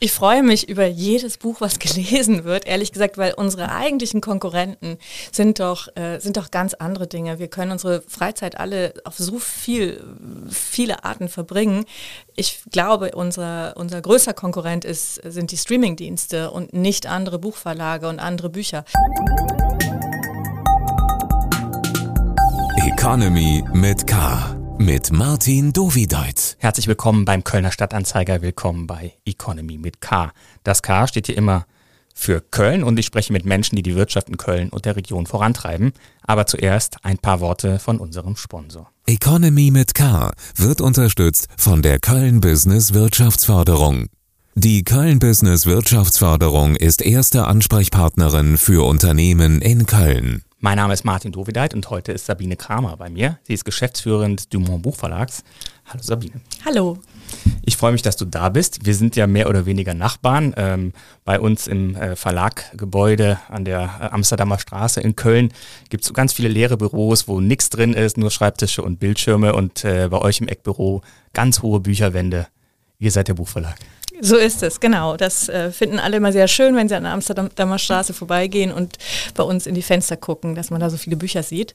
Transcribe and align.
Ich 0.00 0.12
freue 0.12 0.44
mich 0.44 0.68
über 0.68 0.86
jedes 0.86 1.38
Buch, 1.38 1.60
was 1.60 1.78
gelesen 1.78 2.44
wird, 2.44 2.66
ehrlich 2.66 2.92
gesagt, 2.92 3.18
weil 3.18 3.34
unsere 3.34 3.72
eigentlichen 3.72 4.20
Konkurrenten 4.20 4.98
sind 5.32 5.58
doch, 5.58 5.88
äh, 5.96 6.20
sind 6.20 6.36
doch 6.36 6.50
ganz 6.50 6.74
andere 6.74 7.08
Dinge. 7.08 7.38
Wir 7.38 7.48
können 7.48 7.72
unsere 7.72 8.02
Freizeit 8.02 8.58
alle 8.60 8.94
auf 9.04 9.18
so 9.18 9.38
viel, 9.38 10.02
viele 10.48 11.04
Arten 11.04 11.28
verbringen. 11.28 11.84
Ich 12.36 12.62
glaube, 12.70 13.10
unser, 13.14 13.76
unser 13.76 14.00
größter 14.00 14.34
Konkurrent 14.34 14.84
ist, 14.84 15.14
sind 15.24 15.50
die 15.50 15.56
Streamingdienste 15.56 16.52
und 16.52 16.72
nicht 16.72 17.06
andere 17.06 17.38
Buchverlage 17.40 18.08
und 18.08 18.20
andere 18.20 18.50
Bücher. 18.50 18.84
Economy 22.86 23.64
mit 23.72 24.06
K 24.06 24.57
mit 24.78 25.10
Martin 25.12 25.72
Dovideit. 25.72 26.56
Herzlich 26.58 26.86
willkommen 26.86 27.24
beim 27.24 27.42
Kölner 27.42 27.72
Stadtanzeiger, 27.72 28.42
willkommen 28.42 28.86
bei 28.86 29.14
Economy 29.24 29.76
mit 29.76 30.00
K. 30.00 30.32
Das 30.62 30.82
K 30.82 31.06
steht 31.06 31.26
hier 31.26 31.36
immer 31.36 31.66
für 32.14 32.40
Köln 32.40 32.82
und 32.84 32.98
ich 32.98 33.06
spreche 33.06 33.32
mit 33.32 33.44
Menschen, 33.44 33.76
die 33.76 33.82
die 33.82 33.96
Wirtschaft 33.96 34.28
in 34.28 34.36
Köln 34.36 34.68
und 34.70 34.84
der 34.84 34.96
Region 34.96 35.26
vorantreiben. 35.26 35.92
Aber 36.22 36.46
zuerst 36.46 37.04
ein 37.04 37.18
paar 37.18 37.40
Worte 37.40 37.78
von 37.78 37.98
unserem 37.98 38.36
Sponsor. 38.36 38.90
Economy 39.06 39.70
mit 39.70 39.94
K 39.94 40.32
wird 40.56 40.80
unterstützt 40.80 41.48
von 41.56 41.82
der 41.82 41.98
Köln 41.98 42.40
Business 42.40 42.94
Wirtschaftsförderung. 42.94 44.06
Die 44.54 44.82
Köln 44.82 45.18
Business 45.18 45.66
Wirtschaftsförderung 45.66 46.76
ist 46.76 47.02
erste 47.02 47.46
Ansprechpartnerin 47.46 48.56
für 48.56 48.86
Unternehmen 48.86 49.60
in 49.60 49.86
Köln. 49.86 50.42
Mein 50.60 50.76
Name 50.76 50.92
ist 50.92 51.04
Martin 51.04 51.30
Dovideit 51.30 51.72
und 51.72 51.88
heute 51.88 52.10
ist 52.10 52.26
Sabine 52.26 52.56
Kramer 52.56 52.96
bei 52.96 53.08
mir. 53.08 53.38
Sie 53.44 53.54
ist 53.54 53.64
Geschäftsführerin 53.64 54.34
des 54.34 54.48
Dumont 54.48 54.82
Buchverlags. 54.82 55.44
Hallo 55.86 56.02
Sabine. 56.02 56.40
Hallo. 56.64 56.98
Ich 57.64 57.76
freue 57.76 57.92
mich, 57.92 58.02
dass 58.02 58.16
du 58.16 58.24
da 58.24 58.48
bist. 58.48 58.84
Wir 58.84 58.96
sind 58.96 59.14
ja 59.14 59.28
mehr 59.28 59.48
oder 59.48 59.66
weniger 59.66 59.94
Nachbarn. 59.94 60.54
Ähm, 60.56 60.94
bei 61.24 61.38
uns 61.38 61.68
im 61.68 61.94
äh, 61.94 62.16
Verlaggebäude 62.16 63.38
an 63.48 63.64
der 63.64 63.82
äh, 64.00 64.04
Amsterdamer 64.06 64.58
Straße 64.58 65.00
in 65.00 65.14
Köln 65.14 65.52
gibt 65.90 66.02
es 66.02 66.08
so 66.08 66.12
ganz 66.12 66.32
viele 66.32 66.48
leere 66.48 66.76
Büros, 66.76 67.28
wo 67.28 67.40
nichts 67.40 67.70
drin 67.70 67.92
ist, 67.92 68.16
nur 68.16 68.32
Schreibtische 68.32 68.82
und 68.82 68.98
Bildschirme 68.98 69.54
und 69.54 69.84
äh, 69.84 70.08
bei 70.10 70.18
euch 70.18 70.40
im 70.40 70.48
Eckbüro 70.48 71.02
ganz 71.34 71.62
hohe 71.62 71.78
Bücherwände. 71.78 72.48
Ihr 72.98 73.12
seid 73.12 73.28
der 73.28 73.34
Buchverlag. 73.34 73.76
So 74.20 74.36
ist 74.36 74.62
es, 74.62 74.80
genau. 74.80 75.16
Das 75.16 75.48
äh, 75.48 75.70
finden 75.70 75.98
alle 75.98 76.16
immer 76.16 76.32
sehr 76.32 76.48
schön, 76.48 76.74
wenn 76.76 76.88
sie 76.88 76.96
an 76.96 77.04
der 77.04 77.12
Amsterdamer 77.12 77.78
Straße 77.78 78.12
vorbeigehen 78.12 78.72
und 78.72 78.96
bei 79.34 79.42
uns 79.42 79.66
in 79.66 79.74
die 79.74 79.82
Fenster 79.82 80.16
gucken, 80.16 80.54
dass 80.54 80.70
man 80.70 80.80
da 80.80 80.90
so 80.90 80.96
viele 80.96 81.16
Bücher 81.16 81.42
sieht, 81.42 81.74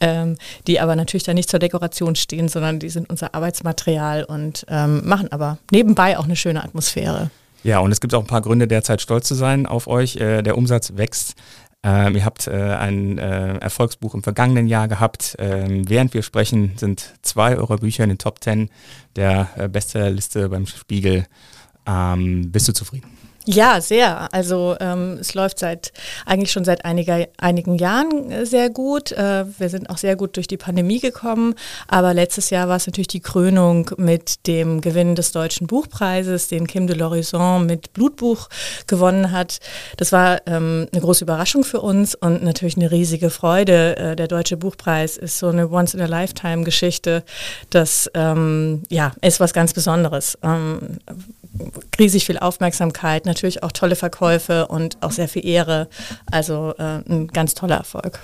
ähm, 0.00 0.36
die 0.66 0.80
aber 0.80 0.96
natürlich 0.96 1.24
da 1.24 1.34
nicht 1.34 1.50
zur 1.50 1.58
Dekoration 1.58 2.14
stehen, 2.14 2.48
sondern 2.48 2.78
die 2.78 2.90
sind 2.90 3.10
unser 3.10 3.34
Arbeitsmaterial 3.34 4.24
und 4.24 4.64
ähm, 4.68 5.02
machen 5.06 5.32
aber 5.32 5.58
nebenbei 5.70 6.18
auch 6.18 6.24
eine 6.24 6.36
schöne 6.36 6.62
Atmosphäre. 6.62 7.30
Ja, 7.62 7.80
und 7.80 7.92
es 7.92 8.00
gibt 8.00 8.14
auch 8.14 8.20
ein 8.20 8.26
paar 8.26 8.40
Gründe 8.40 8.66
derzeit 8.66 9.02
stolz 9.02 9.28
zu 9.28 9.34
sein 9.34 9.66
auf 9.66 9.86
euch. 9.86 10.16
Äh, 10.16 10.42
der 10.42 10.56
Umsatz 10.56 10.92
wächst. 10.96 11.34
Ähm, 11.82 12.14
ihr 12.14 12.24
habt 12.24 12.46
äh, 12.46 12.52
ein 12.52 13.18
äh, 13.18 13.56
Erfolgsbuch 13.58 14.14
im 14.14 14.22
vergangenen 14.22 14.66
Jahr 14.66 14.86
gehabt. 14.86 15.36
Ähm, 15.38 15.88
während 15.88 16.12
wir 16.12 16.22
sprechen, 16.22 16.72
sind 16.76 17.14
zwei 17.22 17.56
eurer 17.56 17.78
Bücher 17.78 18.04
in 18.04 18.10
den 18.10 18.18
Top 18.18 18.40
Ten 18.40 18.68
der 19.16 19.48
äh, 19.56 19.68
Bestsellerliste 19.68 20.48
beim 20.50 20.66
Spiegel. 20.66 21.26
Ähm, 21.90 22.50
bist 22.52 22.68
du 22.68 22.72
zufrieden? 22.72 23.20
Ja, 23.46 23.80
sehr. 23.80 24.32
Also 24.34 24.76
ähm, 24.80 25.16
es 25.18 25.32
läuft 25.32 25.58
seit 25.58 25.92
eigentlich 26.26 26.52
schon 26.52 26.64
seit 26.64 26.84
einiger, 26.84 27.26
einigen 27.38 27.76
Jahren 27.76 28.30
äh, 28.30 28.44
sehr 28.44 28.68
gut. 28.68 29.12
Äh, 29.12 29.46
wir 29.58 29.70
sind 29.70 29.88
auch 29.88 29.96
sehr 29.96 30.14
gut 30.14 30.36
durch 30.36 30.46
die 30.46 30.58
Pandemie 30.58 31.00
gekommen. 31.00 31.54
Aber 31.88 32.12
letztes 32.12 32.50
Jahr 32.50 32.68
war 32.68 32.76
es 32.76 32.86
natürlich 32.86 33.08
die 33.08 33.20
Krönung 33.20 33.90
mit 33.96 34.46
dem 34.46 34.82
Gewinn 34.82 35.14
des 35.14 35.32
Deutschen 35.32 35.66
Buchpreises, 35.66 36.48
den 36.48 36.66
Kim 36.66 36.86
de 36.86 36.96
l'Horizon 36.96 37.64
mit 37.64 37.94
Blutbuch 37.94 38.50
gewonnen 38.86 39.32
hat. 39.32 39.58
Das 39.96 40.12
war 40.12 40.46
ähm, 40.46 40.86
eine 40.92 41.00
große 41.00 41.24
Überraschung 41.24 41.64
für 41.64 41.80
uns 41.80 42.14
und 42.14 42.44
natürlich 42.44 42.76
eine 42.76 42.90
riesige 42.90 43.30
Freude. 43.30 43.96
Äh, 43.96 44.16
der 44.16 44.28
Deutsche 44.28 44.58
Buchpreis 44.58 45.16
ist 45.16 45.38
so 45.38 45.48
eine 45.48 45.70
Once-in-a-Lifetime-Geschichte. 45.70 47.24
Das 47.70 48.10
ähm, 48.12 48.82
ja, 48.90 49.12
ist 49.22 49.40
was 49.40 49.54
ganz 49.54 49.72
Besonderes 49.72 50.36
ähm, 50.42 50.98
riesig 51.98 52.26
viel 52.26 52.38
Aufmerksamkeit, 52.38 53.26
natürlich 53.26 53.62
auch 53.62 53.72
tolle 53.72 53.96
Verkäufe 53.96 54.68
und 54.68 54.98
auch 55.02 55.10
sehr 55.10 55.28
viel 55.28 55.44
Ehre. 55.46 55.88
Also 56.30 56.74
äh, 56.78 57.02
ein 57.08 57.28
ganz 57.28 57.54
toller 57.54 57.76
Erfolg. 57.76 58.20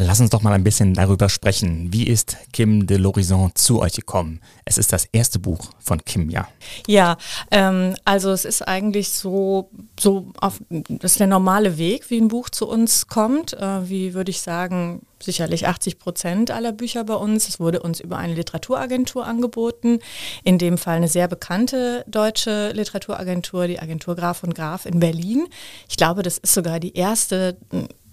Lass 0.00 0.20
uns 0.20 0.30
doch 0.30 0.42
mal 0.42 0.52
ein 0.52 0.62
bisschen 0.62 0.94
darüber 0.94 1.28
sprechen. 1.28 1.92
Wie 1.92 2.06
ist 2.06 2.36
Kim 2.52 2.86
de 2.86 2.98
l'Horizon 2.98 3.50
zu 3.56 3.80
euch 3.80 3.94
gekommen? 3.94 4.40
Es 4.64 4.78
ist 4.78 4.92
das 4.92 5.06
erste 5.10 5.40
Buch 5.40 5.72
von 5.80 6.04
Kim, 6.04 6.30
ja. 6.30 6.46
Ja, 6.86 7.16
ähm, 7.50 7.96
also 8.04 8.30
es 8.30 8.44
ist 8.44 8.62
eigentlich 8.62 9.10
so, 9.10 9.70
so 9.98 10.30
auf, 10.40 10.60
das 10.70 11.12
ist 11.12 11.20
der 11.20 11.26
normale 11.26 11.78
Weg, 11.78 12.10
wie 12.10 12.20
ein 12.20 12.28
Buch 12.28 12.48
zu 12.48 12.68
uns 12.68 13.08
kommt. 13.08 13.54
Äh, 13.54 13.88
wie 13.90 14.14
würde 14.14 14.30
ich 14.30 14.40
sagen, 14.40 15.02
sicherlich 15.20 15.66
80 15.66 15.98
Prozent 15.98 16.52
aller 16.52 16.70
Bücher 16.70 17.02
bei 17.02 17.14
uns. 17.14 17.48
Es 17.48 17.58
wurde 17.58 17.82
uns 17.82 17.98
über 17.98 18.18
eine 18.18 18.34
Literaturagentur 18.34 19.26
angeboten, 19.26 19.98
in 20.44 20.58
dem 20.58 20.78
Fall 20.78 20.98
eine 20.98 21.08
sehr 21.08 21.26
bekannte 21.26 22.04
deutsche 22.06 22.70
Literaturagentur, 22.70 23.66
die 23.66 23.80
Agentur 23.80 24.14
Graf 24.14 24.44
und 24.44 24.54
Graf 24.54 24.86
in 24.86 25.00
Berlin. 25.00 25.48
Ich 25.88 25.96
glaube, 25.96 26.22
das 26.22 26.38
ist 26.38 26.54
sogar 26.54 26.78
die 26.78 26.94
erste 26.94 27.56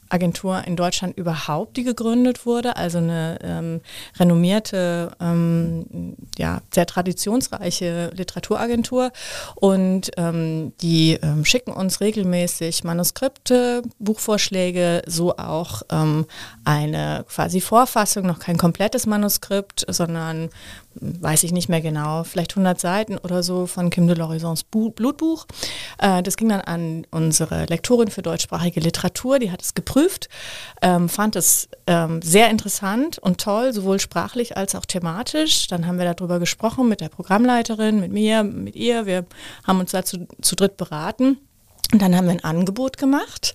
Agentur 0.10 0.64
in 0.66 0.76
Deutschland 0.76 1.18
überhaupt, 1.18 1.78
die 1.78 1.84
gegründet 1.84 2.46
wurde, 2.46 2.76
also 2.76 3.00
eine 3.00 3.40
ähm, 3.44 3.82
renommierte, 4.18 5.12
ähm, 5.20 6.16
ja, 6.38 6.62
sehr 6.74 6.86
traditionsreiche 6.86 8.12
Literaturagentur. 8.14 9.12
Und 9.56 10.12
ähm, 10.18 10.74
die 10.82 11.20
ähm, 11.22 11.46
schicken 11.46 11.72
uns 11.72 12.02
regelmäßig 12.02 12.84
Manuskripte, 12.84 13.82
Buchvorschläge, 14.00 15.02
so 15.08 15.38
auch 15.38 15.82
ähm, 15.92 16.26
eine 16.64 17.26
quasi 17.28 17.62
Vorfassung, 17.62 18.26
noch 18.26 18.40
kein 18.40 18.58
komplettes 18.58 19.06
Manuskript, 19.06 19.86
sondern 19.90 20.50
weiß 21.00 21.44
ich 21.44 21.52
nicht 21.52 21.70
mehr 21.70 21.82
genau, 21.82 22.24
vielleicht 22.24 22.52
100 22.52 22.80
Seiten 22.80 23.18
oder 23.18 23.44
so 23.44 23.68
von 23.68 23.90
Kim 23.90 24.08
de 24.08 24.16
l'Horizons 24.16 24.64
Blutbuch. 24.64 25.46
Äh, 25.98 26.24
das 26.24 26.38
ging 26.38 26.50
dann 26.50 26.62
an 26.62 27.06
unsere 27.12 27.66
Lektorin 27.66 28.10
für 28.10 28.22
deutschsprachige 28.22 28.80
Literatur, 28.80 29.40
die 29.40 29.52
hat 29.52 29.62
es 29.62 29.74
geprüft, 29.74 30.30
ähm, 30.82 31.10
fand 31.10 31.36
es 31.36 31.70
ähm, 31.88 32.22
sehr 32.22 32.50
interessant 32.50 33.20
und 33.20 33.40
toll, 33.42 33.74
sowohl 33.74 34.00
sprachlich 34.00 34.58
als 34.58 34.76
auch 34.76 34.86
thematisch. 34.86 35.68
Dann 35.68 35.86
haben 35.88 36.00
wir 36.00 36.14
darüber 36.14 36.40
gesprochen 36.40 36.88
mit 36.88 37.02
der 37.02 37.10
Programmleiterin, 37.10 38.00
mit 38.00 38.12
mir, 38.12 38.44
mit 38.44 38.76
ihr. 38.76 39.06
Wir 39.06 39.26
haben 39.66 39.80
uns 39.80 39.92
dazu 39.92 40.28
zu 40.42 40.56
dritt 40.56 40.78
beraten. 40.78 41.38
Und 41.94 42.02
dann 42.02 42.16
haben 42.16 42.26
wir 42.26 42.32
ein 42.32 42.44
Angebot 42.44 42.98
gemacht. 42.98 43.54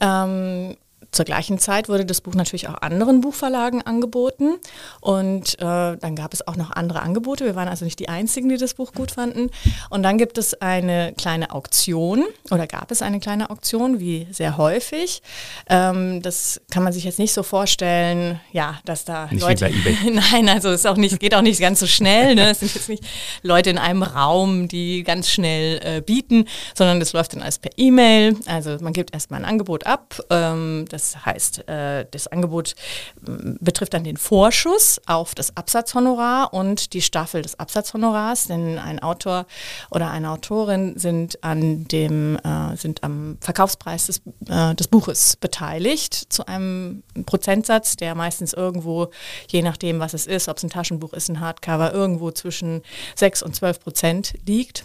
Ähm, 0.00 0.76
zur 1.12 1.26
gleichen 1.26 1.58
Zeit 1.58 1.88
wurde 1.90 2.06
das 2.06 2.22
Buch 2.22 2.34
natürlich 2.34 2.68
auch 2.68 2.80
anderen 2.80 3.20
Buchverlagen 3.20 3.82
angeboten 3.82 4.54
und 5.00 5.54
äh, 5.60 5.96
dann 5.96 6.16
gab 6.16 6.32
es 6.32 6.46
auch 6.48 6.56
noch 6.56 6.70
andere 6.70 7.02
Angebote. 7.02 7.44
Wir 7.44 7.54
waren 7.54 7.68
also 7.68 7.84
nicht 7.84 7.98
die 7.98 8.08
Einzigen, 8.08 8.48
die 8.48 8.56
das 8.56 8.74
Buch 8.74 8.92
gut 8.92 9.12
fanden. 9.12 9.50
Und 9.90 10.02
dann 10.02 10.16
gibt 10.16 10.38
es 10.38 10.54
eine 10.62 11.12
kleine 11.16 11.52
Auktion 11.52 12.24
oder 12.50 12.66
gab 12.66 12.90
es 12.90 13.02
eine 13.02 13.20
kleine 13.20 13.50
Auktion, 13.50 14.00
wie 14.00 14.26
sehr 14.30 14.56
häufig. 14.56 15.22
Ähm, 15.68 16.22
das 16.22 16.60
kann 16.70 16.82
man 16.82 16.94
sich 16.94 17.04
jetzt 17.04 17.18
nicht 17.18 17.34
so 17.34 17.42
vorstellen, 17.42 18.40
ja, 18.52 18.80
dass 18.86 19.04
da 19.04 19.28
nicht 19.30 19.42
Leute. 19.42 19.70
Nein, 20.32 20.48
also 20.48 20.70
es 20.70 20.86
auch 20.86 20.96
nicht, 20.96 21.20
geht 21.20 21.34
auch 21.34 21.42
nicht 21.42 21.60
ganz 21.60 21.80
so 21.80 21.86
schnell. 21.86 22.34
Ne? 22.34 22.50
Es 22.50 22.60
sind 22.60 22.74
jetzt 22.74 22.88
nicht 22.88 23.04
Leute 23.42 23.68
in 23.68 23.78
einem 23.78 24.02
Raum, 24.02 24.66
die 24.66 25.02
ganz 25.02 25.28
schnell 25.28 25.80
äh, 25.84 26.00
bieten, 26.00 26.46
sondern 26.74 27.00
das 27.00 27.12
läuft 27.12 27.34
dann 27.34 27.42
alles 27.42 27.58
per 27.58 27.72
E-Mail. 27.76 28.36
Also 28.46 28.78
man 28.80 28.94
gibt 28.94 29.12
erstmal 29.12 29.40
ein 29.40 29.44
Angebot 29.44 29.84
ab. 29.86 30.18
Ähm, 30.30 30.86
das 30.88 31.01
das 31.02 31.26
heißt, 31.26 31.68
äh, 31.68 32.06
das 32.10 32.28
Angebot 32.28 32.74
betrifft 33.20 33.94
dann 33.94 34.04
den 34.04 34.16
Vorschuss 34.16 35.00
auf 35.06 35.34
das 35.34 35.56
Absatzhonorar 35.56 36.54
und 36.54 36.92
die 36.92 37.02
Staffel 37.02 37.42
des 37.42 37.58
Absatzhonorars, 37.58 38.46
denn 38.46 38.78
ein 38.78 39.00
Autor 39.00 39.46
oder 39.90 40.10
eine 40.10 40.30
Autorin 40.30 40.98
sind 40.98 41.42
an 41.42 41.84
dem 41.88 42.36
äh, 42.36 42.76
sind 42.76 43.02
am 43.02 43.38
Verkaufspreis 43.40 44.06
des, 44.06 44.22
äh, 44.48 44.74
des 44.74 44.88
Buches 44.88 45.36
beteiligt 45.36 46.14
zu 46.14 46.46
einem 46.46 47.02
Prozentsatz, 47.26 47.96
der 47.96 48.14
meistens 48.14 48.52
irgendwo, 48.52 49.10
je 49.48 49.62
nachdem, 49.62 50.00
was 50.00 50.14
es 50.14 50.26
ist, 50.26 50.48
ob 50.48 50.56
es 50.56 50.62
ein 50.62 50.70
Taschenbuch 50.70 51.12
ist, 51.12 51.28
ein 51.28 51.40
Hardcover, 51.40 51.92
irgendwo 51.92 52.30
zwischen 52.30 52.82
6 53.16 53.42
und 53.42 53.54
12 53.54 53.80
Prozent 53.80 54.34
liegt. 54.46 54.84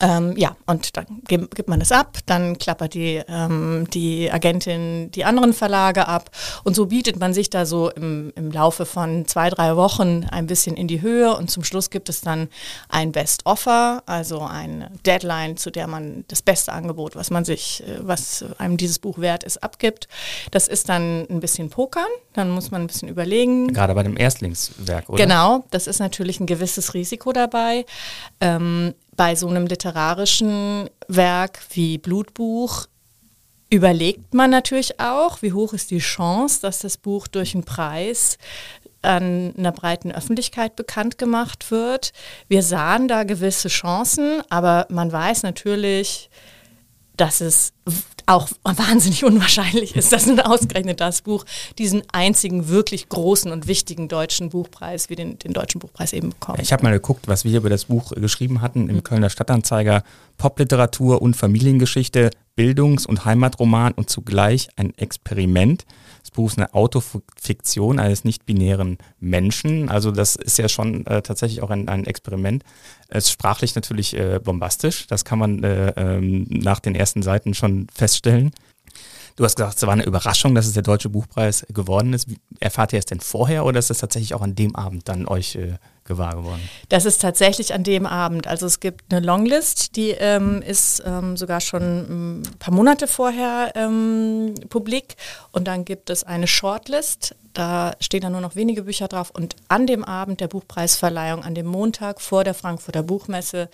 Ähm, 0.00 0.36
ja, 0.36 0.56
und 0.66 0.96
dann 0.96 1.06
gibt 1.26 1.68
man 1.68 1.80
es 1.80 1.90
ab, 1.90 2.18
dann 2.26 2.56
klappert 2.58 2.94
die, 2.94 3.20
ähm, 3.28 3.86
die 3.92 4.30
Agentin 4.30 5.10
die 5.10 5.24
anderen 5.24 5.52
Verlage 5.52 6.06
ab 6.06 6.30
und 6.62 6.76
so 6.76 6.86
bietet 6.86 7.18
man 7.18 7.34
sich 7.34 7.50
da 7.50 7.66
so 7.66 7.90
im, 7.90 8.32
im 8.36 8.52
Laufe 8.52 8.86
von 8.86 9.26
zwei, 9.26 9.50
drei 9.50 9.74
Wochen 9.74 10.24
ein 10.30 10.46
bisschen 10.46 10.76
in 10.76 10.86
die 10.86 11.02
Höhe 11.02 11.36
und 11.36 11.50
zum 11.50 11.64
Schluss 11.64 11.90
gibt 11.90 12.08
es 12.08 12.20
dann 12.20 12.48
ein 12.88 13.10
Best 13.10 13.44
Offer, 13.44 14.04
also 14.06 14.40
eine 14.42 14.92
Deadline, 15.04 15.56
zu 15.56 15.70
der 15.70 15.88
man 15.88 16.24
das 16.28 16.42
beste 16.42 16.72
Angebot, 16.72 17.16
was 17.16 17.30
man 17.30 17.44
sich, 17.44 17.82
äh, 17.82 17.98
was 18.00 18.44
einem 18.58 18.76
dieses 18.76 19.00
Buch 19.00 19.18
wert 19.18 19.42
ist, 19.42 19.62
abgibt. 19.64 20.06
Das 20.52 20.68
ist 20.68 20.88
dann 20.88 21.26
ein 21.28 21.40
bisschen 21.40 21.70
Pokern, 21.70 22.06
dann 22.34 22.50
muss 22.50 22.70
man 22.70 22.82
ein 22.82 22.86
bisschen 22.86 23.08
überlegen. 23.08 23.72
Gerade 23.72 23.94
bei 23.94 24.04
dem 24.04 24.16
Erstlingswerk, 24.16 25.08
oder? 25.08 25.24
Genau, 25.24 25.64
das 25.72 25.88
ist 25.88 25.98
natürlich 25.98 26.38
ein 26.38 26.46
gewisses 26.46 26.94
Risiko 26.94 27.32
dabei. 27.32 27.84
Ähm, 28.40 28.94
bei 29.18 29.34
so 29.34 29.48
einem 29.48 29.66
literarischen 29.66 30.88
Werk 31.08 31.58
wie 31.72 31.98
Blutbuch 31.98 32.86
überlegt 33.68 34.32
man 34.32 34.48
natürlich 34.48 35.00
auch, 35.00 35.42
wie 35.42 35.52
hoch 35.52 35.72
ist 35.72 35.90
die 35.90 35.98
Chance, 35.98 36.60
dass 36.62 36.78
das 36.78 36.96
Buch 36.96 37.26
durch 37.26 37.54
einen 37.54 37.64
Preis 37.64 38.38
an 39.02 39.54
einer 39.58 39.72
breiten 39.72 40.12
Öffentlichkeit 40.12 40.76
bekannt 40.76 41.18
gemacht 41.18 41.70
wird. 41.72 42.12
Wir 42.46 42.62
sahen 42.62 43.08
da 43.08 43.24
gewisse 43.24 43.68
Chancen, 43.68 44.40
aber 44.50 44.86
man 44.88 45.10
weiß 45.10 45.42
natürlich, 45.42 46.30
dass 47.16 47.40
es 47.40 47.72
auch 48.28 48.48
wahnsinnig 48.62 49.24
unwahrscheinlich 49.24 49.96
ist, 49.96 50.12
dass 50.12 50.26
nun 50.26 50.38
ausgerechnet 50.40 51.00
das 51.00 51.22
Buch 51.22 51.44
diesen 51.78 52.02
einzigen 52.12 52.68
wirklich 52.68 53.08
großen 53.08 53.50
und 53.50 53.66
wichtigen 53.66 54.08
deutschen 54.08 54.50
Buchpreis 54.50 55.08
wie 55.08 55.16
den, 55.16 55.38
den 55.38 55.52
Deutschen 55.52 55.78
Buchpreis 55.78 56.12
eben 56.12 56.30
bekommt. 56.30 56.60
Ich 56.60 56.72
habe 56.72 56.82
mal 56.82 56.92
geguckt, 56.92 57.26
was 57.26 57.44
wir 57.44 57.56
über 57.56 57.70
das 57.70 57.86
Buch 57.86 58.12
geschrieben 58.12 58.60
hatten 58.60 58.88
im 58.88 58.96
mhm. 58.96 59.04
Kölner 59.04 59.30
Stadtanzeiger. 59.30 60.02
Popliteratur 60.36 61.20
und 61.20 61.34
Familiengeschichte, 61.34 62.30
Bildungs- 62.54 63.06
und 63.06 63.24
Heimatroman 63.24 63.92
und 63.92 64.08
zugleich 64.08 64.68
ein 64.76 64.96
Experiment. 64.96 65.84
Buch 66.30 66.50
ist 66.50 66.58
eine 66.58 66.74
Autofiktion 66.74 67.98
eines 67.98 68.24
nicht-binären 68.24 68.98
Menschen. 69.20 69.88
Also 69.88 70.10
das 70.10 70.36
ist 70.36 70.58
ja 70.58 70.68
schon 70.68 71.06
äh, 71.06 71.22
tatsächlich 71.22 71.62
auch 71.62 71.70
ein, 71.70 71.88
ein 71.88 72.04
Experiment. 72.04 72.64
Es 73.08 73.24
ist 73.24 73.32
sprachlich 73.32 73.74
natürlich 73.74 74.16
äh, 74.16 74.40
bombastisch. 74.42 75.06
Das 75.06 75.24
kann 75.24 75.38
man 75.38 75.64
äh, 75.64 75.92
ähm, 75.96 76.46
nach 76.48 76.80
den 76.80 76.94
ersten 76.94 77.22
Seiten 77.22 77.54
schon 77.54 77.86
feststellen. 77.92 78.52
Du 79.36 79.44
hast 79.44 79.54
gesagt, 79.54 79.76
es 79.76 79.86
war 79.86 79.92
eine 79.92 80.04
Überraschung, 80.04 80.56
dass 80.56 80.66
es 80.66 80.72
der 80.72 80.82
Deutsche 80.82 81.10
Buchpreis 81.10 81.64
geworden 81.72 82.12
ist. 82.12 82.28
Erfahrt 82.58 82.92
ihr 82.92 82.98
es 82.98 83.04
denn 83.04 83.20
vorher 83.20 83.64
oder 83.64 83.78
ist 83.78 83.88
es 83.88 83.98
tatsächlich 83.98 84.34
auch 84.34 84.42
an 84.42 84.56
dem 84.56 84.74
Abend 84.74 85.08
dann 85.08 85.28
euch 85.28 85.54
äh, 85.54 85.74
gewahr 86.08 86.34
geworden? 86.34 86.68
Das 86.88 87.04
ist 87.04 87.20
tatsächlich 87.20 87.72
an 87.72 87.84
dem 87.84 88.04
Abend. 88.04 88.48
Also 88.48 88.66
es 88.66 88.80
gibt 88.80 89.12
eine 89.12 89.24
Longlist, 89.24 89.94
die 89.94 90.10
ähm, 90.10 90.60
ist 90.62 91.02
ähm, 91.06 91.36
sogar 91.36 91.60
schon 91.60 92.40
ein 92.40 92.42
paar 92.58 92.74
Monate 92.74 93.06
vorher 93.06 93.72
ähm, 93.76 94.54
publik. 94.68 95.14
Und 95.52 95.68
dann 95.68 95.84
gibt 95.84 96.10
es 96.10 96.24
eine 96.24 96.48
Shortlist. 96.48 97.36
Da 97.54 97.92
stehen 98.00 98.20
dann 98.20 98.32
nur 98.32 98.40
noch 98.40 98.56
wenige 98.56 98.82
Bücher 98.82 99.08
drauf. 99.08 99.30
Und 99.30 99.56
an 99.68 99.86
dem 99.86 100.04
Abend 100.04 100.40
der 100.40 100.48
Buchpreisverleihung, 100.48 101.44
an 101.44 101.54
dem 101.54 101.66
Montag 101.66 102.20
vor 102.20 102.44
der 102.44 102.54
Frankfurter 102.54 103.02
Buchmesse, 103.02 103.68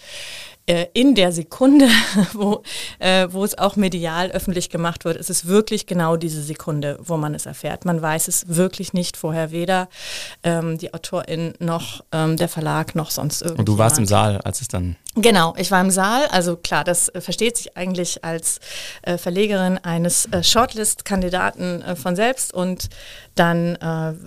äh, 0.67 0.87
in 0.95 1.15
der 1.15 1.33
Sekunde, 1.33 1.89
wo, 2.33 2.63
äh, 2.99 3.29
wo 3.31 3.45
es 3.45 3.59
auch 3.59 3.77
medial 3.77 4.31
öffentlich 4.31 4.71
gemacht 4.71 5.05
wird, 5.05 5.19
ist 5.19 5.29
es 5.29 5.47
wirklich 5.47 5.87
genau 5.87 6.17
diese 6.17 6.43
Sekunde, 6.43 6.99
wo 7.03 7.19
man 7.19 7.35
es 7.35 7.45
erfährt. 7.45 7.85
Man 7.85 8.01
weiß 8.01 8.29
es 8.29 8.49
wirklich 8.49 8.95
nicht 8.95 9.19
vorher, 9.19 9.51
weder 9.51 9.89
ähm, 10.43 10.79
die 10.79 10.95
Autorin 10.95 11.53
noch 11.59 12.03
ähm, 12.25 12.37
der 12.37 12.49
Verlag 12.49 12.95
noch 12.95 13.11
sonst 13.11 13.43
irgendwas. 13.43 13.59
Und 13.59 13.69
du 13.69 13.79
warst 13.79 13.99
im 13.99 14.07
Saal, 14.07 14.39
als 14.39 14.61
es 14.61 14.69
dann... 14.69 14.97
Genau, 15.15 15.55
ich 15.57 15.71
war 15.71 15.81
im 15.81 15.91
Saal. 15.91 16.27
Also 16.27 16.57
klar, 16.57 16.85
das 16.85 17.09
äh, 17.11 17.21
versteht 17.21 17.57
sich 17.57 17.77
eigentlich 17.77 18.25
als 18.25 18.61
äh, 19.03 19.19
Verlegerin 19.19 19.79
eines 19.79 20.27
äh, 20.27 20.43
Shortlist-Kandidaten 20.43 21.83
äh, 21.83 21.97
von 21.97 22.17
selbst 22.17 22.53
und 22.53 22.89
dann 23.35 23.79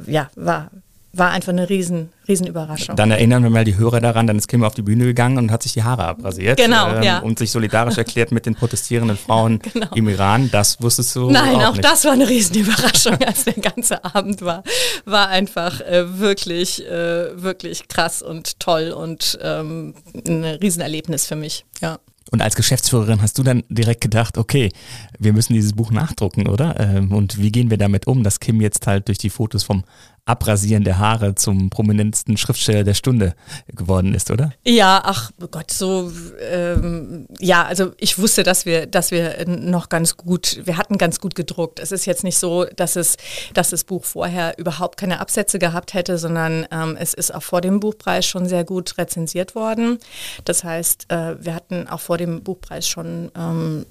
ja, 0.06 0.30
war 0.36 0.70
war 1.14 1.32
einfach 1.32 1.52
eine 1.52 1.70
riesen, 1.70 2.10
riesen 2.28 2.48
Überraschung. 2.48 2.96
Dann 2.96 3.12
erinnern 3.12 3.42
wir 3.44 3.50
mal 3.50 3.64
die 3.64 3.76
Hörer 3.78 4.02
daran, 4.02 4.28
dann 4.28 4.38
ist 4.38 4.48
Kim 4.48 4.64
auf 4.64 4.76
die 4.76 4.82
Bühne 4.82 5.06
gegangen 5.06 5.38
und 5.38 5.52
hat 5.52 5.64
sich 5.64 5.74
die 5.74 5.84
Haare 5.84 6.06
abrasiert. 6.06 6.58
Genau, 6.60 6.96
ähm, 6.96 7.04
ja. 7.04 7.20
Und 7.20 7.40
sich 7.40 7.52
solidarisch 7.52 7.98
erklärt 7.98 8.32
mit 8.32 8.46
den 8.46 8.56
protestierenden 8.56 9.18
Frauen 9.18 9.60
genau. 9.74 9.88
im 9.96 10.08
Iran. 10.10 10.50
Das 10.52 10.82
wusstest 10.82 11.16
du 11.16 11.30
Nein, 11.32 11.56
auch, 11.56 11.70
auch 11.70 11.72
nicht. 11.74 11.86
das 11.86 12.06
war 12.06 12.14
eine 12.14 12.28
riesen 12.28 12.58
Überraschung, 12.58 13.18
als 13.26 13.46
der 13.46 13.54
ganze 13.54 14.04
Abend 14.04 14.42
war. 14.42 14.64
War 15.06 15.30
einfach 15.30 15.82
äh, 15.82 16.20
wirklich, 16.20 16.86
äh, 16.86 17.42
wirklich 17.42 17.88
krass 17.88 18.22
und 18.22 18.60
toll 18.60 18.92
und 18.92 19.40
ähm, 19.42 19.96
ein 20.28 20.44
Riesenerlebnis 20.44 21.26
für 21.26 21.36
mich, 21.36 21.66
ja. 21.82 22.00
Und 22.30 22.42
als 22.42 22.56
Geschäftsführerin 22.56 23.22
hast 23.22 23.38
du 23.38 23.44
dann 23.44 23.64
direkt 23.70 24.02
gedacht, 24.02 24.38
okay, 24.38 24.72
wir 25.18 25.32
müssen 25.32 25.54
dieses 25.54 25.74
Buch 25.74 25.92
nachdrucken, 25.92 26.48
oder? 26.48 26.78
Ähm, 26.80 27.14
und 27.14 27.42
wie 27.42 27.52
gehen 27.52 27.70
wir 27.70 27.78
damit 27.78 28.06
um, 28.06 28.24
dass 28.24 28.40
Kim 28.40 28.60
jetzt 28.60 28.86
halt 28.86 29.08
durch 29.08 29.18
die 29.18 29.30
Fotos 29.30 29.64
vom 29.64 29.84
Abrasieren 30.28 30.84
der 30.84 31.00
Haare 31.00 31.36
zum 31.36 31.70
prominentesten 31.70 32.38
Schriftsteller 32.38 32.84
der 32.84 32.94
Stunde 32.94 33.34
geworden 33.68 34.14
ist, 34.14 34.30
oder? 34.30 34.52
Ja, 34.66 35.02
ach 35.04 35.32
oh 35.42 35.48
Gott, 35.48 35.72
so 35.72 36.12
ähm, 36.42 37.28
ja, 37.40 37.64
also 37.64 37.94
ich 37.98 38.20
wusste, 38.20 38.44
dass 38.44 38.66
wir, 38.66 38.86
dass 38.88 39.12
wir 39.12 39.46
noch 39.48 39.90
ganz 39.90 40.18
gut, 40.18 40.62
wir 40.66 40.78
hatten 40.78 40.98
ganz 40.98 41.20
gut 41.20 41.36
gedruckt. 41.36 41.80
Es 41.80 41.92
ist 41.92 42.06
jetzt 42.06 42.24
nicht 42.24 42.38
so, 42.38 42.66
dass 42.76 42.96
es, 42.96 43.18
dass 43.54 43.70
das 43.70 43.84
Buch 43.84 44.04
vorher 44.04 44.58
überhaupt 44.58 44.98
keine 44.98 45.20
Absätze 45.20 45.60
gehabt 45.60 45.94
hätte, 45.94 46.18
sondern 46.18 46.68
ähm, 46.72 46.98
es 47.00 47.14
ist 47.14 47.34
auch 47.34 47.44
vor 47.44 47.62
dem 47.62 47.80
Buchpreis 47.80 48.26
schon 48.26 48.48
sehr 48.48 48.64
gut 48.64 48.98
rezensiert 48.98 49.56
worden. 49.56 49.98
Das 50.46 50.64
heißt, 50.64 51.12
äh, 51.12 51.44
wir 51.44 51.56
hatten 51.56 51.88
auch 51.88 52.02
vor 52.02 52.18
dem 52.18 52.44
Buchpreis 52.44 52.88
schon, 52.88 53.32
ähm, 53.36 53.86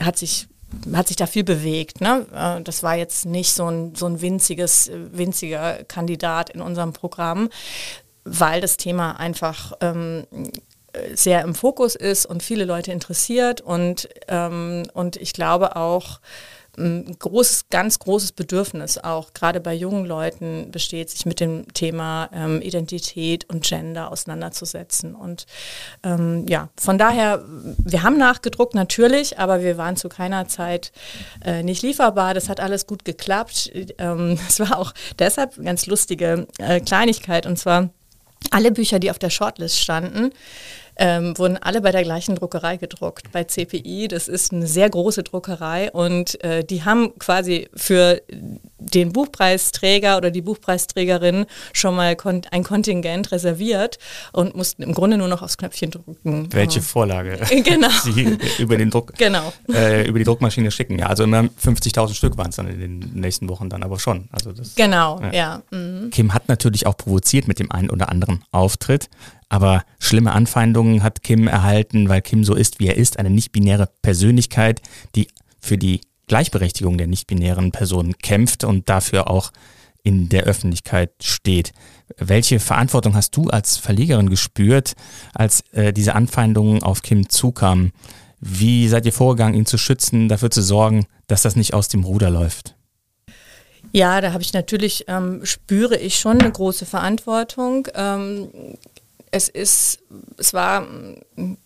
hat 0.00 0.16
sich 0.16 0.48
hat 0.92 1.08
sich 1.08 1.16
da 1.16 1.26
viel 1.26 1.44
bewegt. 1.44 2.00
Ne? 2.00 2.26
Äh, 2.34 2.62
das 2.62 2.82
war 2.82 2.96
jetzt 2.96 3.24
nicht 3.26 3.52
so 3.52 3.66
ein, 3.68 3.94
so 3.94 4.06
ein 4.06 4.20
winziges, 4.20 4.90
winziger 4.92 5.84
Kandidat 5.84 6.50
in 6.50 6.60
unserem 6.60 6.92
Programm, 6.92 7.48
weil 8.24 8.60
das 8.60 8.76
Thema 8.76 9.12
einfach 9.12 9.72
ähm, 9.80 10.26
sehr 11.14 11.42
im 11.42 11.54
Fokus 11.54 11.94
ist 11.94 12.26
und 12.26 12.42
viele 12.42 12.64
Leute 12.64 12.92
interessiert 12.92 13.60
und, 13.60 14.08
ähm, 14.28 14.84
und 14.92 15.16
ich 15.16 15.32
glaube 15.32 15.76
auch, 15.76 16.20
ein 16.78 17.16
großes, 17.18 17.68
ganz 17.68 17.98
großes 17.98 18.32
Bedürfnis 18.32 18.96
auch 18.96 19.34
gerade 19.34 19.60
bei 19.60 19.74
jungen 19.74 20.06
Leuten 20.06 20.70
besteht, 20.70 21.10
sich 21.10 21.26
mit 21.26 21.38
dem 21.40 21.70
Thema 21.74 22.30
ähm, 22.32 22.62
Identität 22.62 23.48
und 23.50 23.62
Gender 23.64 24.10
auseinanderzusetzen. 24.10 25.14
Und 25.14 25.46
ähm, 26.02 26.46
ja, 26.48 26.70
von 26.80 26.96
daher, 26.96 27.44
wir 27.46 28.02
haben 28.02 28.16
nachgedruckt 28.16 28.74
natürlich, 28.74 29.38
aber 29.38 29.60
wir 29.62 29.76
waren 29.76 29.96
zu 29.96 30.08
keiner 30.08 30.48
Zeit 30.48 30.92
äh, 31.44 31.62
nicht 31.62 31.82
lieferbar. 31.82 32.32
Das 32.32 32.48
hat 32.48 32.60
alles 32.60 32.86
gut 32.86 33.04
geklappt. 33.04 33.70
Ähm, 33.98 34.38
es 34.48 34.58
war 34.60 34.78
auch 34.78 34.92
deshalb 35.18 35.56
eine 35.56 35.64
ganz 35.64 35.86
lustige 35.86 36.46
äh, 36.58 36.80
Kleinigkeit 36.80 37.46
und 37.46 37.58
zwar 37.58 37.90
alle 38.50 38.72
Bücher, 38.72 38.98
die 38.98 39.10
auf 39.10 39.18
der 39.18 39.30
Shortlist 39.30 39.78
standen, 39.78 40.30
ähm, 41.02 41.36
wurden 41.36 41.56
alle 41.56 41.80
bei 41.80 41.90
der 41.90 42.04
gleichen 42.04 42.36
Druckerei 42.36 42.76
gedruckt, 42.76 43.32
bei 43.32 43.42
CPI. 43.42 44.06
Das 44.06 44.28
ist 44.28 44.52
eine 44.52 44.68
sehr 44.68 44.88
große 44.88 45.24
Druckerei 45.24 45.90
und 45.90 46.42
äh, 46.44 46.62
die 46.62 46.84
haben 46.84 47.18
quasi 47.18 47.68
für 47.74 48.22
den 48.78 49.12
Buchpreisträger 49.12 50.16
oder 50.16 50.30
die 50.30 50.42
Buchpreisträgerin 50.42 51.46
schon 51.72 51.96
mal 51.96 52.14
kon 52.14 52.42
ein 52.52 52.62
Kontingent 52.62 53.32
reserviert 53.32 53.98
und 54.32 54.54
mussten 54.54 54.84
im 54.84 54.94
Grunde 54.94 55.18
nur 55.18 55.26
noch 55.26 55.42
aufs 55.42 55.58
Knöpfchen 55.58 55.90
drücken. 55.90 56.52
Welche 56.52 56.78
oh. 56.78 56.82
Vorlage 56.82 57.40
genau. 57.64 57.88
sie 58.04 58.38
über 58.58 58.76
den 58.76 58.90
Druck 58.90 59.14
genau. 59.18 59.52
äh, 59.72 60.06
über 60.06 60.20
die 60.20 60.24
Druckmaschine 60.24 60.70
schicken. 60.70 61.00
Ja, 61.00 61.06
also 61.06 61.24
immer 61.24 61.40
50.000 61.40 62.14
Stück 62.14 62.38
waren 62.38 62.50
es 62.50 62.56
dann 62.56 62.68
in 62.68 62.78
den 62.78 62.98
nächsten 63.14 63.48
Wochen 63.48 63.68
dann 63.68 63.82
aber 63.82 63.98
schon. 63.98 64.28
Also 64.30 64.52
das, 64.52 64.76
genau, 64.76 65.20
ja. 65.20 65.32
ja. 65.32 65.62
Mhm. 65.72 66.10
Kim 66.10 66.32
hat 66.32 66.48
natürlich 66.48 66.86
auch 66.86 66.96
provoziert 66.96 67.48
mit 67.48 67.58
dem 67.58 67.72
einen 67.72 67.90
oder 67.90 68.08
anderen 68.08 68.44
Auftritt. 68.52 69.08
Aber 69.52 69.84
schlimme 69.98 70.32
Anfeindungen 70.32 71.02
hat 71.02 71.22
Kim 71.22 71.46
erhalten, 71.46 72.08
weil 72.08 72.22
Kim 72.22 72.42
so 72.42 72.54
ist, 72.54 72.80
wie 72.80 72.86
er 72.86 72.96
ist, 72.96 73.18
eine 73.18 73.28
nicht-binäre 73.28 73.86
Persönlichkeit, 74.00 74.80
die 75.14 75.28
für 75.60 75.76
die 75.76 76.00
Gleichberechtigung 76.26 76.96
der 76.96 77.06
nicht-binären 77.06 77.70
Personen 77.70 78.16
kämpft 78.16 78.64
und 78.64 78.88
dafür 78.88 79.28
auch 79.28 79.52
in 80.02 80.30
der 80.30 80.44
Öffentlichkeit 80.44 81.10
steht. 81.22 81.74
Welche 82.16 82.60
Verantwortung 82.60 83.14
hast 83.14 83.36
du 83.36 83.50
als 83.50 83.76
Verlegerin 83.76 84.30
gespürt, 84.30 84.94
als 85.34 85.60
äh, 85.72 85.92
diese 85.92 86.14
Anfeindungen 86.14 86.82
auf 86.82 87.02
Kim 87.02 87.28
zukamen? 87.28 87.92
Wie 88.40 88.88
seid 88.88 89.04
ihr 89.04 89.12
vorgegangen, 89.12 89.54
ihn 89.54 89.66
zu 89.66 89.76
schützen, 89.76 90.30
dafür 90.30 90.50
zu 90.50 90.62
sorgen, 90.62 91.04
dass 91.26 91.42
das 91.42 91.56
nicht 91.56 91.74
aus 91.74 91.88
dem 91.88 92.04
Ruder 92.04 92.30
läuft? 92.30 92.74
Ja, 93.92 94.22
da 94.22 94.32
habe 94.32 94.42
ich 94.42 94.54
natürlich, 94.54 95.04
ähm, 95.08 95.44
spüre 95.44 95.98
ich 95.98 96.18
schon 96.18 96.40
eine 96.40 96.50
große 96.50 96.86
Verantwortung. 96.86 97.88
Ähm, 97.94 98.48
es 99.34 99.48
ist, 99.48 100.00
es 100.36 100.52
war 100.52 100.86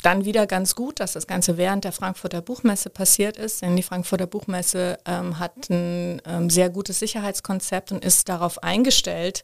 dann 0.02 0.24
wieder 0.24 0.46
ganz 0.46 0.76
gut, 0.76 1.00
dass 1.00 1.14
das 1.14 1.26
Ganze 1.26 1.56
während 1.58 1.82
der 1.82 1.90
Frankfurter 1.90 2.40
Buchmesse 2.40 2.90
passiert 2.90 3.36
ist, 3.36 3.60
denn 3.60 3.74
die 3.74 3.82
Frankfurter 3.82 4.28
Buchmesse 4.28 4.98
ähm, 5.04 5.40
hat 5.40 5.68
ein 5.68 6.22
ähm, 6.24 6.48
sehr 6.48 6.70
gutes 6.70 7.00
Sicherheitskonzept 7.00 7.90
und 7.90 8.04
ist 8.04 8.28
darauf 8.28 8.62
eingestellt, 8.62 9.42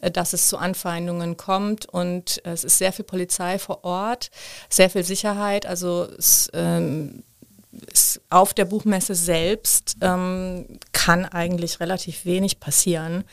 äh, 0.00 0.10
dass 0.10 0.34
es 0.34 0.48
zu 0.48 0.58
Anfeindungen 0.58 1.38
kommt 1.38 1.86
und 1.86 2.44
äh, 2.44 2.50
es 2.50 2.62
ist 2.62 2.76
sehr 2.76 2.92
viel 2.92 3.06
Polizei 3.06 3.58
vor 3.58 3.84
Ort, 3.84 4.30
sehr 4.68 4.90
viel 4.90 5.02
Sicherheit, 5.02 5.64
also 5.64 6.06
es, 6.18 6.50
ähm, 6.52 7.24
auf 8.28 8.54
der 8.54 8.64
Buchmesse 8.66 9.14
selbst 9.14 9.96
ähm, 10.00 10.66
kann 10.92 11.24
eigentlich 11.24 11.80
relativ 11.80 12.24
wenig 12.24 12.60
passieren. 12.60 13.24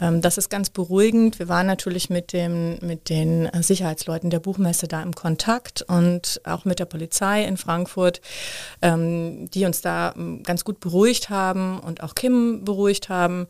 Ähm, 0.00 0.20
das 0.20 0.38
ist 0.38 0.50
ganz 0.50 0.70
beruhigend. 0.70 1.38
Wir 1.38 1.48
waren 1.48 1.66
natürlich 1.66 2.10
mit, 2.10 2.32
dem, 2.32 2.78
mit 2.80 3.08
den 3.08 3.48
Sicherheitsleuten 3.62 4.30
der 4.30 4.40
Buchmesse 4.40 4.88
da 4.88 5.02
im 5.02 5.14
Kontakt 5.14 5.82
und 5.82 6.40
auch 6.44 6.64
mit 6.64 6.78
der 6.78 6.84
Polizei 6.84 7.44
in 7.44 7.56
Frankfurt, 7.56 8.20
ähm, 8.82 9.50
die 9.50 9.64
uns 9.64 9.80
da 9.80 10.14
ähm, 10.16 10.42
ganz 10.42 10.64
gut 10.64 10.80
beruhigt 10.80 11.30
haben 11.30 11.80
und 11.80 12.02
auch 12.02 12.14
Kim 12.14 12.64
beruhigt 12.64 13.08
haben. 13.08 13.46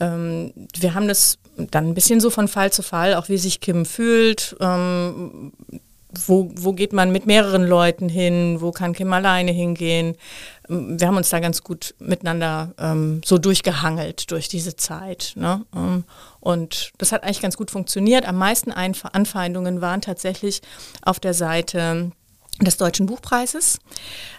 Ähm, 0.00 0.52
wir 0.78 0.94
haben 0.94 1.08
das 1.08 1.38
dann 1.56 1.88
ein 1.88 1.94
bisschen 1.94 2.20
so 2.20 2.30
von 2.30 2.48
Fall 2.48 2.72
zu 2.72 2.82
Fall, 2.82 3.14
auch 3.14 3.28
wie 3.28 3.38
sich 3.38 3.60
Kim 3.60 3.84
fühlt. 3.84 4.56
Wo, 6.26 6.50
wo 6.54 6.72
geht 6.72 6.92
man 6.92 7.10
mit 7.10 7.26
mehreren 7.26 7.66
Leuten 7.66 8.08
hin, 8.08 8.60
wo 8.60 8.70
kann 8.70 8.92
Kim 8.92 9.12
alleine 9.12 9.50
hingehen. 9.50 10.16
Ähm, 10.68 11.00
wir 11.00 11.06
haben 11.06 11.16
uns 11.16 11.30
da 11.30 11.40
ganz 11.40 11.62
gut 11.62 11.94
miteinander 11.98 12.74
ähm, 12.78 13.20
so 13.24 13.38
durchgehangelt 13.38 14.30
durch 14.30 14.48
diese 14.48 14.76
Zeit. 14.76 15.32
Ne? 15.36 15.64
Ähm, 15.74 16.04
und 16.40 16.92
das 16.98 17.12
hat 17.12 17.24
eigentlich 17.24 17.40
ganz 17.40 17.56
gut 17.56 17.70
funktioniert. 17.70 18.26
Am 18.26 18.36
meisten 18.36 18.72
Einf 18.72 19.04
Anfeindungen 19.12 19.80
waren 19.80 20.00
tatsächlich 20.00 20.60
auf 21.02 21.20
der 21.20 21.34
Seite 21.34 22.12
des 22.60 22.76
Deutschen 22.76 23.06
Buchpreises. 23.06 23.78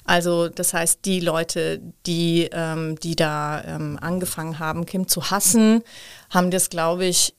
Also 0.05 0.49
das 0.49 0.73
heißt, 0.73 0.99
die 1.05 1.19
Leute, 1.19 1.81
die, 2.05 2.49
ähm, 2.51 2.99
die 2.99 3.15
da 3.15 3.63
ähm, 3.63 3.97
angefangen 4.01 4.59
haben, 4.59 4.85
Kim 4.85 5.07
zu 5.07 5.31
hassen, 5.31 5.83
haben 6.29 6.51
das, 6.51 6.69
glaube 6.69 7.05
ich, 7.05 7.33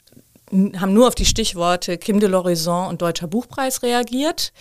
haben 0.50 0.92
nur 0.92 1.08
auf 1.08 1.14
die 1.14 1.24
Stichworte 1.24 1.98
Kim 1.98 2.20
de 2.20 2.28
l'Horizon 2.28 2.88
und 2.88 3.02
Deutscher 3.02 3.26
Buchpreis 3.26 3.82
reagiert. 3.82 4.52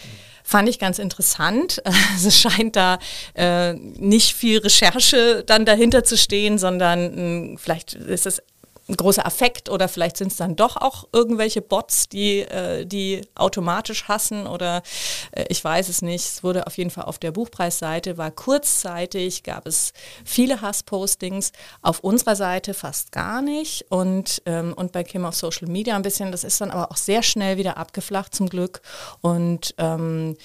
Fand 0.44 0.68
ich 0.68 0.80
ganz 0.80 1.00
interessant. 1.00 1.82
Also 2.14 2.28
es 2.28 2.40
scheint 2.40 2.76
da 2.76 3.00
äh, 3.34 3.74
nicht 3.74 4.34
viel 4.36 4.60
Recherche 4.60 5.44
dann 5.46 5.66
dahinter 5.66 6.04
zu 6.04 6.18
stehen, 6.18 6.58
sondern 6.58 7.54
mh, 7.54 7.58
vielleicht 7.60 7.94
ist 7.94 8.26
es 8.26 8.42
großer 8.88 9.26
Affekt 9.26 9.70
oder 9.70 9.88
vielleicht 9.88 10.18
sind 10.18 10.32
es 10.32 10.38
dann 10.38 10.56
doch 10.56 10.76
auch 10.78 11.08
irgendwelche 11.14 11.62
Bots, 11.62 12.10
die, 12.10 12.40
äh, 12.40 12.86
die 12.86 13.22
automatisch 13.36 14.08
hassen 14.08 14.46
oder 14.46 14.84
äh, 15.32 15.46
ich 15.48 15.64
weiß 15.64 15.88
es 15.88 16.02
nicht. 16.02 16.26
Es 16.26 16.44
wurde 16.44 16.68
auf 16.68 16.78
jeden 16.78 16.90
Fall 16.90 17.06
auf 17.06 17.18
der 17.18 17.32
Buchpreisseite, 17.32 18.18
war 18.18 18.32
kurzzeitig, 18.32 19.44
gab 19.44 19.66
es 19.68 19.94
viele 20.26 20.62
Hasspostings, 20.62 21.54
auf 21.82 22.02
unserer 22.02 22.36
Seite 22.36 22.74
fast 22.74 23.12
gar 23.12 23.42
nicht 23.42 23.86
und, 23.90 24.42
ähm, 24.46 24.74
und 24.74 24.92
bei 24.92 25.04
Kim 25.04 25.26
auf 25.26 25.36
Social 25.36 25.70
Media 25.70 25.96
ein 25.96 26.02
bisschen. 26.02 26.32
Das 26.32 26.44
ist 26.44 26.60
dann 26.60 26.72
aber 26.72 26.92
auch 26.92 26.98
sehr 26.98 27.24
schnell 27.24 27.58
wieder 27.58 27.78
abgeflacht 27.78 28.36
zum 28.36 28.50
Glück 28.50 28.82
und 29.22 29.76
ähm, 29.78 30.36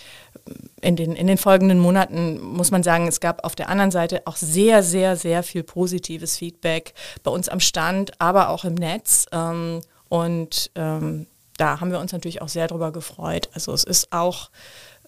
in 0.80 0.96
den, 0.96 1.14
in 1.14 1.26
den 1.26 1.38
folgenden 1.38 1.78
Monaten 1.78 2.40
muss 2.40 2.70
man 2.70 2.82
sagen, 2.82 3.08
es 3.08 3.20
gab 3.20 3.44
auf 3.44 3.54
der 3.54 3.68
anderen 3.68 3.90
Seite 3.90 4.22
auch 4.26 4.36
sehr, 4.36 4.82
sehr, 4.82 5.16
sehr 5.16 5.42
viel 5.42 5.62
positives 5.62 6.36
Feedback 6.36 6.94
bei 7.22 7.30
uns 7.30 7.48
am 7.48 7.60
Stand, 7.60 8.20
aber 8.20 8.48
auch 8.50 8.64
im 8.64 8.74
Netz. 8.74 9.26
Ähm, 9.32 9.80
und 10.08 10.70
ähm, 10.74 11.26
da 11.56 11.80
haben 11.80 11.90
wir 11.90 11.98
uns 11.98 12.12
natürlich 12.12 12.40
auch 12.40 12.48
sehr 12.48 12.68
drüber 12.68 12.92
gefreut. 12.92 13.50
Also 13.52 13.72
es 13.72 13.84
ist 13.84 14.12
auch 14.12 14.50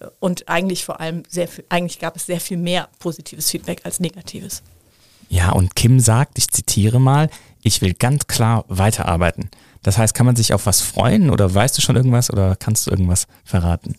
äh, 0.01 0.07
und 0.19 0.49
eigentlich 0.49 0.85
vor 0.85 1.01
allem 1.01 1.23
sehr 1.29 1.49
viel, 1.49 1.65
eigentlich 1.69 1.99
gab 1.99 2.17
es 2.17 2.27
sehr 2.27 2.41
viel 2.41 2.57
mehr 2.57 2.89
positives 2.99 3.51
Feedback 3.51 3.81
als 3.85 4.01
negatives. 4.01 4.63
Ja, 5.29 5.53
und 5.53 5.77
Kim 5.77 6.01
sagt, 6.01 6.39
ich 6.39 6.49
zitiere 6.49 7.01
mal, 7.01 7.31
ich 7.63 7.81
will 7.81 7.95
ganz 7.95 8.27
klar 8.27 8.65
weiterarbeiten. 8.69 9.51
Das 9.83 9.97
heißt, 9.97 10.13
kann 10.13 10.27
man 10.27 10.37
sich 10.37 10.53
auf 10.53 10.67
was 10.67 10.81
freuen 10.81 11.31
oder 11.31 11.55
weißt 11.55 11.79
du 11.79 11.83
schon 11.83 11.97
irgendwas 11.97 12.31
oder 12.31 12.57
kannst 12.57 12.87
du 12.87 12.91
irgendwas 12.91 13.27
verraten? 13.45 13.95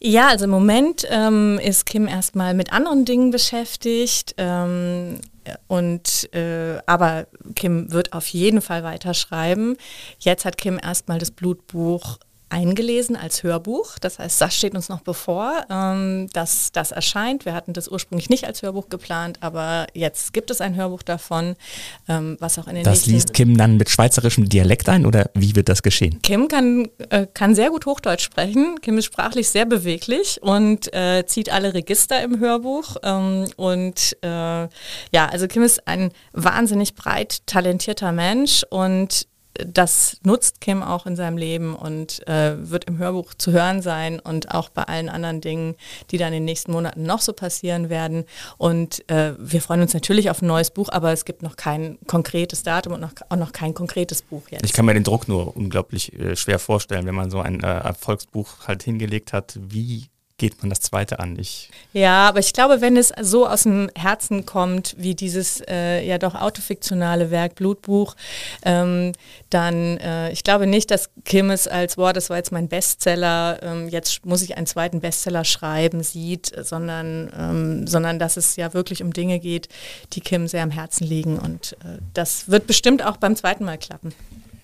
Ja, 0.00 0.28
also 0.28 0.44
im 0.44 0.50
Moment 0.50 1.06
ähm, 1.10 1.58
ist 1.62 1.86
Kim 1.86 2.06
erstmal 2.06 2.54
mit 2.54 2.72
anderen 2.72 3.04
Dingen 3.04 3.30
beschäftigt. 3.30 4.34
Ähm, 4.36 5.20
und 5.68 6.32
äh, 6.34 6.78
aber 6.86 7.26
Kim 7.54 7.92
wird 7.92 8.12
auf 8.12 8.26
jeden 8.28 8.60
Fall 8.60 8.82
weiterschreiben. 8.82 9.76
Jetzt 10.18 10.44
hat 10.44 10.58
Kim 10.58 10.78
erstmal 10.82 11.18
das 11.18 11.30
Blutbuch 11.30 12.18
eingelesen 12.48 13.16
als 13.16 13.42
Hörbuch. 13.42 13.98
Das 13.98 14.18
heißt, 14.18 14.40
das 14.40 14.54
steht 14.54 14.74
uns 14.74 14.88
noch 14.88 15.00
bevor, 15.00 15.64
ähm, 15.68 16.28
dass 16.32 16.70
das 16.72 16.92
erscheint. 16.92 17.44
Wir 17.44 17.54
hatten 17.54 17.72
das 17.72 17.88
ursprünglich 17.88 18.30
nicht 18.30 18.44
als 18.44 18.62
Hörbuch 18.62 18.88
geplant, 18.88 19.38
aber 19.40 19.86
jetzt 19.94 20.32
gibt 20.32 20.50
es 20.50 20.60
ein 20.60 20.76
Hörbuch 20.76 21.02
davon, 21.02 21.56
ähm, 22.08 22.36
was 22.38 22.58
auch 22.58 22.68
in 22.68 22.76
den 22.76 22.84
Das 22.84 23.06
liest 23.06 23.32
Kim 23.32 23.56
dann 23.56 23.76
mit 23.76 23.90
schweizerischem 23.90 24.48
Dialekt 24.48 24.88
ein 24.88 25.06
oder 25.06 25.30
wie 25.34 25.56
wird 25.56 25.68
das 25.68 25.82
geschehen? 25.82 26.22
Kim 26.22 26.46
kann, 26.48 26.88
äh, 27.10 27.26
kann 27.32 27.54
sehr 27.54 27.70
gut 27.70 27.84
Hochdeutsch 27.86 28.22
sprechen. 28.22 28.80
Kim 28.80 28.96
ist 28.98 29.06
sprachlich 29.06 29.48
sehr 29.48 29.66
beweglich 29.66 30.40
und 30.40 30.92
äh, 30.94 31.24
zieht 31.26 31.50
alle 31.50 31.74
Register 31.74 32.22
im 32.22 32.38
Hörbuch. 32.38 32.96
Ähm, 33.02 33.46
und 33.56 34.16
äh, 34.22 34.28
ja, 34.28 34.68
also 35.30 35.48
Kim 35.48 35.62
ist 35.62 35.86
ein 35.88 36.10
wahnsinnig 36.32 36.94
breit 36.94 37.44
talentierter 37.46 38.12
Mensch 38.12 38.64
und 38.70 39.26
das 39.64 40.18
nutzt 40.24 40.60
Kim 40.60 40.82
auch 40.82 41.06
in 41.06 41.16
seinem 41.16 41.36
Leben 41.36 41.74
und 41.74 42.26
äh, 42.28 42.70
wird 42.70 42.84
im 42.84 42.98
Hörbuch 42.98 43.34
zu 43.34 43.52
hören 43.52 43.82
sein 43.82 44.20
und 44.20 44.54
auch 44.54 44.68
bei 44.68 44.82
allen 44.82 45.08
anderen 45.08 45.40
Dingen, 45.40 45.76
die 46.10 46.18
dann 46.18 46.28
in 46.28 46.40
den 46.40 46.44
nächsten 46.44 46.72
Monaten 46.72 47.04
noch 47.04 47.20
so 47.20 47.32
passieren 47.32 47.88
werden. 47.88 48.24
Und 48.58 49.08
äh, 49.10 49.34
wir 49.38 49.60
freuen 49.60 49.82
uns 49.82 49.94
natürlich 49.94 50.30
auf 50.30 50.42
ein 50.42 50.46
neues 50.46 50.70
Buch, 50.70 50.88
aber 50.90 51.12
es 51.12 51.24
gibt 51.24 51.42
noch 51.42 51.56
kein 51.56 51.98
konkretes 52.06 52.62
Datum 52.62 52.94
und 52.94 53.00
noch, 53.00 53.12
auch 53.28 53.36
noch 53.36 53.52
kein 53.52 53.74
konkretes 53.74 54.22
Buch 54.22 54.48
jetzt. 54.50 54.64
Ich 54.64 54.72
kann 54.72 54.84
mir 54.84 54.94
den 54.94 55.04
Druck 55.04 55.28
nur 55.28 55.56
unglaublich 55.56 56.12
äh, 56.18 56.36
schwer 56.36 56.58
vorstellen, 56.58 57.06
wenn 57.06 57.14
man 57.14 57.30
so 57.30 57.40
ein 57.40 57.62
äh, 57.62 57.66
Erfolgsbuch 57.66 58.66
halt 58.66 58.82
hingelegt 58.82 59.32
hat. 59.32 59.58
Wie 59.60 60.08
geht 60.38 60.62
man 60.62 60.68
das 60.68 60.80
zweite 60.80 61.18
an. 61.18 61.38
Ich 61.38 61.70
ja, 61.92 62.28
aber 62.28 62.40
ich 62.40 62.52
glaube, 62.52 62.82
wenn 62.82 62.96
es 62.96 63.12
so 63.22 63.46
aus 63.46 63.62
dem 63.62 63.88
Herzen 63.96 64.44
kommt, 64.44 64.94
wie 64.98 65.14
dieses 65.14 65.62
äh, 65.66 66.06
ja 66.06 66.18
doch 66.18 66.34
autofiktionale 66.34 67.30
Werk 67.30 67.54
Blutbuch, 67.54 68.14
ähm, 68.62 69.12
dann, 69.48 69.96
äh, 69.98 70.30
ich 70.32 70.44
glaube 70.44 70.66
nicht, 70.66 70.90
dass 70.90 71.08
Kim 71.24 71.50
es 71.50 71.66
als, 71.66 71.96
boah, 71.96 72.12
das 72.12 72.28
war 72.28 72.36
jetzt 72.36 72.52
mein 72.52 72.68
Bestseller, 72.68 73.62
ähm, 73.62 73.88
jetzt 73.88 74.26
muss 74.26 74.42
ich 74.42 74.58
einen 74.58 74.66
zweiten 74.66 75.00
Bestseller 75.00 75.44
schreiben, 75.44 76.02
sieht, 76.02 76.52
sondern, 76.62 77.32
ähm, 77.38 77.86
sondern 77.86 78.18
dass 78.18 78.36
es 78.36 78.56
ja 78.56 78.74
wirklich 78.74 79.02
um 79.02 79.14
Dinge 79.14 79.38
geht, 79.38 79.68
die 80.12 80.20
Kim 80.20 80.48
sehr 80.48 80.62
am 80.62 80.70
Herzen 80.70 81.04
liegen. 81.04 81.38
Und 81.38 81.72
äh, 81.84 81.98
das 82.12 82.50
wird 82.50 82.66
bestimmt 82.66 83.02
auch 83.02 83.16
beim 83.16 83.36
zweiten 83.36 83.64
Mal 83.64 83.78
klappen. 83.78 84.12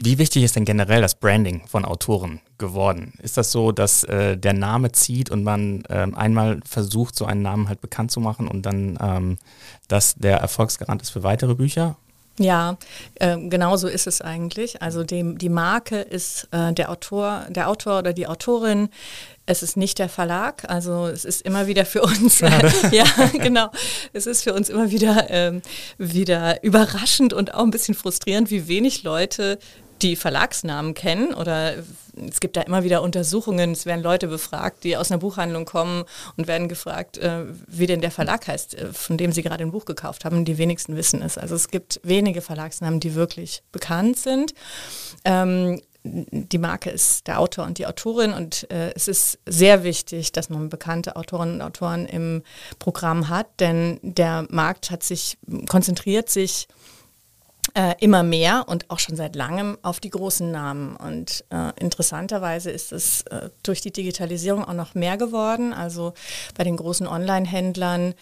Wie 0.04 0.18
wichtig 0.18 0.42
ist 0.42 0.56
denn 0.56 0.64
generell 0.64 1.00
das 1.00 1.14
Branding 1.14 1.64
von 1.68 1.84
Autoren 1.84 2.40
geworden? 2.58 3.12
Ist 3.22 3.36
das 3.36 3.52
so, 3.52 3.70
dass 3.70 4.02
äh, 4.02 4.36
der 4.36 4.52
Name 4.52 4.90
zieht 4.90 5.30
und 5.30 5.44
man 5.44 5.84
ähm, 5.90 6.16
einmal 6.16 6.58
versucht, 6.68 7.14
so 7.14 7.24
einen 7.24 7.42
Namen 7.42 7.68
halt 7.68 7.80
bekannt 7.80 8.10
zu 8.10 8.18
machen 8.18 8.48
und 8.48 8.66
dann, 8.66 8.98
ähm, 9.00 9.38
dass 9.86 10.16
der 10.16 10.38
Erfolgsgarant 10.38 11.02
ist 11.02 11.10
für 11.10 11.22
weitere 11.22 11.54
Bücher? 11.54 11.96
Ja, 12.38 12.78
äh, 13.16 13.36
genau 13.48 13.76
so 13.76 13.86
ist 13.86 14.08
es 14.08 14.20
eigentlich. 14.22 14.82
Also 14.82 15.04
die, 15.04 15.36
die 15.36 15.50
Marke 15.50 16.00
ist 16.00 16.48
äh, 16.50 16.72
der 16.72 16.90
Autor, 16.90 17.46
der 17.50 17.68
Autor 17.68 17.98
oder 17.98 18.12
die 18.12 18.26
Autorin. 18.26 18.88
Es 19.44 19.62
ist 19.62 19.76
nicht 19.76 19.98
der 19.98 20.08
Verlag, 20.08 20.68
also 20.68 21.06
es 21.06 21.24
ist 21.24 21.42
immer 21.42 21.66
wieder 21.66 21.84
für 21.84 22.02
uns, 22.02 22.40
ja 22.92 23.04
genau, 23.32 23.70
es 24.12 24.26
ist 24.26 24.44
für 24.44 24.54
uns 24.54 24.68
immer 24.68 24.92
wieder, 24.92 25.26
ähm, 25.30 25.62
wieder 25.98 26.62
überraschend 26.62 27.32
und 27.32 27.52
auch 27.52 27.64
ein 27.64 27.72
bisschen 27.72 27.94
frustrierend, 27.94 28.50
wie 28.50 28.68
wenig 28.68 29.02
Leute 29.02 29.58
die 30.02 30.16
Verlagsnamen 30.16 30.94
kennen 30.94 31.32
oder 31.34 31.74
es 32.28 32.40
gibt 32.40 32.56
da 32.56 32.62
immer 32.62 32.84
wieder 32.84 33.02
Untersuchungen, 33.02 33.72
es 33.72 33.86
werden 33.86 34.02
Leute 34.02 34.28
befragt, 34.28 34.84
die 34.84 34.96
aus 34.96 35.10
einer 35.10 35.18
Buchhandlung 35.18 35.64
kommen 35.64 36.04
und 36.36 36.46
werden 36.46 36.68
gefragt, 36.68 37.18
äh, 37.18 37.44
wie 37.66 37.86
denn 37.86 38.00
der 38.00 38.10
Verlag 38.10 38.48
heißt, 38.48 38.74
äh, 38.74 38.92
von 38.92 39.16
dem 39.16 39.32
sie 39.32 39.42
gerade 39.42 39.62
ein 39.62 39.70
Buch 39.70 39.84
gekauft 39.84 40.24
haben. 40.24 40.44
Die 40.44 40.58
wenigsten 40.58 40.96
wissen 40.96 41.22
es. 41.22 41.38
Also 41.38 41.54
es 41.54 41.68
gibt 41.68 42.00
wenige 42.02 42.42
Verlagsnamen, 42.42 43.00
die 43.00 43.14
wirklich 43.14 43.62
bekannt 43.72 44.18
sind. 44.18 44.54
Ähm, 45.24 45.80
die 46.04 46.58
Marke 46.58 46.90
ist 46.90 47.28
der 47.28 47.38
Autor 47.38 47.64
und 47.64 47.78
die 47.78 47.86
Autorin 47.86 48.32
und 48.32 48.68
äh, 48.72 48.92
es 48.94 49.06
ist 49.06 49.38
sehr 49.46 49.84
wichtig, 49.84 50.32
dass 50.32 50.50
man 50.50 50.68
bekannte 50.68 51.14
Autorinnen 51.14 51.56
und 51.56 51.62
Autoren 51.62 52.06
im 52.06 52.42
Programm 52.80 53.28
hat, 53.28 53.46
denn 53.60 54.00
der 54.02 54.46
Markt 54.50 54.90
hat 54.90 55.04
sich 55.04 55.38
konzentriert 55.68 56.28
sich 56.28 56.66
äh, 57.74 57.94
immer 58.00 58.22
mehr 58.22 58.64
und 58.68 58.90
auch 58.90 58.98
schon 58.98 59.16
seit 59.16 59.34
langem 59.34 59.78
auf 59.82 60.00
die 60.00 60.10
großen 60.10 60.50
Namen. 60.50 60.96
Und 60.96 61.44
äh, 61.50 61.72
interessanterweise 61.80 62.70
ist 62.70 62.92
es 62.92 63.22
äh, 63.22 63.50
durch 63.62 63.80
die 63.80 63.92
Digitalisierung 63.92 64.64
auch 64.64 64.74
noch 64.74 64.94
mehr 64.94 65.16
geworden. 65.16 65.72
Also 65.72 66.14
bei 66.56 66.64
den 66.64 66.76
großen 66.76 67.06
Online-Händlern 67.06 68.14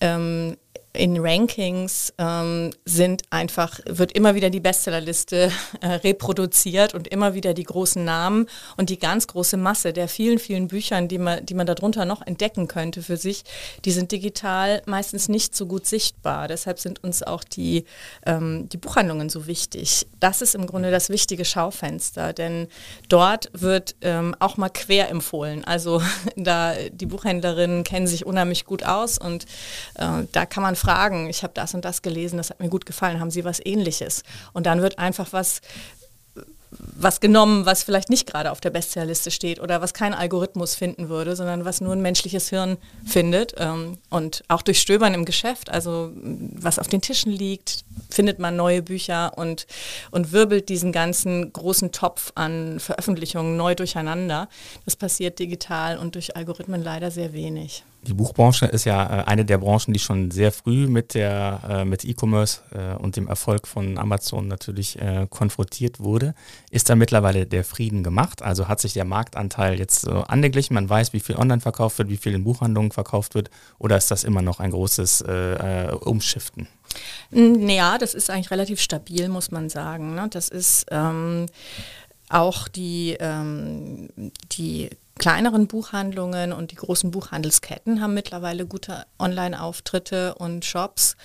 ähm, 0.00 0.56
in 0.94 1.18
Rankings 1.18 2.12
ähm, 2.18 2.70
sind 2.84 3.22
einfach, 3.30 3.80
wird 3.84 4.12
immer 4.12 4.36
wieder 4.36 4.48
die 4.48 4.60
Bestsellerliste 4.60 5.50
äh, 5.80 5.86
reproduziert 5.86 6.94
und 6.94 7.08
immer 7.08 7.34
wieder 7.34 7.52
die 7.52 7.64
großen 7.64 8.04
Namen 8.04 8.46
und 8.76 8.90
die 8.90 8.98
ganz 9.00 9.26
große 9.26 9.56
Masse 9.56 9.92
der 9.92 10.06
vielen, 10.06 10.38
vielen 10.38 10.68
Büchern, 10.68 11.08
die 11.08 11.18
man, 11.18 11.44
die 11.44 11.54
man 11.54 11.66
darunter 11.66 12.04
noch 12.04 12.22
entdecken 12.24 12.68
könnte 12.68 13.02
für 13.02 13.16
sich, 13.16 13.42
die 13.84 13.90
sind 13.90 14.12
digital 14.12 14.82
meistens 14.86 15.28
nicht 15.28 15.56
so 15.56 15.66
gut 15.66 15.84
sichtbar. 15.86 16.46
Deshalb 16.46 16.78
sind 16.78 17.02
uns 17.02 17.24
auch 17.24 17.42
die, 17.42 17.86
ähm, 18.24 18.68
die 18.68 18.76
Buchhandlungen 18.76 19.28
so 19.30 19.48
wichtig. 19.48 20.06
Das 20.20 20.42
ist 20.42 20.54
im 20.54 20.66
Grunde 20.66 20.92
das 20.92 21.10
wichtige 21.10 21.44
Schaufenster, 21.44 22.32
denn 22.32 22.68
dort 23.08 23.50
wird 23.52 23.96
ähm, 24.00 24.36
auch 24.38 24.56
mal 24.58 24.70
quer 24.70 25.10
empfohlen. 25.10 25.64
Also 25.64 26.00
da 26.36 26.74
die 26.92 27.06
Buchhändlerinnen 27.06 27.82
kennen 27.82 28.06
sich 28.06 28.24
unheimlich 28.26 28.64
gut 28.64 28.84
aus 28.84 29.18
und 29.18 29.44
äh, 29.96 30.22
da 30.30 30.46
kann 30.46 30.62
man 30.62 30.76
fragen, 30.84 31.28
ich 31.28 31.42
habe 31.42 31.54
das 31.54 31.74
und 31.74 31.84
das 31.84 32.02
gelesen, 32.02 32.36
das 32.36 32.50
hat 32.50 32.60
mir 32.60 32.68
gut 32.68 32.86
gefallen, 32.86 33.20
haben 33.20 33.30
Sie 33.30 33.44
was 33.44 33.60
ähnliches? 33.64 34.22
Und 34.52 34.66
dann 34.66 34.82
wird 34.82 34.98
einfach 34.98 35.32
was 35.32 35.60
was 36.96 37.20
genommen, 37.20 37.66
was 37.66 37.84
vielleicht 37.84 38.10
nicht 38.10 38.26
gerade 38.26 38.50
auf 38.50 38.60
der 38.60 38.70
Bestsellerliste 38.70 39.30
steht 39.30 39.60
oder 39.60 39.80
was 39.80 39.94
kein 39.94 40.14
Algorithmus 40.14 40.74
finden 40.74 41.08
würde, 41.08 41.36
sondern 41.36 41.64
was 41.64 41.80
nur 41.80 41.92
ein 41.92 42.02
menschliches 42.02 42.48
Hirn 42.50 42.78
findet. 43.06 43.54
Ähm, 43.58 43.98
und 44.10 44.42
auch 44.48 44.62
durch 44.62 44.80
Stöbern 44.80 45.14
im 45.14 45.24
Geschäft, 45.24 45.70
also 45.70 46.10
was 46.14 46.78
auf 46.78 46.88
den 46.88 47.00
Tischen 47.00 47.32
liegt, 47.32 47.84
findet 48.10 48.38
man 48.38 48.56
neue 48.56 48.82
Bücher 48.82 49.36
und, 49.36 49.66
und 50.10 50.32
wirbelt 50.32 50.68
diesen 50.68 50.92
ganzen 50.92 51.52
großen 51.52 51.92
Topf 51.92 52.32
an 52.34 52.80
Veröffentlichungen 52.80 53.56
neu 53.56 53.74
durcheinander. 53.74 54.48
Das 54.84 54.96
passiert 54.96 55.38
digital 55.38 55.98
und 55.98 56.14
durch 56.14 56.36
Algorithmen 56.36 56.82
leider 56.82 57.10
sehr 57.10 57.32
wenig. 57.32 57.84
Die 58.06 58.14
Buchbranche 58.14 58.66
ist 58.66 58.84
ja 58.84 59.20
äh, 59.20 59.24
eine 59.24 59.44
der 59.44 59.58
Branchen, 59.58 59.92
die 59.92 59.98
schon 59.98 60.30
sehr 60.30 60.52
früh 60.52 60.86
mit 60.86 61.14
der 61.14 61.60
äh, 61.68 61.84
mit 61.84 62.04
E-Commerce 62.04 62.60
äh, 62.72 62.94
und 62.96 63.16
dem 63.16 63.28
Erfolg 63.28 63.66
von 63.66 63.98
Amazon 63.98 64.48
natürlich 64.48 64.98
konfrontiert 65.30 66.00
wurde. 66.00 66.34
Ist 66.70 66.88
da 66.88 66.94
mittlerweile 66.94 67.46
der 67.46 67.64
Frieden 67.64 68.02
gemacht? 68.02 68.42
Also 68.42 68.68
hat 68.68 68.80
sich 68.80 68.92
der 68.92 69.04
Marktanteil 69.04 69.78
jetzt 69.78 70.02
so 70.02 70.22
angeglichen? 70.22 70.74
Man 70.74 70.88
weiß, 70.88 71.12
wie 71.12 71.20
viel 71.20 71.36
online 71.36 71.60
verkauft 71.60 71.98
wird, 71.98 72.08
wie 72.08 72.16
viel 72.16 72.34
in 72.34 72.44
Buchhandlungen 72.44 72.92
verkauft 72.92 73.34
wird, 73.34 73.50
oder 73.78 73.96
ist 73.96 74.10
das 74.10 74.24
immer 74.24 74.42
noch 74.42 74.60
ein 74.60 74.70
großes 74.70 75.24
Umschiften? 76.00 76.68
Ja, 77.30 77.98
das 77.98 78.14
ist 78.14 78.30
eigentlich 78.30 78.50
relativ 78.50 78.80
stabil, 78.80 79.28
muss 79.28 79.50
man 79.50 79.68
sagen. 79.68 80.14
Ne? 80.14 80.28
Das 80.30 80.48
ist 80.48 80.86
ähm, 80.90 81.46
auch 82.28 82.68
die, 82.68 83.16
ähm, 83.20 84.08
die 84.52 84.90
kleineren 85.16 85.68
Buchhandlungen 85.68 86.52
und 86.52 86.72
die 86.72 86.76
großen 86.76 87.10
Buchhandelsketten 87.10 88.00
haben 88.00 88.14
mittlerweile 88.14 88.66
gute 88.66 89.06
Online-Auftritte 89.18 90.34
und 90.34 90.64
Shops, 90.64 91.16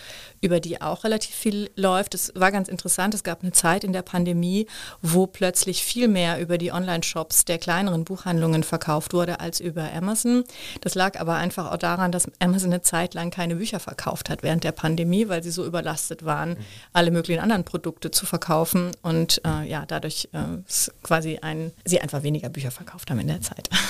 über 0.41 0.59
die 0.59 0.81
auch 0.81 1.03
relativ 1.03 1.33
viel 1.33 1.71
läuft. 1.75 2.13
Es 2.13 2.31
war 2.35 2.51
ganz 2.51 2.67
interessant, 2.67 3.13
es 3.13 3.23
gab 3.23 3.41
eine 3.41 3.51
Zeit 3.51 3.83
in 3.83 3.91
der 3.91 4.03
Pandemie, 4.03 4.67
wo 5.01 5.25
plötzlich 5.25 5.83
viel 5.83 6.07
mehr 6.07 6.39
über 6.39 6.57
die 6.57 6.71
Online-Shops 6.71 7.45
der 7.45 7.57
kleineren 7.57 8.03
Buchhandlungen 8.05 8.63
verkauft 8.63 9.13
wurde 9.13 9.39
als 9.39 9.59
über 9.59 9.91
Amazon. 9.91 10.43
Das 10.81 10.93
lag 10.93 11.19
aber 11.19 11.35
einfach 11.35 11.71
auch 11.71 11.77
daran, 11.77 12.11
dass 12.11 12.29
Amazon 12.39 12.71
eine 12.71 12.81
Zeit 12.81 13.15
lang 13.15 13.31
keine 13.31 13.55
Bücher 13.55 13.79
verkauft 13.79 14.29
hat 14.29 14.43
während 14.43 14.63
der 14.63 14.71
Pandemie, 14.71 15.29
weil 15.29 15.41
sie 15.41 15.51
so 15.51 15.65
überlastet 15.65 16.23
waren, 16.23 16.57
alle 16.93 17.09
möglichen 17.09 17.41
anderen 17.41 17.63
Produkte 17.63 18.11
zu 18.11 18.25
verkaufen 18.25 18.91
und 19.01 19.41
äh, 19.45 19.67
ja, 19.67 19.85
dadurch 19.87 20.29
äh, 20.33 20.61
quasi 21.01 21.39
ein, 21.41 21.71
sie 21.85 21.99
einfach 21.99 22.23
weniger 22.23 22.49
Bücher 22.49 22.71
verkauft 22.71 23.09
haben 23.09 23.19
in 23.19 23.27
der 23.27 23.41
Zeit. 23.41 23.69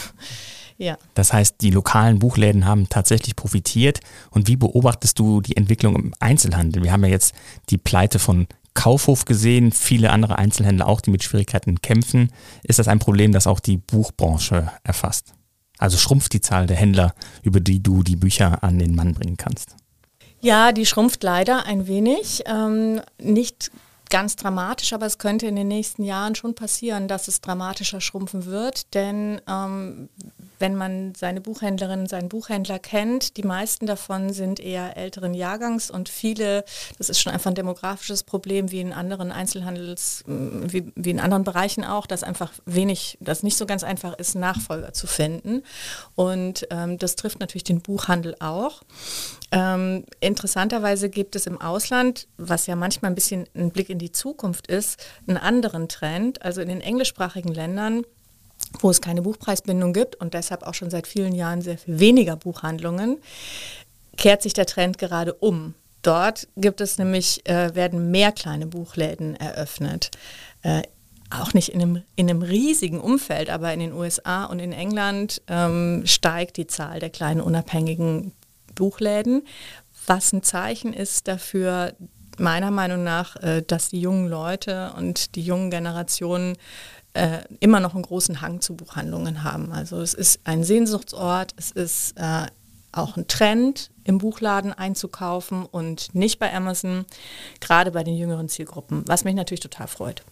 Ja. 0.81 0.97
Das 1.13 1.33
heißt, 1.33 1.55
die 1.59 1.71
lokalen 1.71 2.19
Buchläden 2.19 2.65
haben 2.65 2.87
tatsächlich 2.87 3.35
profitiert. 3.35 3.99
Und 4.29 4.47
wie 4.47 4.55
beobachtest 4.55 5.19
du 5.19 5.41
die 5.41 5.57
Entwicklung 5.57 5.93
im 5.97 6.13
Einzelhandel? 6.21 6.83
Wir 6.83 6.93
haben 6.93 7.03
ja 7.03 7.09
jetzt 7.09 7.35
die 7.69 7.77
Pleite 7.77 8.17
von 8.17 8.47
Kaufhof 8.75 9.25
gesehen, 9.25 9.73
viele 9.73 10.09
andere 10.11 10.37
Einzelhändler 10.37 10.87
auch, 10.87 11.01
die 11.01 11.11
mit 11.11 11.21
Schwierigkeiten 11.21 11.81
kämpfen. 11.81 12.31
Ist 12.63 12.79
das 12.79 12.87
ein 12.87 12.99
Problem, 12.99 13.33
das 13.33 13.45
auch 13.45 13.59
die 13.59 13.75
Buchbranche 13.75 14.71
erfasst? 14.83 15.33
Also 15.77 15.97
schrumpft 15.97 16.31
die 16.31 16.39
Zahl 16.39 16.65
der 16.65 16.77
Händler, 16.77 17.13
über 17.43 17.59
die 17.59 17.83
du 17.83 18.01
die 18.01 18.15
Bücher 18.15 18.63
an 18.63 18.79
den 18.79 18.95
Mann 18.95 19.13
bringen 19.13 19.35
kannst? 19.35 19.75
Ja, 20.39 20.71
die 20.71 20.85
schrumpft 20.85 21.23
leider 21.23 21.65
ein 21.65 21.87
wenig. 21.87 22.43
Ähm, 22.45 23.01
nicht 23.21 23.69
ganz 24.09 24.35
dramatisch, 24.35 24.93
aber 24.93 25.05
es 25.05 25.17
könnte 25.17 25.47
in 25.47 25.55
den 25.55 25.67
nächsten 25.67 26.03
Jahren 26.03 26.35
schon 26.35 26.55
passieren, 26.55 27.07
dass 27.07 27.27
es 27.27 27.41
dramatischer 27.41 28.01
schrumpfen 28.01 28.45
wird, 28.45 28.93
denn 28.93 29.41
ähm, 29.47 30.09
wenn 30.59 30.75
man 30.75 31.15
seine 31.15 31.41
Buchhändlerin, 31.41 32.05
seinen 32.05 32.29
Buchhändler 32.29 32.79
kennt, 32.79 33.37
die 33.37 33.43
meisten 33.43 33.85
davon 33.85 34.31
sind 34.31 34.59
eher 34.59 34.97
älteren 34.97 35.33
Jahrgangs 35.33 35.89
und 35.89 36.09
viele, 36.09 36.65
das 36.97 37.09
ist 37.09 37.19
schon 37.19 37.33
einfach 37.33 37.51
ein 37.51 37.55
demografisches 37.55 38.23
Problem 38.23 38.71
wie 38.71 38.81
in 38.81 38.93
anderen 38.93 39.31
Einzelhandels, 39.31 40.23
wie, 40.27 40.91
wie 40.95 41.09
in 41.09 41.19
anderen 41.19 41.43
Bereichen 41.43 41.83
auch, 41.83 42.05
dass 42.05 42.23
einfach 42.23 42.51
wenig, 42.65 43.17
dass 43.21 43.41
nicht 43.41 43.57
so 43.57 43.65
ganz 43.65 43.83
einfach 43.83 44.13
ist, 44.13 44.35
Nachfolger 44.35 44.93
zu 44.93 45.07
finden. 45.07 45.63
Und 46.15 46.67
ähm, 46.69 46.97
das 46.97 47.15
trifft 47.15 47.39
natürlich 47.39 47.63
den 47.63 47.81
Buchhandel 47.81 48.35
auch. 48.39 48.81
Ähm, 49.51 50.05
interessanterweise 50.19 51.09
gibt 51.09 51.35
es 51.35 51.47
im 51.47 51.59
Ausland, 51.59 52.27
was 52.37 52.67
ja 52.67 52.75
manchmal 52.75 53.11
ein 53.11 53.15
bisschen 53.15 53.47
ein 53.55 53.71
Blick 53.71 53.89
in 53.89 53.99
die 53.99 54.11
Zukunft 54.11 54.67
ist, 54.67 55.03
einen 55.27 55.37
anderen 55.37 55.87
Trend. 55.87 56.41
Also 56.41 56.61
in 56.61 56.67
den 56.67 56.81
englischsprachigen 56.81 57.53
Ländern 57.53 58.03
wo 58.79 58.89
es 58.89 59.01
keine 59.01 59.21
Buchpreisbindung 59.21 59.93
gibt 59.93 60.15
und 60.15 60.33
deshalb 60.33 60.63
auch 60.63 60.73
schon 60.73 60.89
seit 60.89 61.07
vielen 61.07 61.33
Jahren 61.33 61.61
sehr 61.61 61.77
viel 61.77 61.99
weniger 61.99 62.35
Buchhandlungen, 62.35 63.17
kehrt 64.17 64.41
sich 64.41 64.53
der 64.53 64.65
Trend 64.65 64.97
gerade 64.97 65.33
um. 65.33 65.73
Dort 66.01 66.47
gibt 66.55 66.81
es 66.81 66.97
nämlich, 66.97 67.45
äh, 67.47 67.75
werden 67.75 68.11
mehr 68.11 68.31
kleine 68.31 68.67
Buchläden 68.67 69.35
eröffnet. 69.35 70.11
Äh, 70.61 70.83
auch 71.29 71.53
nicht 71.53 71.69
in 71.69 71.81
einem, 71.81 72.03
in 72.15 72.29
einem 72.29 72.41
riesigen 72.41 72.99
Umfeld, 72.99 73.49
aber 73.49 73.73
in 73.73 73.79
den 73.79 73.93
USA 73.93 74.45
und 74.45 74.59
in 74.59 74.71
England 74.71 75.41
ähm, 75.47 76.03
steigt 76.05 76.57
die 76.57 76.67
Zahl 76.67 76.99
der 76.99 77.09
kleinen 77.09 77.41
unabhängigen 77.41 78.31
Buchläden, 78.75 79.43
was 80.07 80.33
ein 80.33 80.41
Zeichen 80.41 80.93
ist 80.93 81.27
dafür, 81.27 81.93
meiner 82.39 82.71
Meinung 82.71 83.03
nach, 83.03 83.35
äh, 83.37 83.61
dass 83.61 83.89
die 83.89 84.01
jungen 84.01 84.27
Leute 84.27 84.93
und 84.97 85.35
die 85.35 85.43
jungen 85.43 85.69
Generationen 85.69 86.55
äh, 87.19 87.43
immer 87.59 87.79
noch 87.79 87.93
einen 87.93 88.03
großen 88.03 88.41
Hang 88.41 88.61
zu 88.61 88.75
Buchhandlungen 88.75 89.43
haben. 89.43 89.71
Also 89.71 89.99
es 90.01 90.13
ist 90.13 90.39
ein 90.45 90.63
Sehnsuchtsort, 90.63 91.53
es 91.57 91.71
ist 91.71 92.13
äh, 92.17 92.45
auch 92.91 93.17
ein 93.17 93.27
Trend, 93.27 93.91
im 94.03 94.17
Buchladen 94.17 94.73
einzukaufen 94.73 95.65
und 95.65 96.15
nicht 96.15 96.39
bei 96.39 96.51
Amazon, 96.53 97.05
gerade 97.59 97.91
bei 97.91 98.03
den 98.03 98.15
jüngeren 98.15 98.49
Zielgruppen, 98.49 99.03
was 99.05 99.23
mich 99.23 99.35
natürlich 99.35 99.59
total 99.59 99.87
freut. 99.87 100.23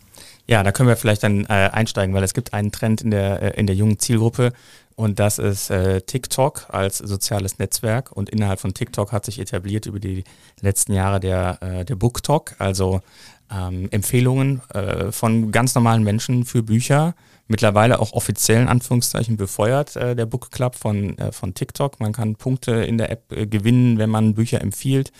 Ja, 0.48 0.64
da 0.64 0.72
können 0.72 0.90
wir 0.90 0.96
vielleicht 0.96 1.22
dann 1.22 1.46
äh, 1.46 1.70
einsteigen, 1.72 2.16
weil 2.16 2.24
es 2.24 2.34
gibt 2.34 2.54
einen 2.54 2.72
Trend 2.72 3.02
in 3.02 3.12
der, 3.12 3.42
äh, 3.44 3.60
in 3.60 3.68
der 3.68 3.76
jungen 3.76 4.00
Zielgruppe 4.00 4.54
und 4.96 5.20
das 5.20 5.38
ist 5.38 5.70
äh, 5.70 6.02
TikTok 6.02 6.66
als 6.70 6.98
soziales 6.98 7.60
Netzwerk 7.60 8.12
und 8.12 8.32
innerhalb 8.32 8.60
von 8.60 8.74
TikTok 8.74 9.12
hat 9.12 9.26
sich 9.26 9.38
etabliert 9.38 9.86
über 9.86 10.00
die 10.00 10.24
letzten 10.62 10.94
Jahre 10.94 11.20
der, 11.20 11.60
äh, 11.62 11.86
der 11.86 11.96
Book 11.96 12.24
Talk, 12.24 12.56
also 12.58 13.02
ähm, 13.52 13.88
Empfehlungen 13.92 14.62
äh, 14.74 15.12
von 15.12 15.52
ganz 15.52 15.76
normalen 15.76 16.04
Menschen 16.04 16.46
für 16.46 16.64
Bücher, 16.64 17.16
mittlerweile 17.48 18.00
auch 18.00 18.14
offiziell 18.14 18.62
in 18.62 18.68
Anführungszeichen 18.68 19.38
befeuert, 19.38 19.96
äh, 19.96 20.16
der 20.16 20.26
Book 20.26 20.52
Club 20.52 20.76
von, 20.76 21.18
äh, 21.18 21.32
von 21.32 21.54
TikTok. 21.54 22.00
Man 22.00 22.14
kann 22.14 22.36
Punkte 22.36 22.72
in 22.72 22.98
der 22.98 23.12
App 23.12 23.32
äh, 23.32 23.48
gewinnen, 23.48 23.98
wenn 23.98 24.10
man 24.10 24.36
Bücher 24.36 24.62
empfiehlt. 24.62 25.12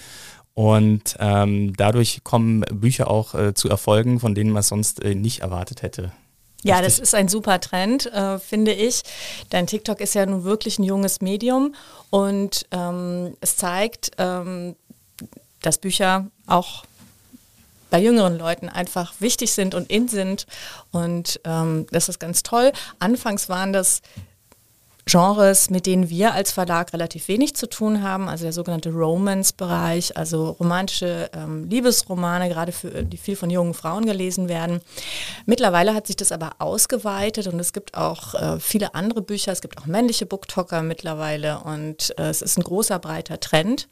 Und 0.54 1.16
ähm, 1.20 1.74
dadurch 1.78 2.22
kommen 2.24 2.62
Bücher 2.62 3.12
auch 3.12 3.36
äh, 3.36 3.54
zu 3.54 3.70
Erfolgen, 3.70 4.20
von 4.20 4.34
denen 4.34 4.50
man 4.50 4.62
es 4.62 4.70
sonst 4.70 5.04
äh, 5.04 5.14
nicht 5.14 5.42
erwartet 5.42 5.84
hätte. 5.84 6.12
Ja, 6.64 6.82
das 6.82 6.98
ist 6.98 7.14
ein 7.14 7.28
super 7.28 7.60
Trend, 7.60 8.08
äh, 8.08 8.40
finde 8.40 8.74
ich. 8.74 9.04
Denn 9.52 9.68
TikTok 9.68 10.02
ist 10.02 10.16
ja 10.16 10.26
nun 10.26 10.44
wirklich 10.44 10.80
ein 10.80 10.84
junges 10.84 11.22
Medium 11.22 11.76
und 12.10 12.66
ähm, 12.72 13.38
es 13.40 13.56
zeigt, 13.56 14.12
ähm, 14.18 14.76
dass 15.62 15.78
Bücher 15.78 16.28
auch 16.48 16.86
bei 17.90 18.00
jüngeren 18.00 18.38
Leuten 18.38 18.70
einfach 18.70 19.14
wichtig 19.20 19.54
sind 19.54 19.76
und 19.76 19.90
in 19.90 20.08
sind. 20.08 20.46
Und 20.92 21.40
ähm, 21.44 21.86
das 21.92 22.10
ist 22.10 22.20
ganz 22.20 22.44
toll. 22.44 22.72
Anfangs 23.00 23.50
waren 23.50 23.74
das 23.74 24.02
Genres, 25.08 25.70
mit 25.70 25.86
denen 25.86 26.10
wir 26.10 26.34
als 26.34 26.52
Verlag 26.52 26.94
relativ 26.94 27.30
wenig 27.30 27.56
zu 27.56 27.68
tun 27.68 28.04
haben, 28.04 28.28
also 28.28 28.44
der 28.44 28.54
sogenannte 28.54 28.92
Romance-Bereich, 28.92 30.18
also 30.18 30.50
romantische 30.52 31.30
ähm, 31.34 31.70
Liebesromane, 31.70 32.50
gerade 32.50 32.74
für 32.74 33.04
die 33.04 33.18
viel 33.18 33.38
von 33.38 33.50
jungen 33.50 33.74
Frauen 33.74 34.06
gelesen 34.06 34.50
werden. 34.50 34.82
Mittlerweile 35.46 35.94
hat 35.94 36.08
sich 36.08 36.18
das 36.18 36.32
aber 36.32 36.56
ausgeweitet 36.60 37.48
und 37.48 37.60
es 37.60 37.72
gibt 37.72 37.96
auch 37.96 38.34
äh, 38.36 38.60
viele 38.60 38.96
andere 38.96 39.22
Bücher, 39.22 39.54
es 39.54 39.62
gibt 39.62 39.78
auch 39.78 39.86
männliche 39.86 40.26
Booktalker 40.26 40.82
mittlerweile 40.84 41.60
und 41.60 42.14
äh, 42.20 42.30
es 42.30 42.42
ist 42.42 42.58
ein 42.58 42.64
großer, 42.64 43.00
breiter 43.00 43.40
Trend 43.40 43.88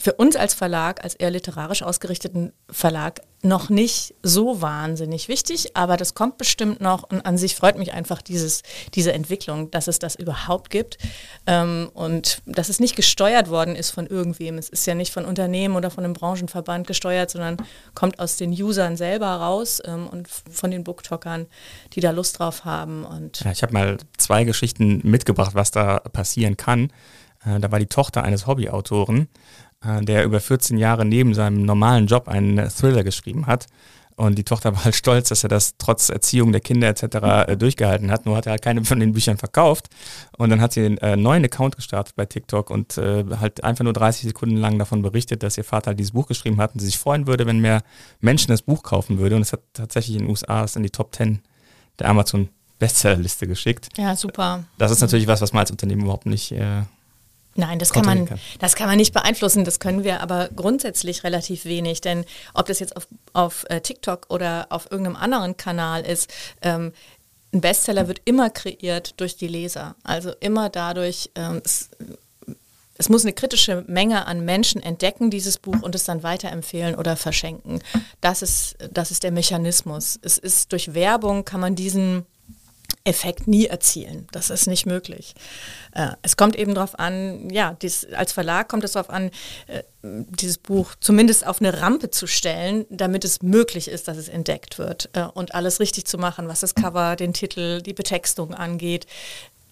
für 0.00 0.14
uns 0.14 0.34
als 0.34 0.54
Verlag, 0.54 1.04
als 1.04 1.14
eher 1.14 1.30
literarisch 1.30 1.82
ausgerichteten 1.82 2.52
Verlag, 2.70 3.20
noch 3.42 3.70
nicht 3.70 4.14
so 4.22 4.60
wahnsinnig 4.60 5.28
wichtig, 5.28 5.74
aber 5.74 5.96
das 5.96 6.14
kommt 6.14 6.36
bestimmt 6.36 6.80
noch 6.80 7.04
und 7.04 7.24
an 7.24 7.38
sich 7.38 7.54
freut 7.54 7.78
mich 7.78 7.92
einfach 7.92 8.20
dieses, 8.20 8.62
diese 8.94 9.12
Entwicklung, 9.12 9.70
dass 9.70 9.88
es 9.88 9.98
das 9.98 10.14
überhaupt 10.14 10.68
gibt 10.68 10.98
ähm, 11.46 11.90
und 11.94 12.42
dass 12.44 12.68
es 12.68 12.80
nicht 12.80 12.96
gesteuert 12.96 13.48
worden 13.48 13.76
ist 13.76 13.90
von 13.92 14.06
irgendwem. 14.06 14.58
Es 14.58 14.68
ist 14.68 14.86
ja 14.86 14.94
nicht 14.94 15.12
von 15.12 15.24
Unternehmen 15.24 15.76
oder 15.76 15.90
von 15.90 16.04
einem 16.04 16.12
Branchenverband 16.12 16.86
gesteuert, 16.86 17.30
sondern 17.30 17.56
kommt 17.94 18.18
aus 18.18 18.36
den 18.36 18.50
Usern 18.50 18.96
selber 18.96 19.28
raus 19.28 19.80
ähm, 19.86 20.06
und 20.06 20.28
von 20.28 20.70
den 20.70 20.84
Booktalkern, 20.84 21.46
die 21.94 22.00
da 22.00 22.10
Lust 22.10 22.38
drauf 22.38 22.66
haben. 22.66 23.04
Und 23.04 23.40
ja, 23.40 23.52
ich 23.52 23.62
habe 23.62 23.72
mal 23.72 23.96
zwei 24.18 24.44
Geschichten 24.44 25.00
mitgebracht, 25.02 25.54
was 25.54 25.70
da 25.70 26.00
passieren 26.00 26.58
kann. 26.58 26.92
Äh, 27.46 27.58
da 27.58 27.72
war 27.72 27.78
die 27.78 27.86
Tochter 27.86 28.22
eines 28.22 28.46
Hobbyautoren 28.46 29.28
der 29.82 30.24
über 30.24 30.40
14 30.40 30.76
Jahre 30.76 31.04
neben 31.04 31.34
seinem 31.34 31.62
normalen 31.64 32.06
Job 32.06 32.28
einen 32.28 32.68
Thriller 32.68 33.02
geschrieben 33.02 33.46
hat. 33.46 33.66
Und 34.20 34.36
die 34.36 34.44
Tochter 34.44 34.74
war 34.76 34.84
halt 34.84 34.94
stolz, 34.94 35.30
dass 35.30 35.44
er 35.44 35.48
das 35.48 35.76
trotz 35.78 36.10
Erziehung 36.10 36.52
der 36.52 36.60
Kinder 36.60 36.88
etc. 36.88 37.04
Äh, 37.48 37.56
durchgehalten 37.56 38.10
hat. 38.10 38.26
Nur 38.26 38.36
hat 38.36 38.44
er 38.44 38.52
halt 38.52 38.60
keine 38.60 38.84
von 38.84 39.00
den 39.00 39.14
Büchern 39.14 39.38
verkauft. 39.38 39.88
Und 40.36 40.50
dann 40.50 40.60
hat 40.60 40.74
sie 40.74 40.84
einen 40.84 40.98
äh, 40.98 41.16
neuen 41.16 41.42
Account 41.42 41.76
gestartet 41.76 42.16
bei 42.16 42.26
TikTok 42.26 42.68
und 42.68 42.98
äh, 42.98 43.24
halt 43.40 43.64
einfach 43.64 43.82
nur 43.82 43.94
30 43.94 44.24
Sekunden 44.24 44.58
lang 44.58 44.78
davon 44.78 45.00
berichtet, 45.00 45.42
dass 45.42 45.56
ihr 45.56 45.64
Vater 45.64 45.86
halt 45.88 45.98
dieses 45.98 46.12
Buch 46.12 46.26
geschrieben 46.26 46.60
hat 46.60 46.74
und 46.74 46.80
sie 46.80 46.86
sich 46.86 46.98
freuen 46.98 47.26
würde, 47.26 47.46
wenn 47.46 47.60
mehr 47.60 47.82
Menschen 48.20 48.48
das 48.50 48.60
Buch 48.60 48.82
kaufen 48.82 49.16
würde. 49.18 49.36
Und 49.36 49.42
es 49.42 49.54
hat 49.54 49.62
tatsächlich 49.72 50.16
in 50.16 50.24
den 50.24 50.30
USA 50.30 50.66
in 50.76 50.82
die 50.82 50.90
Top 50.90 51.14
10 51.14 51.40
der 51.98 52.10
Amazon 52.10 52.50
Bestsellerliste 52.78 53.46
geschickt. 53.46 53.88
Ja, 53.96 54.14
super. 54.16 54.64
Das 54.76 54.90
ist 54.90 55.00
natürlich 55.00 55.28
was, 55.28 55.40
was 55.40 55.54
man 55.54 55.60
als 55.60 55.70
Unternehmen 55.70 56.02
überhaupt 56.02 56.26
nicht 56.26 56.52
äh, 56.52 56.82
Nein, 57.56 57.78
das 57.78 57.92
kann, 57.92 58.06
man, 58.06 58.28
das 58.60 58.76
kann 58.76 58.86
man 58.86 58.96
nicht 58.96 59.12
beeinflussen, 59.12 59.64
das 59.64 59.80
können 59.80 60.04
wir 60.04 60.20
aber 60.20 60.48
grundsätzlich 60.54 61.24
relativ 61.24 61.64
wenig, 61.64 62.00
denn 62.00 62.24
ob 62.54 62.66
das 62.66 62.78
jetzt 62.78 62.96
auf, 62.96 63.08
auf 63.32 63.64
äh, 63.68 63.80
TikTok 63.80 64.26
oder 64.28 64.66
auf 64.70 64.90
irgendeinem 64.90 65.16
anderen 65.16 65.56
Kanal 65.56 66.02
ist, 66.02 66.32
ähm, 66.62 66.92
ein 67.52 67.60
Bestseller 67.60 68.06
wird 68.06 68.20
immer 68.24 68.50
kreiert 68.50 69.20
durch 69.20 69.36
die 69.36 69.48
Leser. 69.48 69.96
Also 70.04 70.32
immer 70.40 70.68
dadurch, 70.68 71.30
ähm, 71.34 71.60
es, 71.64 71.90
es, 72.96 73.08
muss 73.08 73.24
eine 73.24 73.32
kritische 73.32 73.84
Menge 73.88 74.26
an 74.26 74.44
Menschen 74.44 74.80
entdecken, 74.80 75.30
dieses 75.30 75.58
Buch, 75.58 75.82
und 75.82 75.94
es 75.94 76.04
dann 76.04 76.22
weiterempfehlen 76.22 76.94
oder 76.94 77.16
verschenken. 77.16 77.80
Das 78.20 78.42
ist, 78.42 78.76
das 78.92 79.10
ist 79.10 79.24
der 79.24 79.32
Mechanismus. 79.32 80.18
Es 80.22 80.38
ist 80.38 80.70
durch 80.70 80.94
Werbung 80.94 81.44
kann 81.44 81.60
man 81.60 81.74
diesen 81.74 82.24
Effekt 83.04 83.46
nie 83.46 83.66
erzielen. 83.66 84.26
Das 84.30 84.50
ist 84.50 84.66
nicht 84.66 84.84
möglich. 84.84 85.34
Äh, 85.92 86.10
es 86.22 86.36
kommt 86.36 86.56
eben 86.56 86.74
darauf 86.74 86.98
an, 86.98 87.48
ja, 87.50 87.76
dies, 87.80 88.06
als 88.12 88.32
Verlag 88.32 88.68
kommt 88.68 88.84
es 88.84 88.92
darauf 88.92 89.08
an, 89.10 89.30
äh, 89.68 89.82
dieses 90.02 90.58
Buch 90.58 90.94
zumindest 91.00 91.46
auf 91.46 91.60
eine 91.60 91.80
Rampe 91.80 92.10
zu 92.10 92.26
stellen, 92.26 92.86
damit 92.90 93.24
es 93.24 93.42
möglich 93.42 93.88
ist, 93.88 94.08
dass 94.08 94.16
es 94.16 94.28
entdeckt 94.28 94.78
wird 94.78 95.08
äh, 95.14 95.24
und 95.24 95.54
alles 95.54 95.80
richtig 95.80 96.04
zu 96.04 96.18
machen, 96.18 96.48
was 96.48 96.60
das 96.60 96.74
Cover, 96.74 97.16
den 97.16 97.32
Titel, 97.32 97.80
die 97.80 97.94
Betextung 97.94 98.54
angeht 98.54 99.06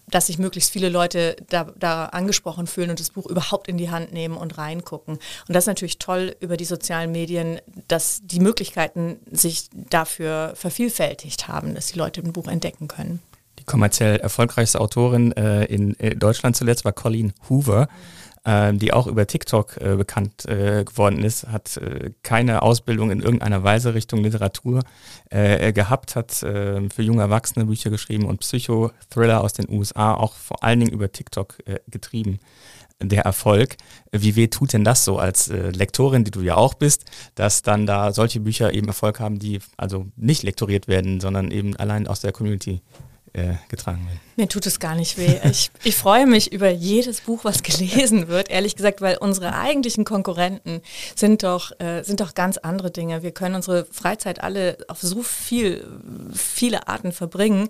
dass 0.09 0.27
sich 0.27 0.39
möglichst 0.39 0.71
viele 0.71 0.89
Leute 0.89 1.35
da, 1.49 1.71
da, 1.77 2.05
angesprochen 2.05 2.67
fühlen 2.67 2.89
und 2.89 2.99
das 2.99 3.11
Buch 3.11 3.25
überhaupt 3.25 3.67
in 3.67 3.77
die 3.77 3.89
Hand 3.89 4.11
nehmen 4.13 4.37
und 4.37 4.57
reingucken. 4.57 5.15
Und 5.15 5.55
das 5.55 5.63
ist 5.63 5.67
natürlich 5.67 5.99
toll 5.99 6.35
über 6.39 6.57
die 6.57 6.65
sozialen 6.65 7.11
Medien, 7.11 7.59
dass 7.87 8.21
die 8.23 8.39
Möglichkeiten 8.39 9.19
sich 9.31 9.69
dafür 9.71 10.53
vervielfältigt 10.55 11.47
haben, 11.47 11.75
dass 11.75 11.87
die 11.87 11.99
Leute 11.99 12.21
ein 12.21 12.33
Buch 12.33 12.47
entdecken 12.47 12.87
können. 12.87 13.21
Die 13.59 13.63
kommerziell 13.63 14.17
erfolgreichste 14.17 14.79
Autorin 14.79 15.31
äh, 15.33 15.65
in 15.65 15.99
äh, 15.99 16.15
Deutschland 16.15 16.55
zuletzt 16.55 16.85
war 16.85 16.93
Colleen 16.93 17.33
Hoover. 17.49 17.83
Mhm 17.83 18.18
die 18.45 18.93
auch 18.93 19.07
über 19.07 19.27
TikTok 19.27 19.77
äh, 19.77 19.95
bekannt 19.95 20.45
äh, 20.45 20.83
geworden 20.83 21.23
ist, 21.23 21.47
hat 21.47 21.77
äh, 21.77 22.11
keine 22.23 22.61
Ausbildung 22.61 23.11
in 23.11 23.21
irgendeiner 23.21 23.63
Weise 23.63 23.93
Richtung 23.93 24.23
Literatur 24.23 24.81
äh, 25.29 25.73
gehabt, 25.73 26.15
hat 26.15 26.43
ähm, 26.43 26.89
für 26.89 27.03
junge 27.03 27.21
Erwachsene 27.21 27.65
Bücher 27.65 27.89
geschrieben 27.89 28.25
und 28.25 28.39
Psychothriller 28.39 29.41
aus 29.41 29.53
den 29.53 29.69
USA 29.69 30.13
auch 30.13 30.33
vor 30.33 30.63
allen 30.63 30.79
Dingen 30.79 30.93
über 30.93 31.11
TikTok 31.11 31.57
äh, 31.65 31.79
getrieben 31.87 32.39
der 33.01 33.23
Erfolg. 33.23 33.77
Wie 34.11 34.35
weh 34.35 34.47
tut 34.47 34.73
denn 34.73 34.83
das 34.83 35.05
so 35.05 35.17
als 35.17 35.47
äh, 35.47 35.69
Lektorin, 35.69 36.23
die 36.23 36.31
du 36.31 36.41
ja 36.41 36.55
auch 36.55 36.73
bist, 36.73 37.05
dass 37.35 37.61
dann 37.61 37.85
da 37.85 38.11
solche 38.11 38.39
Bücher 38.39 38.73
eben 38.73 38.87
Erfolg 38.87 39.19
haben, 39.19 39.39
die 39.39 39.59
also 39.77 40.07
nicht 40.15 40.43
lektoriert 40.43 40.87
werden, 40.87 41.19
sondern 41.19 41.51
eben 41.51 41.75
allein 41.77 42.07
aus 42.07 42.21
der 42.21 42.31
Community 42.31 42.81
äh, 43.33 43.55
getragen 43.69 44.05
werden? 44.05 44.19
Mir 44.39 44.47
tut 44.47 44.65
es 44.65 44.79
gar 44.79 44.95
nicht 44.95 45.17
weh. 45.17 45.37
Ich, 45.43 45.69
ich 45.83 45.95
freue 45.97 46.25
mich 46.25 46.53
über 46.53 46.69
jedes 46.69 47.21
Buch, 47.21 47.43
was 47.43 47.61
gelesen 47.63 48.29
wird, 48.29 48.49
ehrlich 48.49 48.75
gesagt, 48.75 49.01
weil 49.01 49.17
unsere 49.17 49.53
eigentlichen 49.53 50.05
Konkurrenten 50.05 50.81
sind 51.15 51.43
doch, 51.43 51.77
äh, 51.79 52.03
sind 52.03 52.21
doch 52.21 52.35
ganz 52.35 52.57
andere 52.57 52.89
Dinge. 52.89 53.21
Wir 53.21 53.31
können 53.31 53.55
unsere 53.55 53.85
Freizeit 53.85 54.41
alle 54.41 54.77
auf 54.87 55.01
so 55.01 55.23
viel, 55.23 55.85
viele 56.33 56.87
Arten 56.87 57.11
verbringen. 57.11 57.67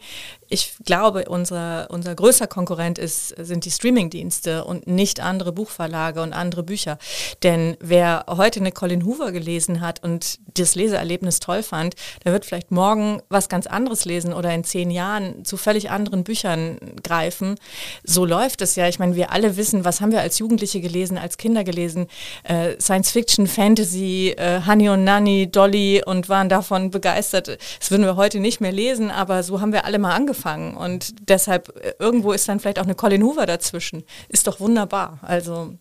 Ich 0.47 0.75
glaube, 0.85 1.25
unser, 1.27 1.87
unser 1.89 2.13
größter 2.13 2.47
Konkurrent 2.47 2.99
ist, 2.99 3.29
sind 3.29 3.65
die 3.65 3.71
Streamingdienste 3.71 4.63
und 4.63 4.85
nicht 4.85 5.19
andere 5.19 5.51
Buchverlage 5.51 6.21
und 6.21 6.33
andere 6.33 6.61
Bücher. 6.61 6.99
Denn 7.41 7.77
wer 7.79 8.25
heute 8.27 8.59
eine 8.59 8.71
Colin 8.71 9.05
Hoover 9.05 9.31
gelesen 9.31 9.81
hat 9.81 10.03
und 10.03 10.39
das 10.53 10.75
Leseerlebnis 10.75 11.39
toll 11.39 11.63
fand, 11.63 11.95
der 12.25 12.33
wird 12.33 12.45
vielleicht 12.45 12.69
morgen 12.69 13.21
was 13.29 13.49
ganz 13.49 13.65
anderes 13.65 14.05
lesen 14.05 14.33
oder 14.33 14.53
in 14.53 14.63
zehn 14.63 14.91
Jahren 14.91 15.45
zu 15.49 15.57
völlig 15.57 15.89
anderen 15.89 16.23
Büchern 16.23 16.77
greifen. 17.03 17.55
So 18.03 18.23
läuft 18.25 18.61
es 18.61 18.75
ja. 18.75 18.87
Ich 18.87 18.99
meine, 18.99 19.15
wir 19.15 19.31
alle 19.31 19.57
wissen, 19.57 19.83
was 19.83 19.99
haben 19.99 20.11
wir 20.11 20.21
als 20.21 20.39
Jugendliche 20.39 20.79
gelesen, 20.79 21.17
als 21.17 21.37
Kinder 21.37 21.63
gelesen? 21.63 22.07
Äh, 22.43 22.79
Science 22.79 23.11
Fiction, 23.11 23.47
Fantasy, 23.47 24.35
äh, 24.37 24.61
Honey 24.65 24.89
und 24.89 25.03
Nanny, 25.03 25.51
Dolly 25.51 26.01
und 26.05 26.29
waren 26.29 26.47
davon 26.47 26.91
begeistert. 26.91 27.57
Das 27.79 27.91
würden 27.91 28.05
wir 28.05 28.15
heute 28.15 28.39
nicht 28.39 28.61
mehr 28.61 28.71
lesen, 28.71 29.11
aber 29.11 29.43
so 29.43 29.59
haben 29.59 29.73
wir 29.73 29.85
alle 29.85 29.99
mal 29.99 30.15
angefangen. 30.15 30.77
Und 30.77 31.15
deshalb, 31.27 31.75
äh, 31.83 31.93
irgendwo 31.99 32.31
ist 32.31 32.47
dann 32.47 32.59
vielleicht 32.59 32.79
auch 32.79 32.83
eine 32.83 32.95
Colin 32.95 33.23
Hoover 33.23 33.45
dazwischen. 33.45 34.03
Ist 34.29 34.47
doch 34.47 34.59
wunderbar. 34.59 35.19
Also 35.21 35.73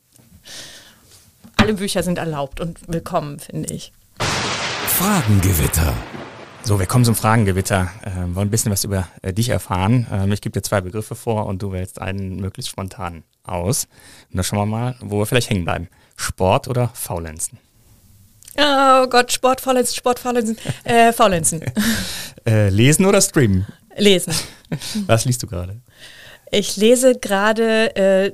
alle 1.57 1.74
Bücher 1.74 2.02
sind 2.02 2.18
erlaubt 2.18 2.61
und 2.61 2.78
willkommen, 2.88 3.38
finde 3.38 3.74
ich. 3.74 3.92
Fragengewitter. 4.98 5.94
So, 6.68 6.78
wir 6.78 6.85
kommen 6.85 7.07
zum 7.07 7.14
Fragengewitter. 7.14 7.90
Äh, 8.02 8.35
wollen 8.35 8.48
ein 8.48 8.50
bisschen 8.50 8.70
was 8.70 8.85
über 8.85 9.09
äh, 9.22 9.33
dich 9.33 9.48
erfahren. 9.48 10.07
Ähm, 10.12 10.31
ich 10.33 10.42
gebe 10.42 10.52
dir 10.52 10.61
zwei 10.61 10.83
Begriffe 10.83 11.14
vor 11.14 11.46
und 11.46 11.62
du 11.62 11.72
wählst 11.72 11.98
einen 11.98 12.37
möglichst 12.42 12.70
spontan 12.70 13.24
aus. 13.42 13.85
Und 14.28 14.37
dann 14.37 14.44
schauen 14.44 14.59
wir 14.59 14.66
mal, 14.66 14.94
wo 15.00 15.18
wir 15.18 15.24
vielleicht 15.24 15.48
hängen 15.48 15.64
bleiben. 15.64 15.88
Sport 16.14 16.68
oder 16.68 16.90
Faulenzen? 16.92 17.57
Oh 18.59 19.07
Gott, 19.07 19.33
Sport, 19.33 19.62
Faulenzen, 19.62 19.96
Sport, 19.96 20.18
Faulenzen. 20.18 20.59
Äh, 20.85 21.14
Faulenzen. 21.14 21.62
äh, 22.46 22.68
lesen 22.68 23.07
oder 23.07 23.22
streamen? 23.22 23.66
Lesen. 23.96 24.35
Was 25.07 25.24
liest 25.24 25.42
du 25.42 25.46
gerade? 25.46 25.81
Ich 26.50 26.76
lese 26.76 27.18
gerade 27.18 27.96
äh, 27.96 28.33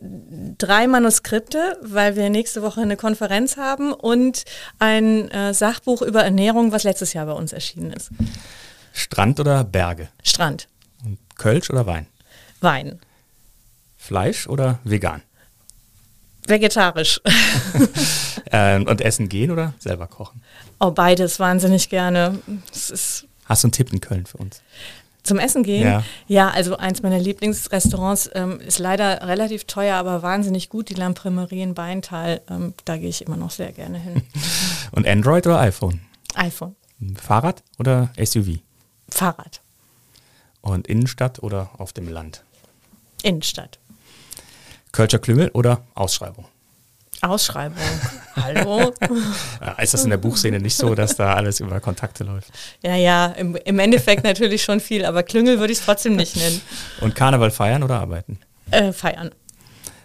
drei 0.59 0.87
Manuskripte, 0.87 1.79
weil 1.83 2.17
wir 2.17 2.31
nächste 2.31 2.63
Woche 2.63 2.81
eine 2.81 2.97
Konferenz 2.97 3.57
haben 3.57 3.93
und 3.93 4.45
ein 4.79 5.31
äh, 5.31 5.55
Sachbuch 5.55 6.03
über 6.03 6.23
Ernährung, 6.23 6.73
was 6.73 6.85
letztes 6.85 7.13
Jahr 7.13 7.27
bei 7.27 7.33
uns 7.33 7.53
erschienen 7.53 7.93
ist. 7.93 8.11
Strand 8.93 9.41
oder 9.41 9.65
Berge? 9.65 10.09
Strand. 10.23 10.69
Und 11.05 11.19
Kölsch 11.37 11.71
oder 11.71 11.87
Wein? 11.87 12.07
Wein. 12.61 13.01
Fleisch 13.97 14.47
oder 14.49 14.79
vegan? 14.85 15.23
Vegetarisch. 16.47 17.21
ähm, 18.53 18.87
und 18.87 19.01
essen 19.01 19.29
gehen 19.29 19.51
oder 19.51 19.75
selber 19.79 20.07
kochen? 20.07 20.43
Oh, 20.79 20.91
beides 20.91 21.41
wahnsinnig 21.41 21.89
gerne. 21.89 22.39
Hast 23.47 23.63
du 23.63 23.67
einen 23.67 23.73
Tipp 23.73 23.93
in 23.93 24.01
Köln 24.01 24.27
für 24.27 24.39
uns? 24.39 24.63
Zum 25.25 25.39
Essen 25.39 25.63
gehen? 25.63 25.83
Ja, 25.83 26.05
ja 26.29 26.51
also 26.51 26.77
eins 26.77 27.03
meiner 27.03 27.19
Lieblingsrestaurants 27.19 28.31
ähm, 28.35 28.61
ist 28.61 28.79
leider 28.79 29.27
relativ 29.27 29.65
teuer, 29.65 29.97
aber 29.97 30.23
wahnsinnig 30.23 30.69
gut, 30.69 30.91
die 30.91 30.95
Lampremerie 30.95 31.63
in 31.63 31.75
Beintal. 31.75 32.43
Ähm, 32.49 32.75
da 32.85 32.99
gehe 32.99 33.09
ich 33.09 33.27
immer 33.27 33.39
noch 33.39 33.51
sehr 33.51 33.73
gerne 33.73 33.99
hin. 33.99 34.23
Und 34.93 35.09
Android 35.09 35.47
oder 35.47 35.61
iPhone? 35.61 36.01
iPhone. 36.35 36.77
Fahrrad 37.17 37.63
oder 37.79 38.11
SUV? 38.23 38.59
Fahrrad. 39.09 39.63
Und 40.61 40.87
Innenstadt 40.89 41.43
oder 41.43 41.71
auf 41.79 41.93
dem 41.95 42.09
Land? 42.09 42.45
Innenstadt. 43.23 43.79
Kölscher 44.93 45.19
Klüngel 45.19 45.51
oder 45.55 45.83
Ausschreibung? 45.95 46.45
Ausschreibung. 47.23 47.79
Hallo? 48.37 48.93
ist 49.81 49.95
das 49.95 50.05
in 50.05 50.11
der 50.11 50.17
Buchszene 50.17 50.59
nicht 50.61 50.77
so, 50.77 50.95
dass 50.95 51.17
da 51.17 51.35
alles 51.35 51.61
über 51.61 51.81
Kontakte 51.81 52.25
läuft? 52.25 52.51
Ja, 52.83 52.97
ja, 52.97 53.27
im, 53.27 53.57
im 53.57 53.79
Endeffekt 53.79 54.25
natürlich 54.25 54.63
schon 54.63 54.81
viel, 54.81 55.05
aber 55.05 55.23
Klüngel 55.23 55.59
würde 55.59 55.73
ich 55.73 55.79
es 55.79 55.85
trotzdem 55.85 56.17
nicht 56.17 56.37
nennen. 56.37 56.61
Und 57.01 57.15
Karneval 57.15 57.51
feiern 57.51 57.83
oder 57.83 58.01
arbeiten? 58.01 58.39
Äh, 58.71 58.93
feiern. 58.93 59.31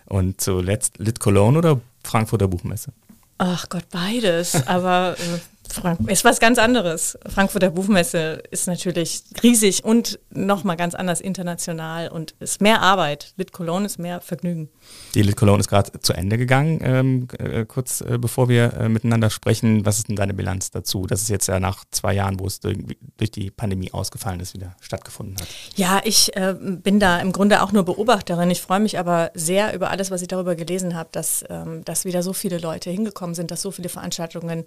Und 0.05 0.41
zuletzt 0.41 0.97
Lit 0.97 1.19
Cologne 1.19 1.57
oder 1.57 1.79
Frankfurter 2.03 2.47
Buchmesse? 2.47 2.91
Ach 3.37 3.69
Gott, 3.69 3.85
beides. 3.91 4.67
Aber 4.67 5.15
äh, 5.17 5.39
Frank 5.71 6.09
ist 6.09 6.23
was 6.25 6.39
ganz 6.39 6.57
anderes. 6.57 7.17
Frankfurter 7.27 7.69
Buchmesse 7.69 8.41
ist 8.51 8.67
natürlich 8.67 9.23
riesig 9.43 9.83
und 9.83 10.19
nochmal 10.29 10.77
ganz 10.77 10.95
anders 10.95 11.21
international 11.21 12.09
und 12.09 12.35
ist 12.39 12.61
mehr 12.61 12.81
Arbeit. 12.81 13.33
Lit 13.37 13.51
Cologne 13.51 13.85
ist 13.85 13.99
mehr 13.99 14.21
Vergnügen. 14.21 14.69
Die 15.13 15.21
Lit 15.21 15.35
Cologne 15.35 15.59
ist 15.59 15.67
gerade 15.67 15.91
zu 15.99 16.13
Ende 16.13 16.37
gegangen. 16.37 16.79
Ähm, 16.81 17.27
äh, 17.37 17.65
kurz 17.65 18.01
äh, 18.01 18.17
bevor 18.17 18.49
wir 18.49 18.73
äh, 18.73 18.89
miteinander 18.89 19.29
sprechen, 19.29 19.85
was 19.85 19.97
ist 19.97 20.09
denn 20.09 20.15
deine 20.15 20.33
Bilanz 20.33 20.71
dazu? 20.71 21.05
Das 21.05 21.21
ist 21.21 21.29
jetzt 21.29 21.47
ja 21.47 21.59
nach 21.59 21.85
zwei 21.91 22.13
Jahren, 22.13 22.39
wo 22.39 22.47
es 22.47 22.59
durch, 22.59 22.77
durch 23.17 23.31
die 23.31 23.51
Pandemie 23.51 23.93
ausgefallen 23.93 24.39
ist, 24.39 24.53
wieder 24.53 24.75
stattgefunden 24.81 25.37
hat. 25.39 25.47
Ja, 25.75 26.01
ich 26.03 26.35
äh, 26.35 26.55
bin 26.59 26.99
da 26.99 27.19
im 27.19 27.31
Grunde 27.31 27.61
auch 27.61 27.71
nur 27.71 27.83
Beobachterin. 27.83 28.49
Ich 28.49 28.61
freue 28.61 28.79
mich 28.79 28.97
aber 28.97 29.31
sehr 29.33 29.73
über 29.73 29.89
alles, 29.89 30.11
was 30.11 30.21
ich 30.21 30.27
darüber 30.27 30.55
gelesen 30.55 30.95
habe, 30.95 31.09
dass, 31.11 31.43
ähm, 31.49 31.83
dass 31.85 32.05
wieder 32.05 32.23
so 32.23 32.33
viele 32.33 32.57
Leute 32.57 32.89
hingekommen 32.89 33.35
sind, 33.35 33.51
dass 33.51 33.61
so 33.61 33.71
viele 33.71 33.89
Veranstaltungen 33.89 34.65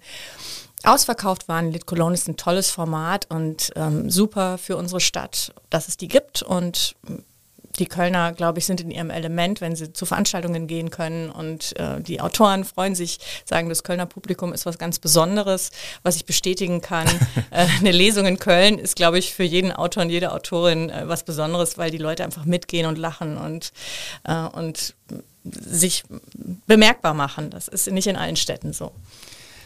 ausverkauft 0.85 1.47
waren. 1.47 1.71
Lit 1.71 1.85
Cologne 1.85 2.13
ist 2.13 2.27
ein 2.27 2.37
tolles 2.37 2.69
Format 2.69 3.27
und 3.29 3.71
ähm, 3.75 4.09
super 4.09 4.57
für 4.57 4.77
unsere 4.77 4.99
Stadt, 4.99 5.53
dass 5.69 5.87
es 5.87 5.97
die 5.97 6.07
gibt 6.07 6.41
und 6.41 6.95
die 7.79 7.87
Kölner, 7.87 8.33
glaube 8.33 8.59
ich, 8.59 8.65
sind 8.65 8.81
in 8.81 8.91
ihrem 8.91 9.09
Element, 9.09 9.59
wenn 9.59 9.75
sie 9.75 9.93
zu 9.93 10.05
Veranstaltungen 10.05 10.67
gehen 10.67 10.91
können 10.91 11.29
und 11.29 11.77
äh, 11.79 12.01
die 12.01 12.21
Autoren 12.21 12.65
freuen 12.65 12.93
sich, 12.93 13.19
sagen, 13.45 13.69
das 13.69 13.83
Kölner 13.83 14.05
Publikum 14.05 14.53
ist 14.53 14.65
was 14.65 14.77
ganz 14.77 14.99
Besonderes, 14.99 15.71
was 16.03 16.15
ich 16.15 16.25
bestätigen 16.25 16.81
kann. 16.81 17.07
äh, 17.51 17.65
eine 17.79 17.91
Lesung 17.91 18.27
in 18.27 18.37
Köln 18.37 18.77
ist, 18.77 18.95
glaube 18.95 19.17
ich, 19.17 19.33
für 19.33 19.43
jeden 19.43 19.71
Autor 19.71 20.03
und 20.03 20.09
jede 20.09 20.31
Autorin 20.33 20.89
äh, 20.89 21.07
was 21.07 21.23
Besonderes, 21.23 21.77
weil 21.77 21.89
die 21.89 21.97
Leute 21.97 22.23
einfach 22.23 22.45
mitgehen 22.45 22.85
und 22.85 22.97
lachen 22.97 23.37
und, 23.37 23.71
äh, 24.23 24.35
und 24.35 24.93
sich 25.43 26.03
bemerkbar 26.67 27.13
machen. 27.13 27.49
Das 27.49 27.67
ist 27.67 27.89
nicht 27.91 28.07
in 28.07 28.15
allen 28.15 28.35
Städten 28.35 28.71
so. 28.71 28.91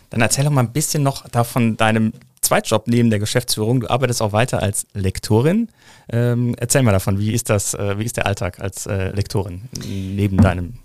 Dann 0.09 0.21
erzähl 0.21 0.45
doch 0.45 0.51
mal 0.51 0.61
ein 0.61 0.71
bisschen 0.71 1.03
noch 1.03 1.27
davon 1.29 1.77
deinem 1.77 2.13
Zweitjob 2.41 2.87
neben 2.87 3.09
der 3.09 3.19
Geschäftsführung. 3.19 3.81
Du 3.81 3.89
arbeitest 3.89 4.21
auch 4.21 4.31
weiter 4.31 4.61
als 4.61 4.85
Lektorin. 4.93 5.69
Ähm, 6.09 6.55
erzähl 6.57 6.83
mal 6.83 6.91
davon, 6.91 7.19
wie 7.19 7.33
ist 7.33 7.49
das, 7.49 7.73
äh, 7.73 7.99
wie 7.99 8.05
ist 8.05 8.17
der 8.17 8.25
Alltag 8.25 8.59
als 8.59 8.85
äh, 8.85 9.09
Lektorin 9.09 9.63
neben 9.85 10.37
deinem 10.37 10.75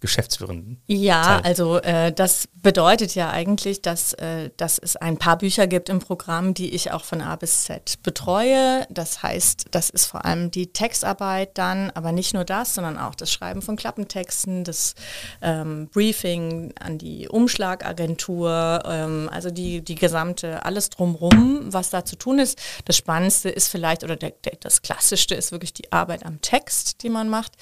geschäftsführenden. 0.00 0.82
Ja, 0.86 1.22
Teil. 1.22 1.40
also 1.44 1.78
äh, 1.78 2.12
das 2.12 2.48
bedeutet 2.54 3.14
ja 3.14 3.30
eigentlich, 3.30 3.82
dass, 3.82 4.14
äh, 4.14 4.50
dass 4.56 4.78
es 4.78 4.96
ein 4.96 5.18
paar 5.18 5.38
Bücher 5.38 5.66
gibt 5.66 5.88
im 5.88 5.98
Programm, 5.98 6.54
die 6.54 6.74
ich 6.74 6.90
auch 6.90 7.04
von 7.04 7.20
A 7.20 7.36
bis 7.36 7.64
Z 7.64 8.02
betreue. 8.02 8.86
Das 8.90 9.22
heißt, 9.22 9.66
das 9.70 9.90
ist 9.90 10.06
vor 10.06 10.24
allem 10.24 10.50
die 10.50 10.72
Textarbeit 10.72 11.56
dann, 11.58 11.90
aber 11.90 12.12
nicht 12.12 12.34
nur 12.34 12.44
das, 12.44 12.74
sondern 12.74 12.98
auch 12.98 13.14
das 13.14 13.30
Schreiben 13.32 13.62
von 13.62 13.76
Klappentexten, 13.76 14.64
das 14.64 14.94
ähm, 15.42 15.88
Briefing 15.92 16.72
an 16.80 16.98
die 16.98 17.28
Umschlagagentur, 17.28 18.82
ähm, 18.86 19.28
also 19.32 19.50
die, 19.50 19.82
die 19.82 19.94
gesamte, 19.96 20.64
alles 20.64 20.90
drumrum, 20.90 21.72
was 21.72 21.90
da 21.90 22.04
zu 22.04 22.16
tun 22.16 22.38
ist. 22.38 22.58
Das 22.86 22.96
Spannendste 22.96 23.50
ist 23.50 23.68
vielleicht, 23.68 24.02
oder 24.02 24.16
der, 24.16 24.30
der, 24.44 24.56
das 24.60 24.82
Klassischste 24.82 25.34
ist 25.34 25.52
wirklich 25.52 25.74
die 25.74 25.92
Arbeit 25.92 26.24
am 26.24 26.40
Text, 26.40 27.02
die 27.02 27.10
man 27.10 27.28
macht. 27.28 27.52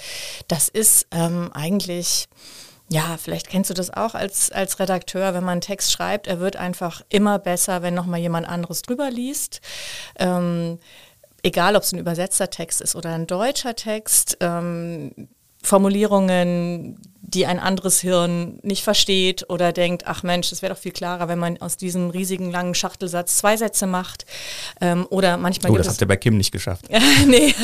Das 0.47 0.69
ist 0.69 1.07
ähm, 1.11 1.51
eigentlich 1.53 2.28
ja, 2.91 3.17
vielleicht 3.19 3.49
kennst 3.49 3.69
du 3.69 3.75
das 3.75 3.91
auch 3.91 4.15
als, 4.15 4.51
als 4.51 4.79
Redakteur, 4.79 5.35
wenn 5.35 5.45
man 5.45 5.53
einen 5.53 5.61
Text 5.61 5.93
schreibt, 5.93 6.27
er 6.27 6.41
wird 6.41 6.57
einfach 6.57 7.03
immer 7.11 7.39
besser, 7.39 7.83
wenn 7.83 7.95
nochmal 7.95 8.21
jemand 8.21 8.49
anderes 8.49 8.83
drüber 8.83 9.11
liest. 9.11 9.61
Ähm, 10.19 10.79
egal, 11.43 11.77
ob 11.77 11.83
es 11.83 11.93
ein 11.93 11.99
übersetzter 11.99 12.49
Text 12.49 12.81
ist 12.81 12.97
oder 12.97 13.15
ein 13.15 13.27
deutscher 13.27 13.77
Text. 13.77 14.39
Ähm, 14.41 15.29
Formulierungen, 15.63 16.99
die 17.29 17.45
ein 17.45 17.59
anderes 17.59 18.01
Hirn 18.01 18.59
nicht 18.63 18.83
versteht 18.83 19.51
oder 19.51 19.73
denkt, 19.73 20.05
ach 20.07 20.23
Mensch, 20.23 20.49
das 20.49 20.63
wäre 20.63 20.73
doch 20.73 20.81
viel 20.81 20.93
klarer, 20.93 21.29
wenn 21.29 21.39
man 21.39 21.61
aus 21.61 21.77
diesem 21.77 22.09
riesigen 22.09 22.51
langen 22.51 22.75
Schachtelsatz 22.75 23.37
zwei 23.37 23.59
Sätze 23.59 23.87
macht. 23.87 24.25
Ähm, 24.81 25.07
oder 25.11 25.37
manchmal. 25.37 25.71
Oh, 25.71 25.77
das 25.77 25.89
habt 25.89 26.01
ihr 26.01 26.09
bei 26.09 26.17
Kim 26.17 26.39
nicht 26.39 26.53
geschafft. 26.53 26.87
nee. 27.27 27.55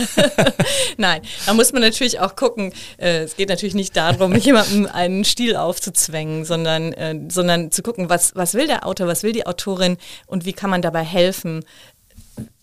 Nein, 0.99 1.23
da 1.47 1.55
muss 1.55 1.73
man 1.73 1.81
natürlich 1.81 2.21
auch 2.21 2.37
gucken. 2.37 2.75
Äh, 2.99 3.23
es 3.23 3.37
geht 3.37 3.49
natürlich 3.49 3.75
nicht 3.75 3.97
darum, 3.97 4.35
jemandem 4.37 4.87
einen 4.87 5.25
Stil 5.25 5.57
aufzuzwängen, 5.57 6.45
sondern, 6.45 6.93
äh, 6.93 7.19
sondern 7.31 7.71
zu 7.71 7.83
gucken, 7.83 8.11
was, 8.11 8.35
was 8.35 8.53
will 8.53 8.67
der 8.67 8.87
Autor, 8.87 9.07
was 9.07 9.23
will 9.23 9.33
die 9.33 9.47
Autorin 9.47 9.97
und 10.27 10.45
wie 10.45 10.53
kann 10.53 10.69
man 10.69 10.83
dabei 10.83 11.05
helfen, 11.05 11.65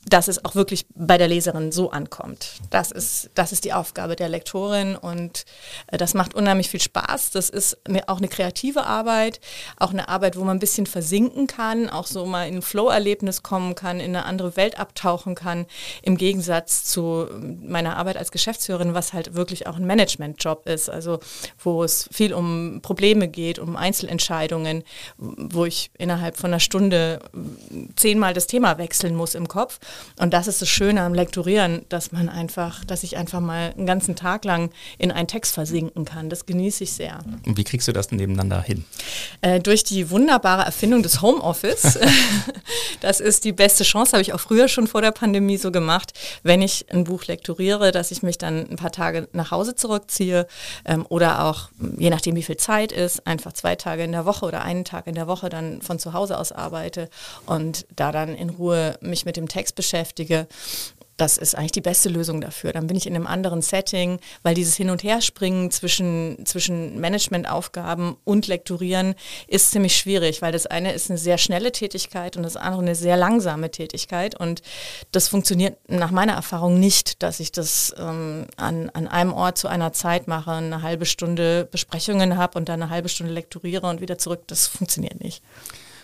dass 0.09 0.27
es 0.27 0.43
auch 0.43 0.55
wirklich 0.55 0.85
bei 0.95 1.17
der 1.17 1.27
Leserin 1.27 1.71
so 1.71 1.91
ankommt. 1.91 2.53
Das 2.71 2.91
ist, 2.91 3.29
das 3.35 3.51
ist 3.51 3.65
die 3.65 3.73
Aufgabe 3.73 4.15
der 4.15 4.29
Lektorin 4.29 4.95
und 4.95 5.45
äh, 5.87 5.97
das 5.97 6.13
macht 6.13 6.33
unheimlich 6.33 6.69
viel 6.69 6.81
Spaß. 6.81 7.31
Das 7.31 7.49
ist 7.49 7.77
auch 8.07 8.17
eine 8.17 8.27
kreative 8.27 8.85
Arbeit, 8.85 9.39
auch 9.77 9.91
eine 9.91 10.09
Arbeit, 10.09 10.37
wo 10.37 10.43
man 10.43 10.57
ein 10.57 10.59
bisschen 10.59 10.87
versinken 10.87 11.45
kann, 11.45 11.87
auch 11.89 12.07
so 12.07 12.25
mal 12.25 12.47
in 12.47 12.55
ein 12.55 12.61
Flow-Erlebnis 12.61 13.43
kommen 13.43 13.75
kann, 13.75 13.99
in 13.99 14.15
eine 14.15 14.25
andere 14.25 14.55
Welt 14.55 14.79
abtauchen 14.79 15.35
kann, 15.35 15.67
im 16.01 16.17
Gegensatz 16.17 16.83
zu 16.85 17.27
meiner 17.61 17.97
Arbeit 17.97 18.17
als 18.17 18.31
Geschäftsführerin, 18.31 18.95
was 18.95 19.13
halt 19.13 19.35
wirklich 19.35 19.67
auch 19.67 19.75
ein 19.75 19.85
Management-Job 19.85 20.67
ist, 20.67 20.89
also 20.89 21.19
wo 21.59 21.83
es 21.83 22.09
viel 22.11 22.33
um 22.33 22.79
Probleme 22.81 23.27
geht, 23.27 23.59
um 23.59 23.75
Einzelentscheidungen, 23.75 24.83
wo 25.17 25.65
ich 25.65 25.91
innerhalb 25.97 26.37
von 26.37 26.49
einer 26.49 26.59
Stunde 26.59 27.19
zehnmal 27.95 28.33
das 28.33 28.47
Thema 28.47 28.79
wechseln 28.79 29.15
muss 29.15 29.35
im 29.35 29.47
Kopf. 29.47 29.79
Und 30.19 30.33
das 30.33 30.47
ist 30.47 30.61
das 30.61 30.69
Schöne 30.69 31.01
am 31.01 31.13
Lektorieren, 31.13 31.85
dass 31.89 32.11
man 32.11 32.29
einfach, 32.29 32.85
dass 32.85 33.03
ich 33.03 33.17
einfach 33.17 33.39
mal 33.39 33.73
einen 33.75 33.85
ganzen 33.85 34.15
Tag 34.15 34.45
lang 34.45 34.71
in 34.97 35.11
einen 35.11 35.27
Text 35.27 35.53
versinken 35.53 36.05
kann. 36.05 36.29
Das 36.29 36.45
genieße 36.45 36.83
ich 36.83 36.93
sehr. 36.93 37.19
Und 37.45 37.57
wie 37.57 37.63
kriegst 37.63 37.87
du 37.87 37.91
das 37.91 38.11
nebeneinander 38.11 38.61
hin? 38.61 38.85
Äh, 39.41 39.59
durch 39.59 39.83
die 39.83 40.09
wunderbare 40.09 40.63
Erfindung 40.63 41.03
des 41.03 41.21
Homeoffice. 41.21 41.99
das 43.01 43.19
ist 43.19 43.45
die 43.45 43.51
beste 43.51 43.83
Chance, 43.83 44.13
habe 44.13 44.21
ich 44.21 44.33
auch 44.33 44.39
früher 44.39 44.67
schon 44.67 44.87
vor 44.87 45.01
der 45.01 45.11
Pandemie 45.11 45.57
so 45.57 45.71
gemacht, 45.71 46.13
wenn 46.43 46.61
ich 46.61 46.85
ein 46.91 47.03
Buch 47.03 47.25
lektoriere, 47.25 47.91
dass 47.91 48.11
ich 48.11 48.23
mich 48.23 48.37
dann 48.37 48.69
ein 48.69 48.75
paar 48.75 48.91
Tage 48.91 49.27
nach 49.33 49.51
Hause 49.51 49.75
zurückziehe 49.75 50.47
ähm, 50.85 51.05
oder 51.09 51.45
auch, 51.45 51.69
je 51.97 52.09
nachdem 52.09 52.35
wie 52.35 52.43
viel 52.43 52.57
Zeit 52.57 52.91
ist, 52.91 53.25
einfach 53.27 53.53
zwei 53.53 53.75
Tage 53.75 54.03
in 54.03 54.11
der 54.11 54.25
Woche 54.25 54.45
oder 54.45 54.61
einen 54.61 54.85
Tag 54.85 55.07
in 55.07 55.15
der 55.15 55.27
Woche 55.27 55.49
dann 55.49 55.81
von 55.81 55.99
zu 55.99 56.13
Hause 56.13 56.37
aus 56.37 56.51
arbeite 56.51 57.09
und 57.45 57.85
da 57.95 58.11
dann 58.11 58.35
in 58.35 58.49
Ruhe 58.49 58.97
mich 59.01 59.25
mit 59.25 59.37
dem 59.37 59.47
Text 59.47 59.75
beschäftige, 59.81 60.47
das 61.17 61.37
ist 61.37 61.55
eigentlich 61.55 61.71
die 61.71 61.81
beste 61.81 62.09
Lösung 62.09 62.41
dafür. 62.41 62.73
Dann 62.73 62.87
bin 62.87 62.97
ich 62.97 63.05
in 63.05 63.15
einem 63.15 63.27
anderen 63.27 63.61
Setting, 63.61 64.19
weil 64.41 64.55
dieses 64.55 64.75
Hin- 64.75 64.89
und 64.89 65.03
Herspringen 65.03 65.69
zwischen, 65.69 66.43
zwischen 66.45 66.99
Managementaufgaben 66.99 68.15
und 68.23 68.47
Lektorieren 68.47 69.13
ist 69.47 69.71
ziemlich 69.71 69.95
schwierig, 69.95 70.41
weil 70.41 70.51
das 70.51 70.65
eine 70.65 70.93
ist 70.93 71.11
eine 71.11 71.19
sehr 71.19 71.37
schnelle 71.37 71.71
Tätigkeit 71.71 72.37
und 72.37 72.43
das 72.43 72.57
andere 72.57 72.81
eine 72.81 72.95
sehr 72.95 73.17
langsame 73.17 73.69
Tätigkeit. 73.69 74.39
Und 74.39 74.63
das 75.11 75.27
funktioniert 75.27 75.77
nach 75.87 76.11
meiner 76.11 76.33
Erfahrung 76.33 76.79
nicht, 76.79 77.21
dass 77.21 77.39
ich 77.39 77.51
das 77.51 77.93
ähm, 77.99 78.47
an, 78.57 78.89
an 78.89 79.07
einem 79.07 79.33
Ort 79.33 79.59
zu 79.59 79.67
einer 79.67 79.93
Zeit 79.93 80.27
mache, 80.27 80.53
eine 80.53 80.81
halbe 80.81 81.05
Stunde 81.05 81.67
Besprechungen 81.69 82.37
habe 82.37 82.57
und 82.57 82.67
dann 82.67 82.81
eine 82.81 82.91
halbe 82.91 83.09
Stunde 83.09 83.33
lektoriere 83.33 83.85
und 83.87 84.01
wieder 84.01 84.17
zurück. 84.17 84.41
Das 84.47 84.67
funktioniert 84.67 85.21
nicht. 85.21 85.43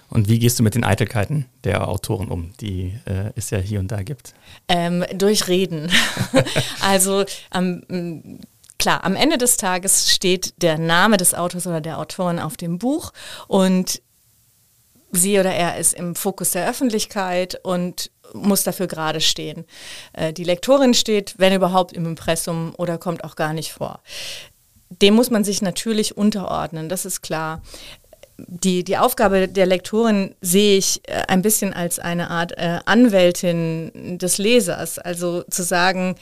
Und 0.10 0.30
wie 0.30 0.40
gehst 0.40 0.58
du 0.60 0.64
mit 0.64 0.76
den 0.76 0.84
Eitelkeiten 0.84 1.46
der 1.64 1.88
Autoren 1.88 2.30
um, 2.30 2.54
die 2.62 2.98
äh, 3.06 3.32
es 3.36 3.50
ja 3.50 3.60
hier 3.60 3.80
und 3.80 3.92
da 3.92 4.04
gibt? 4.04 4.34
Ähm, 4.68 5.04
durch 5.14 5.48
Reden. 5.48 5.92
also 6.82 7.26
ähm, 7.54 8.40
klar, 8.80 9.04
am 9.04 9.16
Ende 9.16 9.38
des 9.38 9.58
Tages 9.58 10.12
steht 10.14 10.62
der 10.62 10.78
Name 10.78 11.18
des 11.18 11.34
Autors 11.34 11.68
oder 11.68 11.82
der 11.82 12.00
Autorin 12.00 12.40
auf 12.40 12.56
dem 12.56 12.80
Buch 12.80 13.12
und 13.48 14.02
sie 15.12 15.40
oder 15.40 15.54
er 15.54 15.78
ist 15.78 15.94
im 15.94 16.16
Fokus 16.16 16.52
der 16.52 16.70
Öffentlichkeit 16.70 17.60
und 17.64 18.12
muss 18.34 18.64
dafür 18.64 18.88
gerade 18.88 19.22
stehen. 19.22 19.66
Äh, 20.14 20.34
die 20.34 20.44
Lektorin 20.44 20.94
steht, 20.94 21.36
wenn 21.38 21.54
überhaupt, 21.54 21.94
im 21.94 22.06
Impressum 22.06 22.74
oder 22.78 22.98
kommt 22.98 23.24
auch 23.24 23.36
gar 23.36 23.54
nicht 23.54 23.72
vor. 23.72 24.02
Dem 24.90 25.16
muss 25.16 25.30
man 25.30 25.44
sich 25.44 25.62
natürlich 25.62 26.16
unterordnen, 26.16 26.88
das 26.88 27.06
ist 27.06 27.22
klar 27.22 27.62
die, 28.38 28.84
die 28.84 28.98
Aufgabe 28.98 29.48
der 29.48 29.66
Lektorin 29.66 30.36
sehe 30.42 30.78
ich 30.78 31.02
äh, 31.08 31.24
ein 31.28 31.42
bisschen 31.42 31.74
als 31.74 32.00
eine 32.00 32.30
Art 32.30 32.58
äh, 32.58 32.80
Anwältin 32.86 34.18
des 34.20 34.38
Lesers. 34.38 35.00
Also 35.00 35.44
zu 35.44 35.64
sagen, 35.64 36.16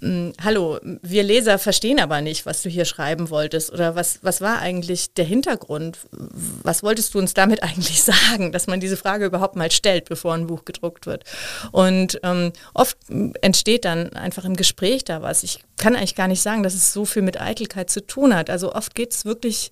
hm, 0.00 0.32
hallo, 0.42 0.78
wir 0.82 1.22
Leser 1.22 1.58
verstehen 1.58 2.00
aber 2.00 2.22
nicht, 2.22 2.46
was 2.46 2.62
du 2.62 2.70
hier 2.70 2.86
schreiben 2.86 3.28
wolltest 3.28 3.70
oder 3.70 3.94
was, 3.94 4.20
was 4.22 4.40
war 4.40 4.58
eigentlich 4.60 5.12
der 5.12 5.26
Hintergrund? 5.26 5.98
Was 6.10 6.82
wolltest 6.82 7.12
du 7.12 7.18
uns 7.18 7.34
damit 7.34 7.62
eigentlich 7.62 8.02
sagen, 8.02 8.52
dass 8.52 8.66
man 8.66 8.80
diese 8.80 8.96
Frage 8.96 9.26
überhaupt 9.26 9.56
mal 9.56 9.70
stellt, 9.70 10.08
bevor 10.08 10.32
ein 10.32 10.46
Buch 10.46 10.64
gedruckt 10.64 11.04
wird? 11.04 11.24
Und 11.72 12.18
ähm, 12.22 12.52
oft 12.72 12.96
entsteht 13.42 13.84
dann 13.84 14.14
einfach 14.14 14.46
im 14.46 14.56
Gespräch 14.56 15.04
da 15.04 15.20
was. 15.20 15.42
Ich 15.42 15.58
kann 15.76 15.94
eigentlich 15.94 16.14
gar 16.14 16.28
nicht 16.28 16.40
sagen, 16.40 16.62
dass 16.62 16.74
es 16.74 16.94
so 16.94 17.04
viel 17.04 17.22
mit 17.22 17.38
Eitelkeit 17.38 17.90
zu 17.90 18.06
tun 18.06 18.34
hat. 18.34 18.48
Also 18.48 18.74
oft 18.74 18.94
geht 18.94 19.12
es 19.12 19.26
wirklich 19.26 19.70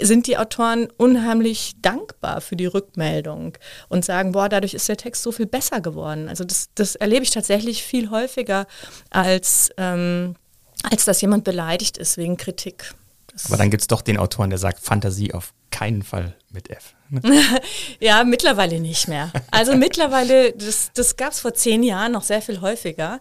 sind 0.00 0.26
die 0.26 0.36
Autoren 0.36 0.88
unheimlich 0.96 1.74
dankbar 1.80 2.40
für 2.40 2.56
die 2.56 2.66
Rückmeldung 2.66 3.56
und 3.88 4.04
sagen, 4.04 4.32
boah, 4.32 4.48
dadurch 4.48 4.74
ist 4.74 4.88
der 4.88 4.96
Text 4.96 5.22
so 5.22 5.32
viel 5.32 5.46
besser 5.46 5.80
geworden. 5.80 6.28
Also 6.28 6.44
das, 6.44 6.68
das 6.74 6.96
erlebe 6.96 7.22
ich 7.22 7.30
tatsächlich 7.30 7.82
viel 7.82 8.10
häufiger, 8.10 8.66
als, 9.10 9.70
ähm, 9.78 10.36
als 10.82 11.04
dass 11.04 11.20
jemand 11.20 11.44
beleidigt 11.44 11.96
ist 11.96 12.18
wegen 12.18 12.36
Kritik. 12.36 12.94
Das 13.32 13.46
Aber 13.46 13.56
dann 13.56 13.70
gibt 13.70 13.82
es 13.82 13.86
doch 13.86 14.02
den 14.02 14.18
Autoren, 14.18 14.50
der 14.50 14.58
sagt, 14.58 14.80
Fantasie 14.80 15.32
auf 15.32 15.52
keinen 15.70 16.02
Fall 16.02 16.34
mit 16.50 16.70
F. 16.70 16.94
Ne? 17.10 17.20
ja, 18.00 18.24
mittlerweile 18.24 18.80
nicht 18.80 19.08
mehr. 19.08 19.30
Also 19.50 19.76
mittlerweile, 19.76 20.52
das, 20.52 20.90
das 20.94 21.16
gab 21.16 21.32
es 21.32 21.40
vor 21.40 21.54
zehn 21.54 21.82
Jahren 21.82 22.12
noch 22.12 22.22
sehr 22.22 22.42
viel 22.42 22.60
häufiger. 22.60 23.20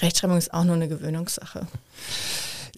Rechtschreibung 0.00 0.38
ist 0.38 0.52
auch 0.52 0.64
nur 0.64 0.76
eine 0.76 0.88
Gewöhnungssache. 0.88 1.66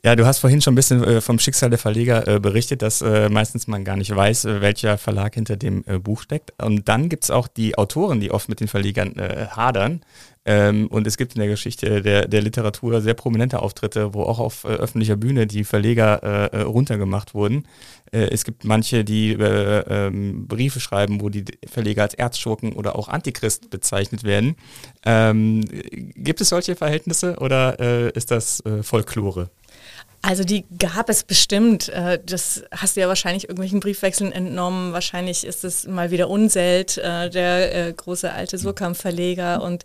Ja, 0.05 0.15
du 0.15 0.27
hast 0.27 0.41
vorhin 0.41 0.61
schon 0.61 0.75
ein 0.75 0.77
bisschen 0.77 1.03
äh, 1.03 1.21
vom 1.21 1.39
Schicksal 1.39 1.71
der 1.71 1.79
Verleger 1.79 2.27
äh, 2.29 2.41
berichtet, 2.41 2.83
dass 2.83 3.03
äh, 3.03 3.29
meistens 3.29 3.67
man 3.67 3.85
gar 3.85 3.97
nicht 3.97 4.15
weiß, 4.15 4.45
welcher 4.45 4.99
Verlag 4.99 5.35
hinter 5.35 5.57
dem 5.57 5.85
Buch 6.03 6.23
steckt. 6.23 6.53
Und 6.63 6.89
dann 6.89 7.09
gibt 7.09 7.25
es 7.25 7.31
auch 7.31 7.49
die 7.49 7.79
Autoren, 7.79 8.21
die 8.21 8.31
oft 8.31 8.49
mit 8.49 8.61
den 8.61 8.69
Verlegern 8.69 9.15
hadern. 9.51 10.03
Ähm, 10.45 10.87
und 10.89 11.07
es 11.07 11.17
gibt 11.17 11.35
in 11.35 11.41
der 11.41 11.49
Geschichte 11.49 12.03
der, 12.03 12.29
der 12.29 12.43
Literatur 12.43 13.01
sehr 13.01 13.15
prominente 13.15 13.61
Auftritte, 13.61 14.15
wo 14.15 14.23
auch 14.23 14.39
auf 14.39 14.65
öffentlicher 14.65 15.17
Bühne 15.17 15.47
die 15.47 15.65
Verleger 15.65 16.51
runtergemacht 16.65 17.35
wurden. 17.35 17.67
Es 18.11 18.45
gibt 18.45 18.65
manche, 18.65 19.05
die 19.05 19.33
äh, 19.33 19.79
ähm, 19.89 20.47
Briefe 20.47 20.79
schreiben, 20.79 21.21
wo 21.21 21.29
die 21.29 21.45
Verleger 21.67 22.03
als 22.03 22.15
Erzschurken 22.15 22.73
oder 22.73 22.97
auch 22.97 23.09
Antichrist 23.09 23.71
bezeichnet 23.71 24.23
werden. 24.25 24.57
Ähm, 25.05 25.65
gibt 26.15 26.41
es 26.41 26.51
solche 26.51 26.77
Verhältnisse 26.77 27.37
oder 27.41 28.15
ist 28.15 28.31
das 28.31 28.63
Folklore? 28.83 29.51
Also 30.27 30.43
die 30.43 30.65
gab 30.77 31.09
es 31.09 31.23
bestimmt. 31.23 31.89
Das 32.27 32.65
hast 32.73 32.97
du 32.97 33.01
ja 33.01 33.07
wahrscheinlich 33.07 33.45
irgendwelchen 33.45 33.79
Briefwechseln 33.79 34.33
entnommen. 34.33 34.93
Wahrscheinlich 34.93 35.47
ist 35.47 35.63
es 35.63 35.87
mal 35.87 36.11
wieder 36.11 36.29
Unselt, 36.29 36.97
der 36.97 37.93
große 37.93 38.33
alte 38.33 38.59
Surkamp-Verleger. 38.59 39.63
Und 39.63 39.85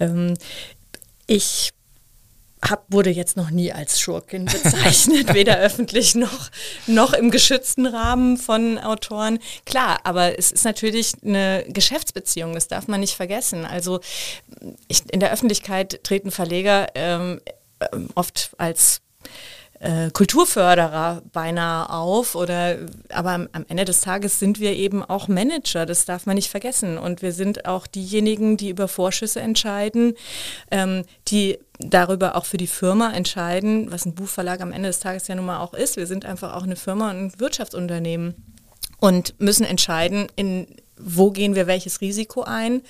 ähm, 0.00 0.34
ich 1.28 1.72
hab, 2.62 2.84
wurde 2.92 3.10
jetzt 3.10 3.36
noch 3.36 3.50
nie 3.50 3.72
als 3.72 4.00
Schurkin 4.00 4.46
bezeichnet, 4.46 5.34
weder 5.34 5.58
öffentlich 5.58 6.14
noch, 6.14 6.50
noch 6.86 7.12
im 7.12 7.30
geschützten 7.30 7.86
Rahmen 7.86 8.38
von 8.38 8.78
Autoren. 8.78 9.38
Klar, 9.66 10.00
aber 10.04 10.36
es 10.36 10.50
ist 10.50 10.64
natürlich 10.64 11.12
eine 11.24 11.64
Geschäftsbeziehung, 11.68 12.54
das 12.54 12.68
darf 12.68 12.88
man 12.88 13.00
nicht 13.00 13.14
vergessen. 13.14 13.64
Also 13.64 14.00
ich, 14.88 15.02
in 15.12 15.20
der 15.20 15.32
Öffentlichkeit 15.32 16.02
treten 16.02 16.30
Verleger 16.32 16.88
ähm, 16.94 17.40
oft 18.14 18.50
als 18.58 19.00
äh, 19.80 20.10
Kulturförderer 20.10 21.22
beinahe 21.32 21.90
auf 21.90 22.34
oder 22.34 22.76
aber 23.10 23.30
am, 23.30 23.48
am, 23.52 23.64
Ende 23.68 23.84
des 23.84 24.00
Tages 24.00 24.38
sind 24.38 24.58
wir 24.58 24.74
eben 24.74 25.02
auch 25.02 25.28
Manager, 25.28 25.86
das 25.86 26.04
darf 26.04 26.26
man 26.26 26.36
nicht 26.36 26.50
vergessen 26.50 26.98
und 26.98 27.22
wir 27.22 27.32
sind 27.32 27.66
auch 27.66 27.86
diejenigen, 27.86 28.56
die 28.56 28.70
über 28.70 28.88
Vorschüsse 28.88 29.40
entscheiden, 29.40 30.14
ähm, 30.70 31.04
die 31.28 31.58
darüber 31.78 32.36
auch 32.36 32.46
für 32.46 32.56
die 32.56 32.66
Firma 32.66 33.12
entscheiden, 33.12 33.90
was 33.90 34.06
ein 34.06 34.14
Buchverlag 34.14 34.60
am 34.60 34.72
Ende 34.72 34.88
des 34.88 35.00
Tages 35.00 35.28
ja 35.28 35.34
nun 35.34 35.46
mal 35.46 35.60
auch 35.60 35.74
ist. 35.74 35.96
Wir 35.96 36.06
sind 36.06 36.24
einfach 36.24 36.54
auch 36.54 36.62
eine 36.62 36.76
Firma 36.76 37.10
und 37.10 37.16
ein 37.16 37.40
Wirtschaftsunternehmen 37.40 38.34
und 38.98 39.38
müssen 39.40 39.66
entscheiden, 39.66 40.28
in 40.36 40.66
wo 40.98 41.30
gehen 41.30 41.54
wir 41.54 41.66
welches 41.66 42.00
Risiko 42.00 42.42
ein, 42.42 42.80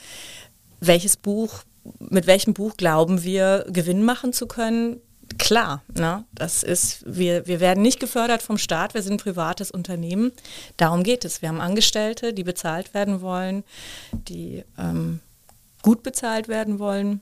welches 0.81 1.17
Buch 1.17 1.65
mit 1.99 2.27
welchem 2.27 2.55
Buch 2.55 2.77
glauben 2.77 3.23
wir, 3.23 3.65
Gewinn 3.69 4.05
machen 4.05 4.33
zu 4.33 4.47
können? 4.47 5.01
Klar, 5.39 5.83
ne? 5.95 6.25
das 6.33 6.63
ist, 6.63 7.03
wir, 7.07 7.47
wir 7.47 7.61
werden 7.61 7.83
nicht 7.83 8.01
gefördert 8.01 8.43
vom 8.43 8.59
Staat, 8.59 8.95
wir 8.95 9.03
sind 9.03 9.15
ein 9.15 9.19
privates 9.19 9.71
Unternehmen. 9.71 10.33
Darum 10.77 11.03
geht 11.03 11.25
es. 11.25 11.43
Wir 11.43 11.49
haben 11.49 11.61
Angestellte, 11.61 12.33
die 12.33 12.45
bezahlt 12.45 12.95
werden 12.95 13.21
wollen, 13.21 13.65
die 14.13 14.65
ähm, 14.79 15.21
gut 15.83 16.03
bezahlt 16.03 16.49
werden 16.49 16.79
wollen 16.79 17.21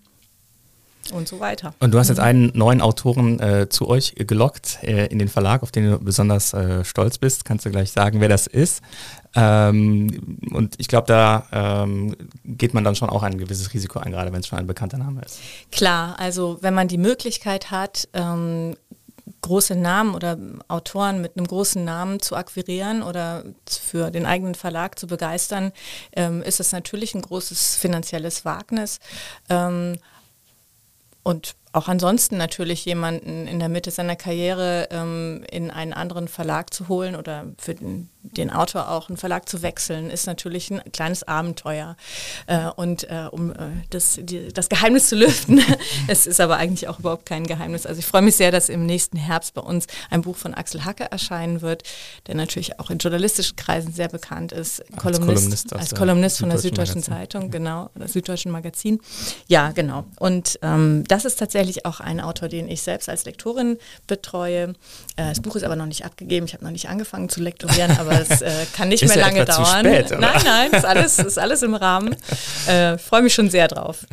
und 1.12 1.28
so 1.28 1.40
weiter. 1.40 1.74
Und 1.80 1.92
du 1.92 1.98
hast 1.98 2.08
jetzt 2.08 2.18
mhm. 2.18 2.24
einen 2.24 2.52
neuen 2.54 2.80
Autoren 2.80 3.40
äh, 3.40 3.68
zu 3.68 3.88
euch 3.88 4.14
gelockt 4.16 4.78
äh, 4.82 5.06
in 5.06 5.18
den 5.18 5.28
Verlag, 5.28 5.62
auf 5.62 5.72
den 5.72 5.90
du 5.90 5.98
besonders 5.98 6.52
äh, 6.52 6.84
stolz 6.84 7.18
bist. 7.18 7.44
Kannst 7.44 7.66
du 7.66 7.70
gleich 7.70 7.90
sagen, 7.90 8.20
wer 8.20 8.28
das 8.28 8.46
ist? 8.46 8.82
Ähm, 9.36 10.38
und 10.52 10.74
ich 10.78 10.88
glaube, 10.88 11.06
da 11.08 11.46
ähm, 11.52 12.16
geht 12.44 12.74
man 12.74 12.84
dann 12.84 12.94
schon 12.94 13.10
auch 13.10 13.22
ein 13.22 13.38
gewisses 13.38 13.74
Risiko 13.74 13.98
ein, 13.98 14.12
gerade 14.12 14.32
wenn 14.32 14.40
es 14.40 14.46
schon 14.46 14.58
ein 14.58 14.66
bekannter 14.66 14.98
Name 14.98 15.22
ist. 15.22 15.40
Klar, 15.72 16.18
also 16.18 16.58
wenn 16.60 16.74
man 16.74 16.88
die 16.88 16.98
Möglichkeit 16.98 17.70
hat, 17.70 18.08
ähm, 18.12 18.76
große 19.40 19.74
Namen 19.74 20.14
oder 20.14 20.38
Autoren 20.68 21.20
mit 21.20 21.36
einem 21.36 21.46
großen 21.46 21.84
Namen 21.84 22.20
zu 22.20 22.36
akquirieren 22.36 23.02
oder 23.02 23.44
für 23.68 24.10
den 24.10 24.26
eigenen 24.26 24.54
Verlag 24.54 24.98
zu 24.98 25.06
begeistern, 25.06 25.72
ähm, 26.12 26.42
ist 26.42 26.60
es 26.60 26.72
natürlich 26.72 27.14
ein 27.14 27.22
großes 27.22 27.76
finanzielles 27.76 28.44
Wagnis. 28.44 29.00
Ähm, 29.48 29.98
und 31.24 31.56
auch 31.74 31.88
ansonsten 31.88 32.36
natürlich 32.36 32.84
jemanden 32.84 33.48
in 33.48 33.58
der 33.58 33.68
Mitte 33.68 33.90
seiner 33.90 34.14
Karriere 34.14 34.88
ähm, 34.92 35.44
in 35.50 35.72
einen 35.72 35.92
anderen 35.92 36.28
Verlag 36.28 36.72
zu 36.72 36.88
holen 36.88 37.16
oder 37.16 37.46
für 37.58 37.74
den, 37.74 38.08
den, 38.22 38.50
Autor 38.50 38.90
auch 38.90 39.08
einen 39.08 39.16
Verlag 39.16 39.48
zu 39.48 39.60
wechseln, 39.62 40.08
ist 40.08 40.28
natürlich 40.28 40.70
ein 40.70 40.80
kleines 40.92 41.24
Abenteuer. 41.24 41.96
Äh, 42.46 42.68
und 42.76 43.10
äh, 43.10 43.26
um 43.28 43.50
äh, 43.50 43.56
das, 43.90 44.20
die, 44.22 44.52
das 44.52 44.68
Geheimnis 44.68 45.08
zu 45.08 45.16
lüften, 45.16 45.60
es 46.06 46.28
ist 46.28 46.40
aber 46.40 46.58
eigentlich 46.58 46.86
auch 46.86 47.00
überhaupt 47.00 47.26
kein 47.26 47.44
Geheimnis. 47.44 47.86
Also 47.86 47.98
ich 47.98 48.06
freue 48.06 48.22
mich 48.22 48.36
sehr, 48.36 48.52
dass 48.52 48.68
im 48.68 48.86
nächsten 48.86 49.16
Herbst 49.16 49.54
bei 49.54 49.62
uns 49.62 49.88
ein 50.10 50.22
Buch 50.22 50.36
von 50.36 50.54
Axel 50.54 50.84
Hacke 50.84 51.10
erscheinen 51.10 51.60
wird, 51.60 51.82
der 52.28 52.36
natürlich 52.36 52.78
auch 52.78 52.90
in 52.90 52.98
journalistischen 52.98 53.56
Kreisen 53.56 53.92
sehr 53.92 54.08
bekannt 54.08 54.52
ist. 54.52 54.80
Als 54.80 55.02
Kolumnist, 55.02 55.26
Kolumnist, 55.26 55.72
als 55.72 55.94
Kolumnist 55.96 56.38
von 56.38 56.50
der 56.50 56.58
Süddeutschen 56.58 57.02
Zeitung, 57.02 57.50
genau, 57.50 57.90
oder 57.96 58.06
Süddeutschen 58.06 58.52
Magazin. 58.52 59.00
Ja, 59.48 59.72
genau. 59.72 60.04
Und 60.20 60.60
ähm, 60.62 61.02
das 61.08 61.24
ist 61.24 61.40
tatsächlich 61.40 61.63
tatsächlich 61.64 61.86
auch 61.86 62.00
ein 62.00 62.20
Autor, 62.20 62.48
den 62.48 62.68
ich 62.68 62.82
selbst 62.82 63.08
als 63.08 63.24
Lektorin 63.24 63.78
betreue. 64.06 64.74
Äh, 65.16 65.28
das 65.28 65.40
Buch 65.40 65.56
ist 65.56 65.64
aber 65.64 65.76
noch 65.76 65.86
nicht 65.86 66.04
abgegeben. 66.04 66.46
Ich 66.46 66.54
habe 66.54 66.64
noch 66.64 66.70
nicht 66.70 66.88
angefangen 66.88 67.28
zu 67.28 67.40
lektorieren, 67.40 67.90
aber 67.98 68.20
es 68.20 68.42
äh, 68.42 68.66
kann 68.74 68.88
nicht 68.88 69.06
mehr 69.06 69.16
lange 69.16 69.44
dauern. 69.44 69.80
Spät, 69.80 70.10
nein, 70.18 70.42
nein, 70.44 70.72
ist 70.72 70.84
alles, 70.84 71.18
ist 71.18 71.38
alles 71.38 71.62
im 71.62 71.74
Rahmen. 71.74 72.16
Äh, 72.66 72.98
Freue 72.98 73.22
mich 73.22 73.34
schon 73.34 73.50
sehr 73.50 73.68
drauf. 73.68 74.06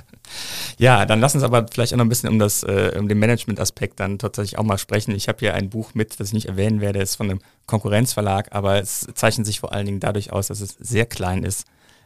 Ja, 0.77 1.05
dann 1.05 1.19
lass 1.19 1.35
uns 1.35 1.43
aber 1.43 1.65
vielleicht 1.69 1.93
auch 1.93 1.97
noch 1.97 2.05
ein 2.05 2.09
bisschen 2.09 2.29
um, 2.29 2.39
das, 2.39 2.63
äh, 2.63 2.95
um 2.97 3.09
den 3.09 3.19
Management-Aspekt 3.19 3.99
dann 3.99 4.17
tatsächlich 4.17 4.57
auch 4.57 4.63
mal 4.63 4.77
sprechen. 4.77 5.13
Ich 5.13 5.27
habe 5.27 5.39
hier 5.39 5.53
ein 5.53 5.69
Buch 5.69 5.93
mit, 5.93 6.19
das 6.19 6.27
ich 6.27 6.33
nicht 6.33 6.47
erwähnen 6.47 6.79
werde, 6.79 7.01
ist 7.01 7.15
von 7.15 7.29
einem 7.29 7.41
Konkurrenzverlag, 7.65 8.47
aber 8.51 8.79
es 8.79 9.07
zeichnet 9.13 9.45
sich 9.45 9.59
vor 9.59 9.73
allen 9.73 9.85
Dingen 9.85 9.99
dadurch 9.99 10.31
aus, 10.31 10.47
dass 10.47 10.61
es 10.61 10.77
sehr 10.79 11.05
klein 11.05 11.43
ist 11.43 11.65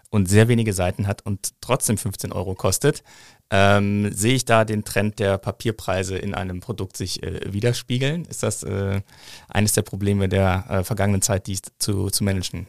und 0.10 0.28
sehr 0.28 0.48
wenige 0.48 0.74
Seiten 0.74 1.08
hat 1.08 1.26
und 1.26 1.50
trotzdem 1.62 1.98
15 1.98 2.32
Euro 2.32 2.56
kostet, 2.56 3.04
ähm, 3.52 4.12
sehe 4.12 4.36
ich 4.36 4.46
da 4.46 4.66
den 4.66 4.84
Trend 4.84 5.20
der 5.20 5.38
Papierpreise 5.38 6.18
in 6.18 6.34
einem 6.34 6.60
Produkt 6.60 6.98
sich 6.98 7.24
äh, 7.24 7.54
widerspiegeln? 7.54 8.26
Ist 8.26 8.44
das 8.44 8.64
äh, 8.64 9.02
eines 9.48 9.74
der 9.74 9.84
Probleme 9.84 10.28
der 10.30 10.66
äh, 10.70 10.84
vergangenen 10.84 11.22
Zeit, 11.22 11.48
dies 11.48 11.62
zu, 11.80 12.10
zu 12.10 12.24
managen? 12.24 12.68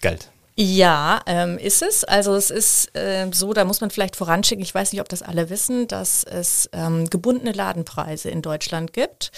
Geld. 0.00 0.30
Ja, 0.54 1.22
ähm, 1.26 1.56
ist 1.56 1.82
es. 1.82 2.04
Also 2.04 2.34
es 2.34 2.50
ist 2.50 2.94
äh, 2.94 3.26
so, 3.32 3.54
da 3.54 3.64
muss 3.64 3.80
man 3.80 3.90
vielleicht 3.90 4.16
voranschicken, 4.16 4.62
ich 4.62 4.74
weiß 4.74 4.92
nicht, 4.92 5.00
ob 5.00 5.08
das 5.08 5.22
alle 5.22 5.48
wissen, 5.48 5.88
dass 5.88 6.24
es 6.24 6.68
ähm, 6.72 7.08
gebundene 7.08 7.52
Ladenpreise 7.52 8.28
in 8.28 8.42
Deutschland 8.42 8.92
gibt. 8.92 9.32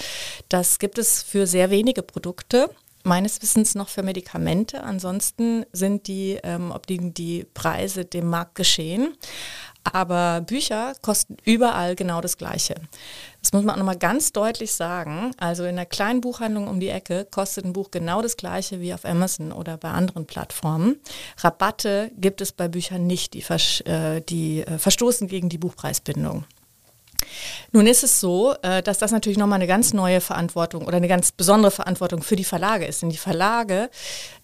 Das 0.49 0.81
gibt 0.81 0.99
es 0.99 1.23
für 1.23 1.47
sehr 1.47 1.71
wenige 1.71 2.03
Produkte 2.03 2.69
meines 3.05 3.41
Wissens 3.43 3.75
noch 3.75 3.91
für 3.91 4.03
Medikamente. 4.03 4.83
Ansonsten 4.83 5.65
sind 5.73 6.09
die, 6.09 6.41
ähm, 6.43 6.73
obliegen 6.73 7.15
die 7.15 7.47
Preise 7.55 8.05
dem 8.05 8.29
Markt 8.29 8.57
geschehen. 8.57 9.15
Aber 9.85 10.41
Bücher 10.41 10.95
kosten 11.03 11.37
überall 11.45 11.95
genau 11.95 12.21
das 12.21 12.39
Gleiche. 12.39 12.75
Das 13.41 13.53
muss 13.53 13.63
man 13.65 13.75
auch 13.75 13.79
nochmal 13.79 13.99
ganz 13.99 14.33
deutlich 14.33 14.73
sagen. 14.73 15.33
Also 15.39 15.65
in 15.65 15.71
einer 15.71 15.85
kleinen 15.85 16.23
Buchhandlung 16.23 16.69
um 16.69 16.81
die 16.81 16.89
Ecke 16.89 17.27
kostet 17.31 17.67
ein 17.67 17.75
Buch 17.75 17.91
genau 17.91 18.23
das 18.23 18.39
Gleiche 18.39 18.81
wie 18.81 18.95
auf 18.95 19.05
Amazon 19.05 19.53
oder 19.53 19.77
bei 19.77 19.91
anderen 19.91 20.27
Plattformen. 20.27 20.97
Rabatte 21.39 22.11
gibt 22.17 22.41
es 22.41 22.53
bei 22.53 22.69
Büchern 22.69 23.07
nicht, 23.07 23.35
die, 23.35 23.43
vers 23.43 23.83
äh, 23.83 24.23
die 24.23 24.63
äh, 24.63 24.79
verstoßen 24.79 25.29
gegen 25.29 25.51
die 25.51 25.59
Buchpreisbindung. 25.59 26.45
Nun 27.73 27.87
ist 27.87 28.05
es 28.05 28.21
so, 28.21 28.55
äh, 28.63 28.83
dass 28.83 28.99
das 28.99 29.13
natürlich 29.13 29.39
nochmal 29.39 29.57
eine 29.57 29.67
ganz 29.67 29.93
neue 29.93 30.21
Verantwortung 30.21 30.87
oder 30.87 30.97
eine 30.97 31.09
ganz 31.09 31.33
besondere 31.33 31.71
Verantwortung 31.71 32.23
für 32.23 32.37
die 32.37 32.45
Verlage 32.45 32.87
ist. 32.87 33.03
Denn 33.03 33.11
die 33.11 33.17
Verlage 33.17 33.91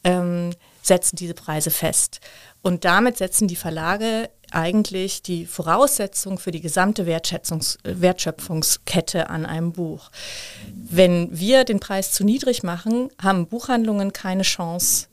ähm, 0.05 0.51
setzen 0.83 1.17
diese 1.17 1.35
Preise 1.35 1.71
fest. 1.71 2.21
Und 2.63 2.85
damit 2.85 3.17
setzen 3.17 3.49
die 3.49 3.57
Verlage 3.57 4.29
eigentlich 4.53 5.23
die 5.23 5.47
Voraussetzung 5.47 6.39
für 6.39 6.51
die 6.51 6.61
gesamte 6.61 7.07
Wertschöpfungskette 7.07 9.31
an 9.31 9.47
einem 9.47 9.73
Buch. 9.73 10.11
Wenn 10.73 11.39
wir 11.39 11.65
den 11.65 11.81
Preis 11.81 12.13
zu 12.13 12.25
niedrig 12.25 12.63
machen, 12.63 13.09
haben 13.21 13.47
Buchhandlungen 13.47 14.13
keine 14.13 14.43
Chance, 14.43 15.07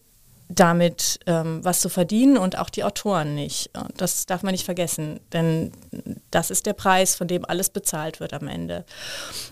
damit 0.50 1.20
ähm, 1.26 1.64
was 1.64 1.82
zu 1.82 1.90
verdienen 1.90 2.38
und 2.38 2.58
auch 2.58 2.70
die 2.70 2.84
Autoren 2.84 3.36
nicht. 3.36 3.70
Das 3.98 4.26
darf 4.26 4.44
man 4.44 4.54
nicht 4.54 4.66
vergessen, 4.66 5.20
denn 5.34 5.72
das 6.32 6.52
ist 6.52 6.66
der 6.66 6.74
Preis, 6.74 7.16
von 7.16 7.28
dem 7.28 7.46
alles 7.46 7.70
bezahlt 7.70 8.20
wird 8.20 8.34
am 8.34 8.48
Ende. 8.48 8.86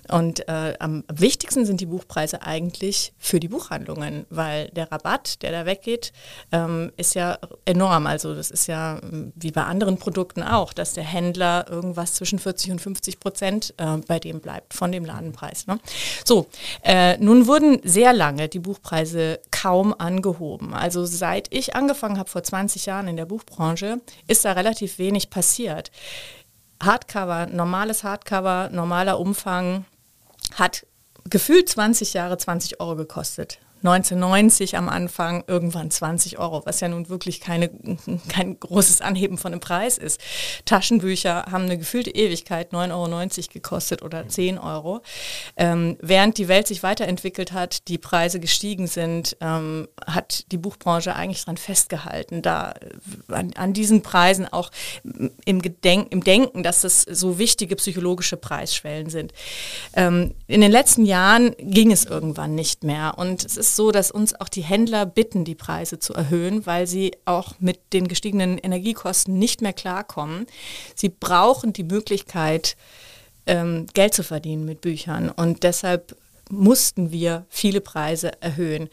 Und 0.10 0.48
äh, 0.48 0.76
am 0.80 1.04
wichtigsten 1.12 1.66
sind 1.66 1.82
die 1.82 1.86
Buchpreise 1.86 2.42
eigentlich 2.42 3.14
für 3.18 3.40
die 3.40 3.48
Buchhandlungen, 3.48 4.26
weil 4.30 4.70
der 4.70 4.92
Rabatt, 4.92 5.42
der 5.42 5.52
da 5.52 5.66
weggeht, 5.66 6.14
ähm, 6.52 6.92
ist 6.98 7.16
ja 7.16 7.38
enorm. 7.66 8.08
Also 8.08 8.34
das 8.34 8.52
ist 8.52 8.68
ja 8.68 9.00
ähm, 9.04 9.34
wie 9.36 9.52
bei 9.52 9.64
anderen 9.64 9.98
Produkten 9.98 10.44
auch, 10.44 10.74
dass 10.74 10.94
der 10.94 11.04
Händler 11.04 11.66
irgendwas 11.70 12.14
zwischen 12.14 12.40
40 12.40 12.72
und 12.72 12.82
50 12.82 13.20
Prozent 13.20 13.74
äh, 13.78 13.98
bei 14.08 14.20
dem 14.20 14.40
bleibt 14.40 14.74
von 14.74 14.92
dem 14.92 15.06
Ladenpreis. 15.06 15.68
Ne? 15.68 15.80
So, 16.24 16.48
äh, 16.84 17.18
nun 17.18 17.48
wurden 17.48 17.80
sehr 17.84 18.14
lange 18.14 18.48
die 18.48 18.60
Buchpreise 18.60 19.40
kaum 19.52 19.94
angehoben. 19.98 20.74
Also 20.86 21.04
seit 21.04 21.52
ich 21.52 21.76
angefangen 21.76 22.20
habe 22.20 22.30
vor 22.30 22.44
20 22.44 22.86
Jahren 22.86 23.08
in 23.08 23.18
der 23.18 23.26
Buchbranche, 23.26 24.02
ist 24.28 24.46
da 24.46 24.52
relativ 24.52 25.00
wenig 25.00 25.32
passiert. 25.32 25.90
Hardcover, 26.80 27.48
normales 27.48 28.04
Hardcover, 28.04 28.70
normaler 28.72 29.20
Umfang 29.20 29.86
hat 30.54 30.86
gefühlt 31.28 31.70
20 31.70 32.14
Jahre 32.14 32.38
20 32.38 32.82
Euro 32.82 32.98
gekostet. 32.98 33.58
1990 33.88 34.78
am 34.78 34.90
Anfang, 34.90 35.44
irgendwann 35.48 35.92
20 35.92 36.40
Euro, 36.40 36.62
was 36.66 36.80
ja 36.80 36.88
nun 36.88 37.10
wirklich 37.10 37.40
keine, 37.40 37.70
kein 38.30 38.60
großes 38.60 39.02
Anheben 39.02 39.38
von 39.38 39.52
dem 39.52 39.60
Preis 39.60 39.98
ist. 39.98 40.20
Taschenbücher 40.66 41.46
haben 41.52 41.66
eine 41.66 41.78
gefühlte 41.78 42.10
Ewigkeit 42.10 42.74
9,90 42.74 42.92
Euro 42.92 43.54
gekostet 43.54 44.02
oder 44.02 44.28
10 44.28 44.58
Euro. 44.58 45.02
Ähm, 45.58 45.98
während 46.02 46.38
die 46.38 46.48
Welt 46.48 46.68
sich 46.68 46.84
weiterentwickelt 46.84 47.52
hat, 47.52 47.88
die 47.88 47.98
Preise 47.98 48.40
gestiegen 48.40 48.88
sind, 48.88 49.38
ähm, 49.42 49.88
hat 50.06 50.52
die 50.52 50.58
Buchbranche 50.58 51.16
eigentlich 51.16 51.42
daran 51.42 51.58
festgehalten, 51.58 52.42
da 52.42 52.72
äh, 52.72 53.34
an, 53.34 53.52
an 53.56 53.74
diesen 53.74 54.02
Preisen 54.02 54.48
auch 54.52 54.72
im, 55.46 55.62
Gedenk, 55.62 56.12
im 56.12 56.24
Denken, 56.24 56.64
dass 56.64 56.82
das 56.82 57.04
so 57.04 57.38
wichtige 57.38 57.76
psychologische 57.76 58.38
Preisschwellen 58.38 59.10
sind. 59.10 59.34
Ähm, 59.94 60.34
in 60.48 60.62
den 60.62 60.72
letzten 60.72 61.06
Jahren 61.06 61.56
ging 61.60 61.92
es 61.92 62.06
irgendwann 62.06 62.56
nicht 62.56 62.84
mehr 62.84 63.18
und 63.18 63.46
es 63.46 63.58
ist 63.58 63.75
so, 63.76 63.92
dass 63.92 64.12
uns 64.12 64.40
auch 64.40 64.50
die 64.50 64.64
Händler 64.64 65.06
bitten, 65.06 65.46
die 65.46 65.56
Preise 65.56 66.00
zu 66.00 66.14
erhöhen, 66.14 66.66
weil 66.66 66.88
sie 66.88 67.12
auch 67.26 67.54
mit 67.60 67.94
den 67.94 68.08
gestiegenen 68.08 68.58
Energiekosten 68.58 69.38
nicht 69.38 69.62
mehr 69.62 69.74
klarkommen. 69.74 70.48
Sie 70.96 71.10
brauchen 71.10 71.74
die 71.74 71.84
Möglichkeit, 71.84 72.76
ähm, 73.46 73.86
Geld 73.94 74.14
zu 74.14 74.24
verdienen 74.24 74.66
mit 74.66 74.82
Büchern. 74.82 75.30
Und 75.30 75.64
deshalb 75.64 76.16
mussten 76.50 77.12
wir 77.12 77.46
viele 77.50 77.82
Preise 77.82 78.40
erhöhen. 78.42 78.90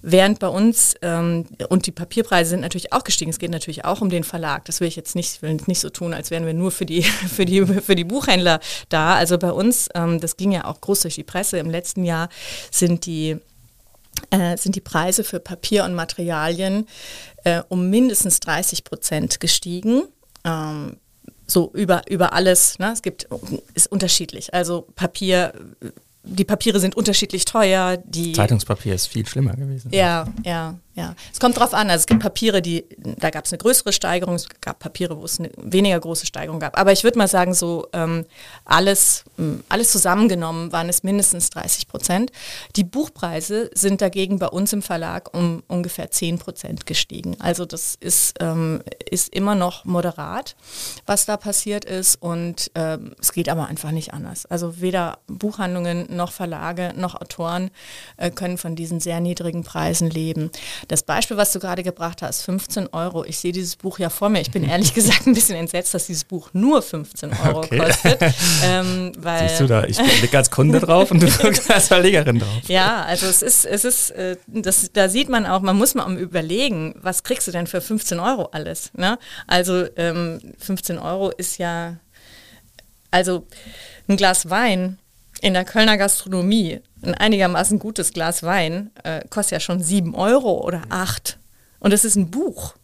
Während 0.00 0.38
bei 0.38 0.48
uns, 0.48 0.94
ähm, 1.02 1.46
und 1.68 1.86
die 1.86 1.92
Papierpreise 1.92 2.50
sind 2.50 2.60
natürlich 2.60 2.92
auch 2.92 3.04
gestiegen, 3.04 3.30
es 3.30 3.38
geht 3.38 3.50
natürlich 3.50 3.84
auch 3.84 4.00
um 4.00 4.08
den 4.08 4.24
Verlag. 4.24 4.64
Das 4.64 4.80
will 4.80 4.88
ich 4.88 4.96
jetzt 4.96 5.14
nicht, 5.14 5.42
will 5.42 5.58
nicht 5.66 5.80
so 5.80 5.90
tun, 5.90 6.14
als 6.14 6.30
wären 6.30 6.46
wir 6.46 6.54
nur 6.54 6.70
für 6.70 6.86
die, 6.86 7.02
für 7.28 7.44
die, 7.44 7.64
für 7.66 7.94
die 7.94 8.04
Buchhändler 8.04 8.60
da. 8.88 9.14
Also 9.14 9.38
bei 9.38 9.52
uns, 9.52 9.88
ähm, 9.94 10.20
das 10.20 10.36
ging 10.36 10.52
ja 10.52 10.64
auch 10.64 10.80
groß 10.80 11.00
durch 11.02 11.16
die 11.16 11.24
Presse, 11.24 11.58
im 11.58 11.70
letzten 11.70 12.04
Jahr 12.04 12.28
sind 12.70 13.06
die 13.06 13.36
äh, 14.30 14.56
sind 14.56 14.76
die 14.76 14.80
Preise 14.80 15.24
für 15.24 15.40
Papier 15.40 15.84
und 15.84 15.94
Materialien 15.94 16.86
äh, 17.44 17.62
um 17.68 17.90
mindestens 17.90 18.40
30 18.40 18.84
Prozent 18.84 19.40
gestiegen. 19.40 20.02
Ähm, 20.44 20.96
so 21.46 21.70
über, 21.74 22.02
über 22.08 22.32
alles. 22.32 22.78
Ne? 22.78 22.92
Es 22.92 23.02
gibt, 23.02 23.28
ist 23.74 23.90
unterschiedlich. 23.92 24.54
Also 24.54 24.88
Papier 24.94 25.52
die 26.24 26.44
Papiere 26.44 26.80
sind 26.80 26.96
unterschiedlich 26.96 27.44
teuer. 27.44 27.98
Die 27.98 28.32
Zeitungspapier 28.32 28.94
ist 28.94 29.06
viel 29.06 29.26
schlimmer 29.26 29.54
gewesen. 29.54 29.90
Ja, 29.92 30.26
ja, 30.42 30.78
ja. 30.94 31.16
Es 31.32 31.40
kommt 31.40 31.58
drauf 31.58 31.74
an. 31.74 31.90
Also 31.90 32.02
es 32.02 32.06
gibt 32.06 32.22
Papiere, 32.22 32.62
die, 32.62 32.84
da 32.98 33.30
gab 33.30 33.46
es 33.46 33.52
eine 33.52 33.58
größere 33.58 33.92
Steigerung, 33.92 34.36
es 34.36 34.48
gab 34.60 34.78
Papiere, 34.78 35.16
wo 35.18 35.24
es 35.24 35.40
eine 35.40 35.50
weniger 35.56 35.98
große 35.98 36.24
Steigerung 36.24 36.60
gab. 36.60 36.78
Aber 36.78 36.92
ich 36.92 37.02
würde 37.02 37.18
mal 37.18 37.26
sagen, 37.26 37.52
so 37.52 37.88
ähm, 37.92 38.26
alles, 38.64 39.24
ähm, 39.36 39.64
alles 39.68 39.90
zusammengenommen 39.90 40.70
waren 40.70 40.88
es 40.88 41.02
mindestens 41.02 41.50
30 41.50 41.88
Prozent. 41.88 42.30
Die 42.76 42.84
Buchpreise 42.84 43.70
sind 43.74 44.02
dagegen 44.02 44.38
bei 44.38 44.46
uns 44.46 44.72
im 44.72 44.82
Verlag 44.82 45.34
um 45.34 45.64
ungefähr 45.66 46.12
10 46.12 46.38
Prozent 46.38 46.86
gestiegen. 46.86 47.36
Also 47.40 47.66
das 47.66 47.96
ist, 47.98 48.36
ähm, 48.38 48.80
ist 49.10 49.34
immer 49.34 49.56
noch 49.56 49.84
moderat, 49.84 50.54
was 51.06 51.26
da 51.26 51.36
passiert 51.36 51.84
ist. 51.84 52.22
Und 52.22 52.70
ähm, 52.76 53.16
es 53.20 53.32
geht 53.32 53.48
aber 53.48 53.66
einfach 53.66 53.90
nicht 53.90 54.14
anders. 54.14 54.46
Also 54.46 54.80
weder 54.80 55.18
Buchhandlungen 55.26 56.06
noch 56.14 56.30
Verlage 56.30 56.92
noch 56.96 57.16
Autoren 57.16 57.72
äh, 58.16 58.30
können 58.30 58.58
von 58.58 58.76
diesen 58.76 59.00
sehr 59.00 59.18
niedrigen 59.18 59.64
Preisen 59.64 60.08
leben. 60.08 60.52
Das 60.88 61.02
Beispiel, 61.02 61.36
was 61.36 61.52
du 61.52 61.60
gerade 61.60 61.82
gebracht 61.82 62.22
hast, 62.22 62.42
15 62.42 62.88
Euro. 62.92 63.24
Ich 63.24 63.38
sehe 63.38 63.52
dieses 63.52 63.76
Buch 63.76 63.98
ja 63.98 64.10
vor 64.10 64.28
mir. 64.28 64.40
Ich 64.40 64.50
bin 64.50 64.64
ehrlich 64.68 64.94
gesagt 64.94 65.26
ein 65.26 65.34
bisschen 65.34 65.56
entsetzt, 65.56 65.94
dass 65.94 66.06
dieses 66.06 66.24
Buch 66.24 66.50
nur 66.52 66.82
15 66.82 67.30
Euro 67.44 67.58
okay. 67.58 67.78
kostet. 67.78 68.20
Ähm, 68.64 69.12
weil 69.18 69.48
Siehst 69.48 69.60
du 69.60 69.66
da, 69.66 69.84
ich 69.84 69.98
blicke 69.98 70.36
als 70.36 70.50
Kunde 70.50 70.80
drauf 70.80 71.10
und 71.10 71.22
du 71.22 71.26
guckst 71.42 71.70
als 71.70 71.88
Verlegerin 71.88 72.38
drauf. 72.38 72.62
Ja, 72.68 73.02
also 73.02 73.26
es 73.26 73.42
ist, 73.42 73.64
es 73.64 73.84
ist, 73.84 74.10
äh, 74.10 74.36
das, 74.46 74.90
da 74.92 75.08
sieht 75.08 75.28
man 75.28 75.44
auch, 75.44 75.60
man 75.60 75.76
muss 75.76 75.94
mal 75.94 76.10
überlegen, 76.16 76.94
was 77.00 77.22
kriegst 77.22 77.46
du 77.46 77.52
denn 77.52 77.66
für 77.66 77.80
15 77.80 78.20
Euro 78.20 78.48
alles? 78.52 78.90
Ne? 78.94 79.18
Also 79.46 79.86
ähm, 79.96 80.40
15 80.58 80.98
Euro 80.98 81.30
ist 81.30 81.58
ja, 81.58 81.96
also 83.10 83.46
ein 84.08 84.16
Glas 84.16 84.48
Wein 84.50 84.98
in 85.40 85.54
der 85.54 85.64
Kölner 85.64 85.98
Gastronomie 85.98 86.80
ein 87.06 87.14
einigermaßen 87.14 87.78
gutes 87.78 88.12
Glas 88.12 88.42
Wein 88.42 88.90
äh, 89.02 89.20
kostet 89.28 89.52
ja 89.52 89.60
schon 89.60 89.82
sieben 89.82 90.14
Euro 90.14 90.64
oder 90.64 90.82
acht. 90.88 91.38
Und 91.78 91.92
es 91.92 92.04
ist 92.04 92.16
ein 92.16 92.30
Buch. 92.30 92.74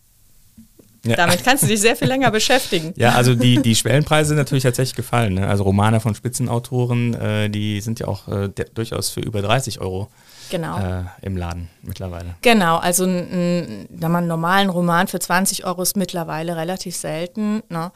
Ja. 1.05 1.17
Damit 1.17 1.43
kannst 1.45 1.63
du 1.63 1.67
dich 1.67 1.81
sehr 1.81 1.97
viel 1.97 2.09
länger 2.09 2.31
beschäftigen. 2.31 2.93
Ja, 2.97 3.15
also 3.15 3.35
die, 3.35 3.63
die 3.63 3.75
Schwellenpreise 3.75 4.29
sind 4.29 4.37
natürlich 4.37 4.65
tatsächlich 4.65 4.97
gefallen. 4.97 5.35
Ne? 5.35 5.47
Also 5.47 5.65
Romane 5.65 6.01
von 6.01 6.15
Spitzenautoren, 6.15 7.15
äh, 7.15 7.49
die 7.49 7.81
sind 7.81 8.01
ja 8.01 8.09
auch 8.09 8.29
äh, 8.29 8.49
der, 8.49 8.67
durchaus 8.67 9.09
für 9.11 9.21
über 9.21 9.41
30 9.41 9.81
Euro 9.81 10.11
genau. 10.51 10.79
äh, 10.79 11.05
im 11.23 11.37
Laden 11.37 11.71
mittlerweile. 11.83 12.35
Genau, 12.43 12.77
also 12.77 13.05
ein, 13.05 13.89
ein, 13.93 14.05
einen 14.05 14.27
normalen 14.27 14.69
Roman 14.69 15.07
für 15.07 15.19
20 15.19 15.65
Euro 15.65 15.83
ist 15.83 15.97
mittlerweile 15.97 16.57
relativ 16.57 16.97
selten. 16.97 17.63
Ne? 17.71 17.93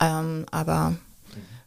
Ähm, 0.00 0.44
aber 0.50 0.96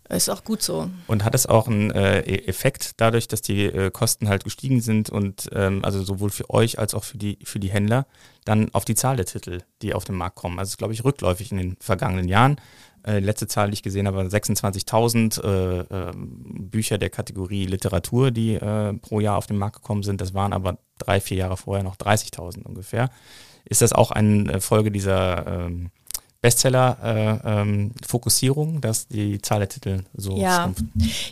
ist 0.10 0.30
auch 0.30 0.44
gut 0.44 0.62
so. 0.62 0.90
Und 1.08 1.24
hat 1.24 1.34
es 1.34 1.48
auch 1.48 1.68
einen 1.68 1.92
äh, 1.92 2.20
e-, 2.20 2.48
Effekt 2.48 2.94
dadurch, 2.98 3.28
dass 3.28 3.42
die 3.42 3.66
äh, 3.66 3.90
Kosten 3.90 4.30
halt 4.30 4.44
gestiegen 4.44 4.82
sind 4.82 5.10
und 5.10 5.50
ähm, 5.54 5.84
also 5.84 6.04
sowohl 6.04 6.30
für 6.30 6.50
euch 6.50 6.78
als 6.78 6.94
auch 6.94 7.04
für 7.04 7.18
die, 7.18 7.40
für 7.44 7.60
die 7.60 7.72
Händler 7.72 8.06
dann 8.44 8.74
auf 8.74 8.86
die 8.86 8.96
Zahl 8.96 9.16
der 9.16 9.26
Titel, 9.26 9.62
die 9.82 9.94
auf 9.94 10.06
den 10.06 10.16
Markt 10.16 10.36
kommen? 10.36 10.60
Also 10.60 10.78
glaube 10.78 10.94
ich, 10.94 11.04
rückläufig 11.04 11.52
in 11.52 11.58
den 11.58 11.78
vergangenen 11.80 12.28
Jahren. 12.28 12.58
Äh, 13.06 13.20
letzte 13.20 13.48
Zahl, 13.48 13.70
die 13.70 13.76
ich 13.76 13.84
gesehen 13.84 14.08
habe, 14.08 14.22
26.000 14.22 15.44
äh, 15.44 15.80
äh, 15.80 16.12
Bücher 16.16 16.98
der 16.98 17.10
Kategorie 17.10 17.66
Literatur, 17.66 18.32
die 18.32 18.56
äh, 18.56 18.94
pro 18.94 19.20
Jahr 19.20 19.38
auf 19.38 19.48
den 19.48 19.58
Markt 19.58 19.78
gekommen 19.78 20.04
sind. 20.04 20.22
Das 20.22 20.34
waren 20.34 20.54
aber 20.54 20.78
drei, 20.98 21.20
vier 21.20 21.38
Jahre 21.38 21.58
vorher 21.58 21.84
noch 21.84 21.98
30.000 21.98 22.64
ungefähr. 22.64 23.10
Ist 23.64 23.82
das 23.82 23.94
auch 23.94 24.12
eine 24.12 24.62
Folge 24.62 24.92
dieser 24.92 25.66
ähm, 25.66 25.92
Bestseller-Fokussierung, 26.42 28.70
äh, 28.70 28.76
ähm, 28.76 28.82
dass 28.82 29.08
die 29.08 29.42
Zahl 29.42 29.60
der 29.60 29.70
Titel 29.70 30.02
so 30.14 30.38
ja. 30.38 30.62
schrumpft. 30.62 30.84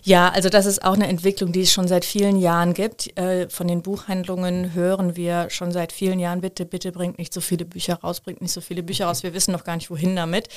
Ja, 0.03 0.29
also 0.29 0.49
das 0.49 0.65
ist 0.65 0.83
auch 0.83 0.95
eine 0.95 1.07
Entwicklung, 1.07 1.51
die 1.51 1.61
es 1.61 1.71
schon 1.71 1.87
seit 1.87 2.03
vielen 2.03 2.37
Jahren 2.37 2.73
gibt. 2.73 3.15
Äh, 3.15 3.47
von 3.49 3.67
den 3.67 3.83
Buchhandlungen 3.83 4.73
hören 4.73 5.15
wir 5.15 5.51
schon 5.51 5.71
seit 5.71 5.91
vielen 5.91 6.19
Jahren, 6.19 6.41
bitte, 6.41 6.65
bitte 6.65 6.91
bringt 6.91 7.19
nicht 7.19 7.31
so 7.31 7.41
viele 7.41 7.65
Bücher 7.65 7.93
raus, 7.95 8.21
bringt 8.21 8.41
nicht 8.41 8.53
so 8.53 8.61
viele 8.61 8.81
Bücher 8.81 9.05
raus. 9.05 9.21
Wir 9.21 9.35
wissen 9.35 9.51
noch 9.51 9.63
gar 9.63 9.75
nicht, 9.75 9.91
wohin 9.91 10.15
damit. 10.15 10.49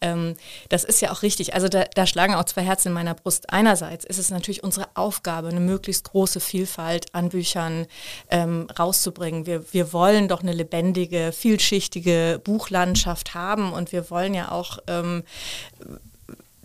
Ähm, 0.00 0.36
das 0.68 0.84
ist 0.84 1.00
ja 1.00 1.10
auch 1.10 1.22
richtig. 1.22 1.54
Also 1.54 1.68
da, 1.68 1.84
da, 1.94 2.06
schlagen 2.06 2.34
auch 2.34 2.44
zwei 2.44 2.62
Herzen 2.62 2.88
in 2.88 2.94
meiner 2.94 3.14
Brust. 3.14 3.50
Einerseits 3.50 4.04
ist 4.04 4.18
es 4.18 4.30
natürlich 4.30 4.62
unsere 4.62 4.86
Aufgabe, 4.94 5.48
eine 5.48 5.60
möglichst 5.60 6.10
große 6.10 6.38
Vielfalt 6.38 7.12
an 7.14 7.30
Büchern 7.30 7.86
ähm, 8.30 8.68
rauszubringen. 8.78 9.46
Wir, 9.46 9.72
wir 9.72 9.92
wollen 9.92 10.28
doch 10.28 10.42
eine 10.42 10.52
lebendige, 10.52 11.32
vielschichtige 11.32 12.40
Buchlandschaft 12.44 13.34
haben 13.34 13.72
und 13.72 13.90
wir 13.90 14.03
wollen 14.10 14.34
ja 14.34 14.50
auch 14.50 14.78
ähm, 14.86 15.24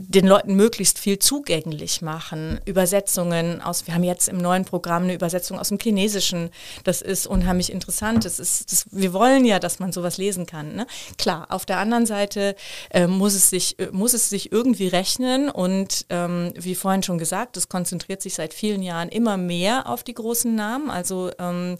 den 0.02 0.26
Leuten 0.26 0.56
möglichst 0.56 0.98
viel 0.98 1.20
zugänglich 1.20 2.02
machen. 2.02 2.62
Übersetzungen 2.66 3.62
aus, 3.62 3.86
wir 3.86 3.94
haben 3.94 4.04
jetzt 4.06 4.30
im 4.30 4.38
neuen 4.38 4.64
Programm 4.64 5.04
eine 5.04 5.14
Übersetzung 5.14 5.60
aus 5.60 5.70
dem 5.70 5.78
Chinesischen. 5.78 6.52
Das 6.86 7.02
ist 7.02 7.28
unheimlich 7.28 7.70
interessant. 7.70 8.24
Das 8.24 8.40
ist, 8.40 8.72
das, 8.72 8.86
wir 8.92 9.12
wollen 9.12 9.44
ja, 9.44 9.60
dass 9.60 9.80
man 9.80 9.92
sowas 9.92 10.18
lesen 10.18 10.46
kann. 10.46 10.74
Ne? 10.74 10.88
Klar, 11.18 11.48
auf 11.50 11.66
der 11.66 11.80
anderen 11.80 12.06
Seite 12.06 12.56
äh, 12.92 13.08
muss, 13.08 13.34
es 13.34 13.50
sich, 13.50 13.78
äh, 13.78 13.90
muss 13.92 14.14
es 14.14 14.30
sich 14.30 14.54
irgendwie 14.54 14.88
rechnen 14.88 15.50
und 15.50 16.06
ähm, 16.10 16.54
wie 16.56 16.76
vorhin 16.76 17.04
schon 17.04 17.18
gesagt, 17.18 17.58
es 17.58 17.68
konzentriert 17.68 18.22
sich 18.22 18.36
seit 18.36 18.54
vielen 18.54 18.82
Jahren 18.82 19.10
immer 19.10 19.36
mehr 19.36 19.90
auf 19.90 20.04
die 20.04 20.14
großen 20.14 20.56
Namen. 20.56 20.90
Also 20.90 21.30
ähm, 21.40 21.78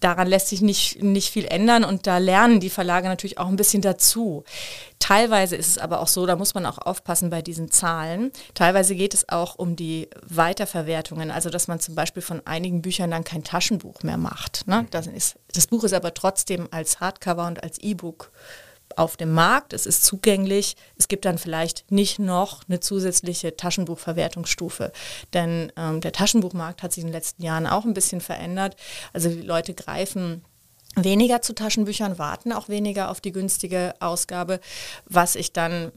daran 0.00 0.28
lässt 0.28 0.48
sich 0.48 0.62
nicht, 0.62 1.02
nicht 1.02 1.30
viel 1.30 1.44
ändern 1.46 1.84
und 1.84 2.06
da 2.06 2.18
lernen 2.18 2.60
die 2.60 2.70
Verlage 2.70 3.08
natürlich 3.08 3.38
auch 3.38 3.48
ein 3.48 3.56
bisschen 3.56 3.82
dazu. 3.82 4.44
Teilweise 4.98 5.56
ist 5.56 5.68
es 5.68 5.78
aber 5.78 6.00
auch 6.00 6.08
so, 6.08 6.26
da 6.26 6.36
muss 6.36 6.54
man 6.54 6.66
auch 6.66 6.78
aufpassen 6.78 7.30
bei 7.30 7.42
diesen 7.42 7.70
Zahlen. 7.70 8.30
Teilweise 8.54 8.94
geht 8.94 9.14
es 9.14 9.28
auch 9.28 9.56
um 9.56 9.74
die 9.74 10.08
Weiterverwertungen, 10.26 11.30
also 11.30 11.50
dass 11.50 11.68
man 11.68 11.80
zum 11.80 11.94
Beispiel 11.94 12.22
von 12.22 12.46
einigen 12.46 12.82
Büchern 12.82 13.10
dann 13.10 13.24
kein 13.24 13.42
Taschenbuch 13.42 14.02
mehr 14.02 14.18
macht. 14.18 14.66
Ne? 14.66 14.86
Das, 14.90 15.06
ist, 15.06 15.36
das 15.52 15.66
Buch 15.66 15.84
ist 15.84 15.94
aber 15.94 16.14
trotzdem 16.14 16.68
als 16.70 17.00
Hardcover 17.00 17.46
und 17.46 17.62
als 17.62 17.78
E-Book 17.78 18.30
auf 18.96 19.16
dem 19.16 19.32
Markt, 19.32 19.72
es 19.72 19.86
ist 19.86 20.04
zugänglich, 20.04 20.76
es 20.98 21.08
gibt 21.08 21.24
dann 21.24 21.38
vielleicht 21.38 21.90
nicht 21.90 22.18
noch 22.18 22.62
eine 22.68 22.80
zusätzliche 22.80 23.56
Taschenbuchverwertungsstufe. 23.56 24.92
Denn 25.32 25.72
ähm, 25.76 26.00
der 26.00 26.12
Taschenbuchmarkt 26.12 26.82
hat 26.82 26.92
sich 26.92 27.02
in 27.02 27.08
den 27.08 27.14
letzten 27.14 27.42
Jahren 27.42 27.66
auch 27.66 27.84
ein 27.84 27.94
bisschen 27.94 28.20
verändert. 28.20 28.76
Also 29.12 29.28
die 29.28 29.42
Leute 29.42 29.74
greifen 29.74 30.44
weniger 30.96 31.40
zu 31.42 31.54
Taschenbüchern, 31.54 32.18
warten 32.18 32.52
auch 32.52 32.68
weniger 32.68 33.10
auf 33.10 33.20
die 33.20 33.32
günstige 33.32 33.94
Ausgabe, 34.00 34.60
was 35.06 35.36
ich 35.36 35.52
dann 35.52 35.92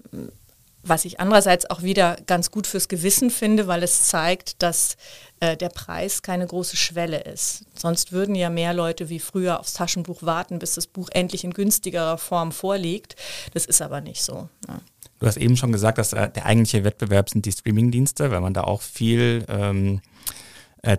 was 0.84 1.06
ich 1.06 1.20
andererseits 1.20 1.70
auch 1.70 1.82
wieder 1.82 2.18
ganz 2.26 2.52
gut 2.52 2.68
fürs 2.68 2.90
Gewissen 2.90 3.30
finde, 3.30 3.68
weil 3.68 3.84
es 3.84 4.08
zeigt, 4.08 4.62
dass 4.62 4.98
äh, 5.44 5.58
der 5.58 5.70
Preis 5.70 6.22
keine 6.22 6.48
große 6.48 6.78
Schwelle 6.78 7.20
ist. 7.20 7.66
Sonst 7.76 8.14
würden 8.14 8.34
ja 8.34 8.50
mehr 8.50 8.74
Leute 8.74 9.10
wie 9.10 9.20
früher 9.20 9.60
aufs 9.60 9.74
Taschenbuch 9.74 10.24
warten, 10.24 10.58
bis 10.58 10.76
das 10.76 10.88
Buch 10.88 11.10
endlich 11.12 11.44
in 11.44 11.52
günstigerer 11.52 12.18
Form 12.18 12.54
vorliegt. 12.54 13.18
Das 13.54 13.66
ist 13.66 13.82
aber 13.82 14.00
nicht 14.00 14.24
so. 14.24 14.48
Ja. 14.68 14.80
Du 15.20 15.28
hast 15.28 15.36
eben 15.38 15.58
schon 15.58 15.74
gesagt, 15.74 15.98
dass 15.98 16.14
äh, 16.14 16.30
der 16.30 16.46
eigentliche 16.46 16.86
Wettbewerb 16.86 17.30
sind 17.30 17.46
die 17.46 17.52
Streamingdienste, 17.52 18.32
weil 18.32 18.40
man 18.40 18.54
da 18.54 18.64
auch 18.64 18.82
viel 18.82 19.46
ähm, 19.50 19.98
äh, 19.98 20.13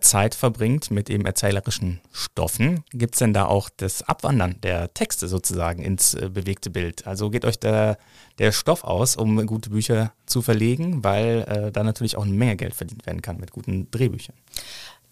Zeit 0.01 0.35
verbringt 0.35 0.91
mit 0.91 1.11
eben 1.11 1.27
erzählerischen 1.27 2.01
Stoffen. 2.11 2.85
Gibt 2.91 3.17
es 3.17 3.19
denn 3.19 3.35
da 3.35 3.45
auch 3.45 3.69
das 3.77 4.03
Abwandern 4.03 4.59
der 4.63 4.95
Texte 4.95 5.29
sozusagen 5.29 5.83
ins 5.83 6.15
äh, 6.15 6.31
bewegte 6.31 6.71
Bild? 6.71 7.07
Also 7.07 7.29
geht 7.29 7.45
euch 7.45 7.59
der, 7.59 7.99
der 8.39 8.53
Stoff 8.53 8.85
aus, 8.85 9.15
um 9.15 9.45
gute 9.47 9.69
Bücher 9.69 10.13
zu 10.25 10.41
verlegen, 10.41 11.05
weil 11.05 11.43
äh, 11.43 11.71
da 11.71 11.85
natürlich 11.85 12.17
auch 12.17 12.25
eine 12.25 12.33
Menge 12.33 12.57
Geld 12.57 12.75
verdient 12.75 13.05
werden 13.05 13.21
kann 13.21 13.37
mit 13.37 13.51
guten 13.51 13.91
Drehbüchern? 13.91 14.37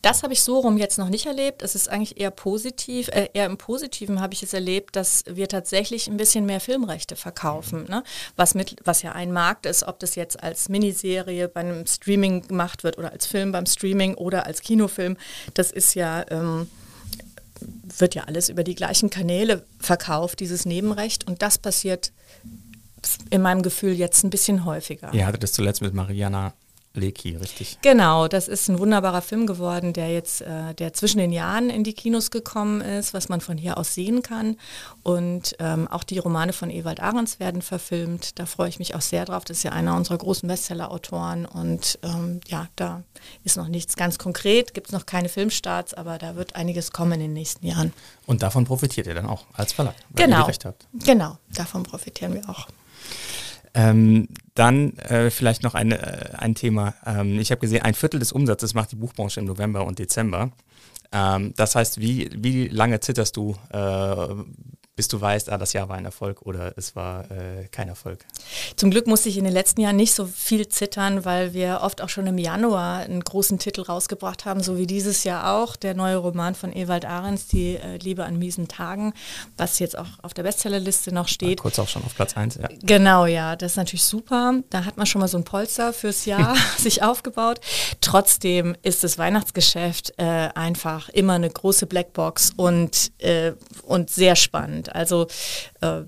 Das 0.03 0.25
habe 0.25 0.33
ich 0.33 0.43
so 0.43 0.59
rum 0.59 0.79
jetzt 0.79 0.99
noch 0.99 1.09
nicht 1.09 1.27
erlebt. 1.27 1.63
Es 1.63 1.77
ist 1.77 1.89
eigentlich 1.89 2.21
eher 2.21 2.33
positiv, 2.33 3.09
äh, 3.09 3.29
eher 3.35 3.47
im 3.47 3.57
Positiven 3.57 4.21
habe 4.21 4.35
ich 4.35 4.43
es 4.43 4.53
erlebt, 4.53 4.97
dass 4.97 5.23
wir 5.29 5.49
tatsächlich 5.49 6.09
ein 6.09 6.17
bisschen 6.17 6.45
mehr 6.45 6.59
Filmrechte 6.59 7.15
verkaufen. 7.15 7.87
Ne? 7.89 8.03
Was, 8.35 8.57
mit, 8.57 8.77
was 8.85 9.03
ja 9.03 9.13
ein 9.13 9.33
Markt 9.33 9.65
ist, 9.65 9.85
ob 9.85 10.01
das 10.01 10.17
jetzt 10.17 10.43
als 10.43 10.69
Miniserie 10.69 11.47
bei 11.47 11.61
einem 11.61 11.87
Streaming 11.87 12.49
gemacht 12.49 12.83
wird 12.83 12.99
oder 12.99 13.13
als 13.13 13.27
Film 13.27 13.53
beim 13.53 13.67
Streaming 13.67 14.17
oder 14.17 14.45
als 14.45 14.61
Kinofilm. 14.63 15.17
Das 15.55 15.71
ist 15.71 15.95
ja, 15.95 16.25
ähm, 16.31 16.69
wird 17.97 18.17
ja 18.17 18.25
alles 18.25 18.49
über 18.49 18.65
die 18.65 18.75
gleichen 18.75 19.09
Kanäle 19.09 19.65
verkauft, 19.79 20.41
dieses 20.41 20.67
Nebenrecht. 20.67 21.29
Und 21.29 21.43
das 21.43 21.59
passiert 21.59 22.11
in 23.31 23.41
meinem 23.41 23.63
Gefühl 23.63 23.93
jetzt 23.93 24.25
ein 24.25 24.31
bisschen 24.31 24.65
häufiger. 24.65 25.15
Ihr 25.15 25.27
hattet 25.27 25.45
das 25.45 25.53
zuletzt 25.53 25.81
mit 25.81 25.95
Mariana 25.95 26.55
Leki, 26.95 27.37
richtig? 27.37 27.79
Genau, 27.81 28.29
das 28.29 28.49
ist 28.49 28.69
ein 28.69 28.79
wunderbarer 28.79 29.23
Film 29.23 29.47
geworden, 29.47 29.95
der 29.95 30.13
jetzt, 30.13 30.43
äh, 30.43 30.75
der 30.75 30.93
zwischen 30.93 31.19
den 31.19 31.33
Jahren 31.33 31.71
in 31.71 31.85
die 31.85 31.95
Kinos 31.95 32.31
gekommen 32.31 32.83
ist, 32.83 33.15
was 33.15 33.31
man 33.31 33.41
von 33.41 33.57
hier 33.57 33.79
aus 33.79 33.95
sehen 33.95 34.23
kann. 34.23 34.57
Und 35.03 35.57
ähm, 35.59 35.89
auch 35.89 36.05
die 36.05 36.19
Romane 36.19 36.53
von 36.53 36.69
Ewald 36.69 37.01
Ahrens 37.01 37.41
werden 37.41 37.63
verfilmt. 37.63 38.39
Da 38.39 38.45
freue 38.45 38.69
ich 38.69 38.79
mich 38.79 38.95
auch 38.95 39.01
sehr 39.01 39.25
drauf. 39.25 39.45
Das 39.45 39.59
ist 39.59 39.63
ja 39.63 39.73
einer 39.73 39.97
unserer 39.97 40.19
großen 40.19 40.47
Bestseller-Autoren. 40.47 41.47
Und 41.47 41.99
ähm, 42.03 42.41
ja, 42.47 42.69
da 42.77 43.03
ist 43.43 43.57
noch 43.57 43.69
nichts 43.69 43.97
ganz 43.97 44.19
konkret, 44.19 44.75
gibt 44.75 44.89
es 44.89 44.93
noch 44.93 45.07
keine 45.07 45.31
Filmstarts, 45.31 45.95
aber 45.95 46.19
da 46.19 46.37
wird 46.37 46.57
einiges 46.57 46.93
kommen 46.93 47.13
in 47.13 47.21
den 47.21 47.33
nächsten 47.33 47.67
Jahren. 47.67 47.95
Und 48.27 48.43
davon 48.43 48.67
profitiert 48.67 49.07
ihr 49.07 49.15
dann 49.15 49.27
auch 49.27 49.45
als 49.55 49.73
Verlag, 49.73 49.95
weil 50.11 50.27
genau, 50.27 50.43
ihr 50.43 50.49
recht 50.49 50.67
habt. 50.67 50.87
Genau, 50.93 51.39
davon 51.55 51.85
profitieren 51.85 52.35
wir 52.35 52.49
auch. 52.51 52.69
Ähm, 53.75 54.29
dann 54.55 54.97
äh, 54.99 55.31
vielleicht 55.31 55.63
noch 55.63 55.75
eine, 55.75 55.99
äh, 55.99 56.35
ein 56.37 56.55
Thema. 56.55 56.95
Ähm, 57.07 57.39
ich 57.39 57.51
habe 57.51 57.61
gesehen, 57.61 57.83
ein 57.83 57.95
Viertel 57.95 58.21
des 58.21 58.33
Umsatzes 58.33 58.75
macht 58.75 58.93
die 58.93 58.97
Buchbranche 58.97 59.41
im 59.41 59.47
November 59.47 59.87
und 59.87 59.99
Dezember. 59.99 60.51
Ähm, 61.11 61.55
das 61.57 61.75
heißt, 61.75 62.01
wie, 62.01 62.31
wie 62.35 62.69
lange 62.69 63.01
zitterst 63.01 63.37
du, 63.37 63.57
äh, 63.73 64.27
bis 64.95 65.09
du 65.09 65.19
weißt, 65.19 65.51
ah, 65.51 65.57
das 65.57 65.73
Jahr 65.73 65.89
war 65.89 65.97
ein 65.97 66.05
Erfolg 66.05 66.43
oder 66.43 66.75
es 66.77 66.95
war 66.95 67.31
äh, 67.31 67.67
kein 67.71 67.89
Erfolg? 67.89 68.27
Zum 68.77 68.91
Glück 68.91 69.07
musste 69.07 69.31
ich 69.31 69.39
in 69.39 69.45
den 69.45 69.53
letzten 69.53 69.81
Jahren 69.81 69.97
nicht 69.97 70.13
so 70.13 70.27
viel 70.27 70.69
zittern, 70.69 71.25
weil 71.25 71.55
wir 71.55 71.81
oft 71.83 72.03
auch 72.03 72.11
schon 72.11 72.27
im 72.27 72.37
Januar 72.37 72.99
einen 72.99 73.25
großen 73.25 73.59
Titel 73.59 73.81
rausgebracht 73.81 74.45
haben, 74.45 74.63
so 74.63 74.77
wie 74.77 74.87
dieses 74.87 75.25
Jahr 75.25 75.55
auch, 75.55 75.77
der 75.77 75.95
neue 75.95 76.17
Roman 76.17 76.55
von 76.55 76.75
Ewald 76.75 77.07
Ahrens, 77.07 77.47
Die 77.47 77.77
äh, 77.77 77.97
Liebe 77.97 78.25
an 78.25 78.39
miesen 78.39 78.69
Tagen, 78.69 79.15
was 79.57 79.79
jetzt 79.79 79.97
auch 79.97 80.09
auf 80.21 80.35
der 80.35 80.43
Bestsellerliste 80.43 81.15
noch 81.15 81.29
steht. 81.29 81.61
War 81.61 81.63
kurz 81.63 81.79
auch 81.79 81.89
schon 81.89 82.05
auf 82.05 82.15
Platz 82.15 82.37
1, 82.37 82.57
ja. 82.57 82.69
Genau, 82.83 83.25
ja, 83.25 83.57
das 83.57 83.73
ist 83.73 83.77
natürlich 83.77 84.05
super. 84.05 84.61
Da 84.69 84.85
hat 84.85 84.99
man 84.99 85.07
schon 85.07 85.23
mal 85.23 85.29
so 85.29 85.39
ein 85.39 85.45
Polster 85.45 85.95
fürs 85.95 86.27
Jahr 86.27 86.55
sich 86.77 87.03
aufgebaut. 87.03 87.61
Trotzdem 88.03 88.77
ist 88.83 89.05
das 89.05 89.17
Weihnachtsgeschäft 89.17 90.13
äh, 90.19 90.51
einfach 90.55 91.09
immer 91.09 91.35
eine 91.35 91.49
große 91.49 91.87
Blackbox 91.87 92.53
und, 92.57 93.11
äh, 93.19 93.53
und 93.85 94.11
sehr 94.11 94.37
spannend 94.37 94.82
sind. 94.85 94.95
Also 94.95 95.27
äh, 95.81 96.03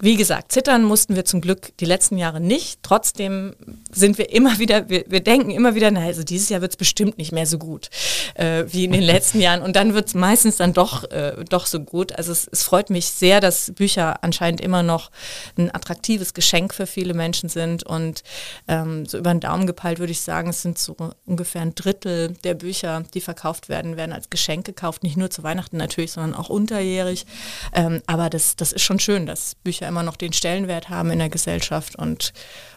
wie 0.00 0.16
gesagt, 0.16 0.52
zittern 0.52 0.84
mussten 0.84 1.16
wir 1.16 1.24
zum 1.24 1.40
Glück 1.40 1.76
die 1.78 1.84
letzten 1.84 2.16
Jahre 2.16 2.40
nicht. 2.40 2.82
Trotzdem 2.82 3.54
sind 3.90 4.18
wir 4.18 4.32
immer 4.32 4.58
wieder, 4.58 4.88
wir, 4.88 5.04
wir 5.08 5.20
denken 5.20 5.50
immer 5.50 5.74
wieder, 5.74 5.90
na, 5.90 6.00
also 6.00 6.22
dieses 6.22 6.48
Jahr 6.48 6.60
wird 6.60 6.72
es 6.72 6.76
bestimmt 6.76 7.18
nicht 7.18 7.32
mehr 7.32 7.46
so 7.46 7.58
gut 7.58 7.90
äh, 8.34 8.64
wie 8.68 8.84
in 8.84 8.92
den 8.92 9.02
letzten 9.02 9.40
Jahren. 9.40 9.62
Und 9.62 9.76
dann 9.76 9.94
wird 9.94 10.08
es 10.08 10.14
meistens 10.14 10.56
dann 10.56 10.72
doch, 10.72 11.10
äh, 11.10 11.44
doch 11.48 11.66
so 11.66 11.80
gut. 11.80 12.12
Also 12.12 12.32
es, 12.32 12.48
es, 12.50 12.62
freut 12.62 12.90
mich 12.90 13.06
sehr, 13.06 13.40
dass 13.40 13.72
Bücher 13.74 14.22
anscheinend 14.22 14.60
immer 14.60 14.82
noch 14.82 15.10
ein 15.56 15.74
attraktives 15.74 16.34
Geschenk 16.34 16.74
für 16.74 16.86
viele 16.86 17.14
Menschen 17.14 17.48
sind. 17.48 17.82
Und 17.82 18.22
ähm, 18.68 19.06
so 19.06 19.18
über 19.18 19.32
den 19.32 19.40
Daumen 19.40 19.66
gepeilt 19.66 19.98
würde 19.98 20.12
ich 20.12 20.20
sagen, 20.20 20.50
es 20.50 20.62
sind 20.62 20.78
so 20.78 20.96
ungefähr 21.26 21.62
ein 21.62 21.74
Drittel 21.74 22.34
der 22.44 22.54
Bücher, 22.54 23.02
die 23.14 23.20
verkauft 23.20 23.68
werden, 23.68 23.96
werden 23.96 24.12
als 24.12 24.30
Geschenk 24.30 24.66
gekauft. 24.66 25.02
Nicht 25.02 25.16
nur 25.16 25.30
zu 25.30 25.42
Weihnachten 25.42 25.76
natürlich, 25.76 26.12
sondern 26.12 26.34
auch 26.34 26.48
unterjährig. 26.48 27.26
Ähm, 27.74 28.02
aber 28.06 28.30
das, 28.30 28.56
das 28.56 28.72
ist 28.72 28.82
schon 28.82 29.00
schön, 29.00 29.26
dass 29.26 29.56
Bücher 29.56 29.79
Bücher 29.80 29.88
immer 29.88 30.02
noch 30.02 30.16
den 30.16 30.32
Stellenwert 30.32 30.88
haben 30.88 31.10
in 31.10 31.18
der 31.18 31.30
Gesellschaft 31.30 31.96
und 31.96 32.32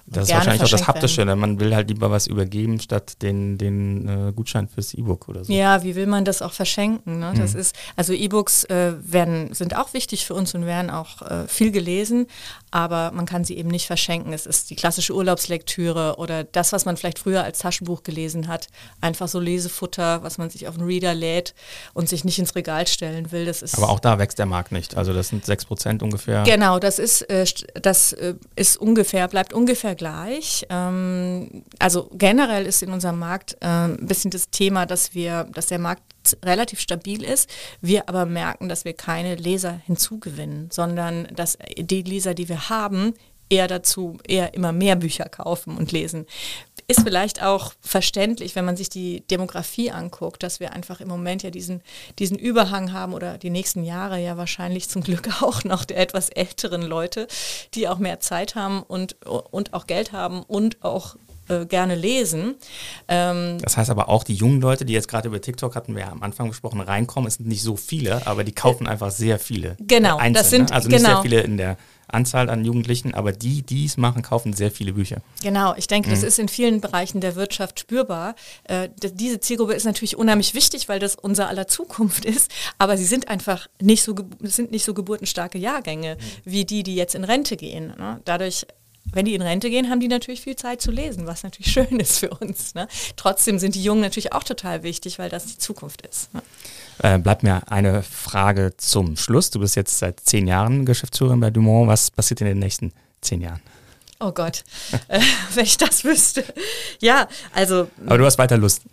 das 0.06 0.28
ist 0.28 0.34
wahrscheinlich 0.34 0.64
auch 0.64 0.70
das 0.70 0.88
Haptische, 0.88 1.24
ne? 1.26 1.36
man 1.36 1.60
will 1.60 1.74
halt 1.74 1.88
lieber 1.88 2.12
was 2.12 2.28
übergeben, 2.28 2.80
statt 2.80 3.22
den, 3.22 3.58
den 3.58 4.08
äh, 4.08 4.34
Gutschein 4.34 4.68
fürs 4.68 4.94
E-Book 4.94 5.30
oder 5.30 5.46
so. 5.46 5.54
Ja, 5.54 5.84
wie 5.84 5.96
will 5.96 6.08
man 6.08 6.26
das 6.26 6.42
auch 6.42 6.52
verschenken? 6.52 7.20
Ne? 7.20 7.34
Das 7.38 7.54
mhm. 7.54 7.62
ist, 7.62 7.76
also 7.96 8.12
E-Books 8.12 8.66
äh, 8.66 8.94
werden, 9.00 9.54
sind 9.54 9.78
auch 9.78 9.94
wichtig 9.94 10.26
für 10.26 10.34
uns 10.34 10.54
und 10.56 10.66
werden 10.66 10.90
auch 10.90 11.22
äh, 11.22 11.48
viel 11.48 11.72
gelesen, 11.72 12.28
aber 12.70 13.12
man 13.12 13.26
kann 13.26 13.46
sie 13.46 13.56
eben 13.58 13.70
nicht 13.70 13.88
verschenken. 13.88 14.34
Es 14.34 14.46
ist 14.46 14.70
die 14.70 14.76
klassische 14.76 15.16
Urlaubslektüre 15.16 16.16
oder 16.18 16.44
das, 16.44 16.74
was 16.74 16.84
man 16.84 16.98
vielleicht 16.98 17.20
früher 17.20 17.44
als 17.44 17.60
Taschenbuch 17.60 18.04
gelesen 18.04 18.50
hat, 18.50 18.68
einfach 19.00 19.30
so 19.30 19.40
Lesefutter, 19.40 20.22
was 20.22 20.38
man 20.38 20.50
sich 20.50 20.68
auf 20.68 20.76
den 20.76 20.84
Reader 20.84 21.14
lädt 21.14 21.56
und 21.94 22.10
sich 22.10 22.26
nicht 22.26 22.40
ins 22.40 22.56
Regal 22.56 22.88
stellen 22.88 23.32
will. 23.32 23.46
Das 23.46 23.62
ist 23.62 23.78
aber 23.78 23.90
auch 23.90 24.02
da 24.02 24.20
wächst 24.20 24.38
der 24.38 24.48
Markt 24.48 24.74
nicht. 24.74 24.98
Also 24.98 25.14
das 25.14 25.30
sind 25.30 25.46
6 25.46 25.66
Prozent 25.66 26.04
ungefähr. 26.04 26.44
Genau, 26.44 26.80
das 26.80 27.00
ist, 27.00 27.22
äh, 27.30 27.46
das 27.82 28.12
äh, 28.14 28.36
ist 28.58 28.76
ungefähr, 28.76 29.30
bleibt 29.30 29.54
ungefähr 29.54 29.93
gleich. 29.96 30.66
Ähm, 30.70 31.64
also 31.80 32.10
generell 32.14 32.66
ist 32.66 32.84
in 32.84 32.92
unserem 32.92 33.20
Markt 33.20 33.58
äh, 33.62 33.68
ein 33.68 34.06
bisschen 34.06 34.32
das 34.32 34.50
Thema, 34.50 34.86
dass 34.86 35.14
wir, 35.14 35.46
dass 35.54 35.68
der 35.68 35.80
Markt 35.80 36.04
relativ 36.44 36.80
stabil 36.80 37.24
ist, 37.24 37.50
wir 37.82 38.08
aber 38.08 38.26
merken, 38.26 38.70
dass 38.70 38.86
wir 38.86 38.94
keine 38.94 39.36
Leser 39.36 39.82
hinzugewinnen, 39.86 40.70
sondern 40.72 41.28
dass 41.36 41.58
die 41.78 42.02
Leser, 42.02 42.34
die 42.34 42.48
wir 42.50 42.70
haben, 42.70 43.14
eher 43.54 43.68
dazu, 43.68 44.18
eher 44.28 44.56
immer 44.56 44.72
mehr 44.72 44.96
Bücher 44.96 45.26
kaufen 45.26 45.78
und 45.78 45.92
lesen. 45.92 46.26
Ist 46.88 47.02
vielleicht 47.02 47.44
auch 47.44 47.74
verständlich, 47.82 48.56
wenn 48.56 48.66
man 48.66 48.76
sich 48.76 48.90
die 48.90 49.22
Demografie 49.28 49.92
anguckt, 49.92 50.42
dass 50.42 50.60
wir 50.60 50.74
einfach 50.74 51.02
im 51.02 51.08
Moment 51.08 51.44
ja 51.44 51.52
diesen, 51.52 51.82
diesen 52.18 52.38
Überhang 52.38 52.94
haben 52.94 53.14
oder 53.14 53.38
die 53.38 53.52
nächsten 53.52 53.84
Jahre 53.84 54.20
ja 54.20 54.38
wahrscheinlich 54.38 54.90
zum 54.90 55.04
Glück 55.04 55.30
auch 55.44 55.64
noch 55.64 55.86
der 55.86 55.98
etwas 55.98 56.30
älteren 56.30 56.82
Leute, 56.82 57.28
die 57.76 57.88
auch 57.88 58.00
mehr 58.00 58.20
Zeit 58.20 58.56
haben 58.56 58.82
und, 58.82 59.16
und 59.26 59.74
auch 59.74 59.86
Geld 59.86 60.14
haben 60.14 60.42
und 60.42 60.84
auch 60.84 61.16
äh, 61.48 61.66
gerne 61.66 61.96
lesen. 61.96 62.56
Ähm, 63.08 63.60
das 63.62 63.78
heißt 63.78 63.90
aber 63.90 64.10
auch, 64.10 64.24
die 64.24 64.34
jungen 64.34 64.62
Leute, 64.62 64.86
die 64.86 64.94
jetzt 64.94 65.08
gerade 65.08 65.28
über 65.28 65.42
TikTok 65.42 65.76
hatten 65.76 65.94
wir 65.94 66.04
ja 66.04 66.12
am 66.12 66.24
Anfang 66.24 66.48
gesprochen, 66.48 66.82
reinkommen, 66.82 67.28
es 67.28 67.36
sind 67.36 67.48
nicht 67.48 67.62
so 67.62 67.76
viele, 67.76 68.26
aber 68.26 68.44
die 68.44 68.54
kaufen 68.54 68.88
einfach 68.88 69.12
sehr 69.12 69.38
viele. 69.40 69.78
Genau, 69.80 70.18
einzeln, 70.18 70.34
das 70.34 70.50
sind 70.50 70.70
ne? 70.70 70.76
also 70.76 70.90
nicht 70.90 70.98
genau. 70.98 71.10
sehr 71.10 71.22
viele 71.22 71.42
in 71.42 71.58
der 71.58 71.78
Anzahl 72.14 72.50
an 72.50 72.66
Jugendlichen, 72.66 73.14
aber 73.14 73.32
die, 73.32 73.62
die 73.62 73.86
es 73.86 73.98
machen, 73.98 74.22
kaufen 74.22 74.54
sehr 74.54 74.72
viele 74.72 74.94
Bücher. 74.94 75.22
Genau, 75.42 75.74
ich 75.76 75.88
denke, 75.88 76.10
mhm. 76.10 76.14
das 76.14 76.24
ist 76.24 76.40
in 76.40 76.48
vielen 76.48 76.82
Bereichen 76.82 77.22
der 77.22 77.36
Wirtschaft 77.36 77.80
spürbar. 77.80 78.36
Äh, 78.66 78.90
diese 79.02 79.40
Zielgruppe 79.40 79.74
ist 79.74 79.86
natürlich 79.86 80.18
unheimlich 80.18 80.54
wichtig, 80.54 80.90
weil 80.90 81.00
das 81.00 81.16
unser 81.16 81.48
aller 81.48 81.68
Zukunft 81.68 82.26
ist, 82.26 82.52
aber 82.78 82.98
sie 82.98 83.06
sind 83.06 83.28
einfach 83.28 83.68
nicht 83.82 84.04
so, 84.04 84.16
sind 84.42 84.72
nicht 84.72 84.86
so 84.86 84.94
geburtenstarke 84.94 85.58
Jahrgänge 85.58 86.16
mhm. 86.16 86.52
wie 86.52 86.66
die, 86.66 86.84
die 86.84 86.96
jetzt 86.96 87.16
in 87.16 87.24
Rente 87.24 87.58
gehen. 87.58 87.94
Ne? 87.98 88.22
Dadurch 88.26 88.66
wenn 89.12 89.26
die 89.26 89.36
in 89.36 89.42
Rente 89.42 89.70
gehen, 89.70 89.90
haben 89.90 90.00
die 90.00 90.08
natürlich 90.08 90.42
viel 90.42 90.56
Zeit 90.56 90.82
zu 90.82 90.92
lesen, 90.92 91.28
was 91.28 91.44
natürlich 91.44 91.72
schön 91.72 92.00
ist 92.00 92.20
für 92.20 92.30
uns. 92.30 92.74
Ne? 92.74 92.88
Trotzdem 93.16 93.60
sind 93.60 93.76
die 93.76 93.84
Jungen 93.84 94.02
natürlich 94.02 94.34
auch 94.34 94.44
total 94.44 94.84
wichtig, 94.84 95.20
weil 95.20 95.30
das 95.30 95.46
die 95.46 95.58
Zukunft 95.58 96.06
ist. 96.06 96.34
Ne? 96.34 96.42
Äh, 97.04 97.20
bleibt 97.20 97.44
mir 97.44 97.62
eine 97.70 98.02
Frage 98.02 98.74
zum 98.78 99.18
Schluss. 99.18 99.50
Du 99.50 99.60
bist 99.60 99.76
jetzt 99.76 100.00
seit 100.00 100.22
zehn 100.22 100.48
Jahren 100.48 100.86
Geschäftsführerin 100.86 101.42
bei 101.42 101.50
Dumont. 101.50 101.90
Was 101.90 102.10
passiert 102.10 102.40
in 102.40 102.48
den 102.48 102.60
nächsten 102.60 102.94
zehn 103.20 103.42
Jahren? 103.42 103.62
Oh 104.22 104.32
Gott, 104.32 104.64
äh, 105.10 105.20
wenn 105.54 105.66
ich 105.66 105.78
das 105.78 106.06
wüsste. 106.06 106.46
Ja, 107.02 107.28
also. 107.54 107.90
Aber 108.06 108.18
du 108.18 108.26
hast 108.26 108.38
weiter 108.38 108.58
Lust. 108.58 108.84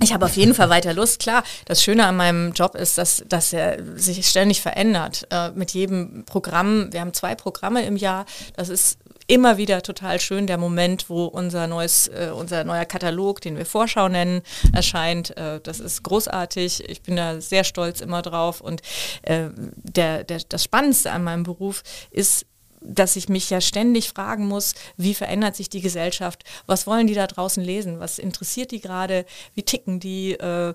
Ich 0.00 0.12
habe 0.12 0.24
auf 0.24 0.34
jeden 0.36 0.54
Fall 0.54 0.68
weiter 0.68 0.92
Lust. 0.92 1.20
Klar, 1.20 1.44
das 1.66 1.80
Schöne 1.80 2.04
an 2.06 2.16
meinem 2.16 2.52
Job 2.52 2.74
ist, 2.74 2.98
dass, 2.98 3.24
dass 3.28 3.52
er 3.52 3.78
sich 3.96 4.26
ständig 4.26 4.60
verändert. 4.60 5.28
Äh, 5.30 5.50
mit 5.52 5.70
jedem 5.70 6.24
Programm, 6.24 6.92
wir 6.92 7.00
haben 7.00 7.14
zwei 7.14 7.36
Programme 7.36 7.84
im 7.86 7.96
Jahr, 7.96 8.26
das 8.56 8.68
ist 8.68 8.98
immer 9.26 9.56
wieder 9.56 9.82
total 9.82 10.20
schön, 10.20 10.46
der 10.46 10.58
Moment, 10.58 11.08
wo 11.08 11.24
unser 11.24 11.66
neues, 11.66 12.08
äh, 12.08 12.30
unser 12.34 12.64
neuer 12.64 12.84
Katalog, 12.84 13.40
den 13.40 13.56
wir 13.56 13.66
Vorschau 13.66 14.08
nennen, 14.08 14.42
erscheint. 14.72 15.36
Äh, 15.36 15.60
das 15.62 15.80
ist 15.80 16.02
großartig. 16.02 16.88
Ich 16.88 17.02
bin 17.02 17.16
da 17.16 17.40
sehr 17.40 17.64
stolz 17.64 18.00
immer 18.00 18.22
drauf. 18.22 18.60
Und 18.60 18.82
äh, 19.22 19.48
der, 19.56 20.24
der, 20.24 20.40
das 20.48 20.64
Spannendste 20.64 21.12
an 21.12 21.24
meinem 21.24 21.42
Beruf 21.42 21.82
ist, 22.10 22.46
dass 22.84 23.16
ich 23.16 23.30
mich 23.30 23.48
ja 23.48 23.62
ständig 23.62 24.10
fragen 24.10 24.46
muss, 24.46 24.74
wie 24.98 25.14
verändert 25.14 25.56
sich 25.56 25.70
die 25.70 25.80
Gesellschaft? 25.80 26.44
Was 26.66 26.86
wollen 26.86 27.06
die 27.06 27.14
da 27.14 27.26
draußen 27.26 27.64
lesen? 27.64 27.98
Was 27.98 28.18
interessiert 28.18 28.72
die 28.72 28.80
gerade? 28.80 29.24
Wie 29.54 29.62
ticken 29.62 30.00
die? 30.00 30.32
Äh, 30.32 30.74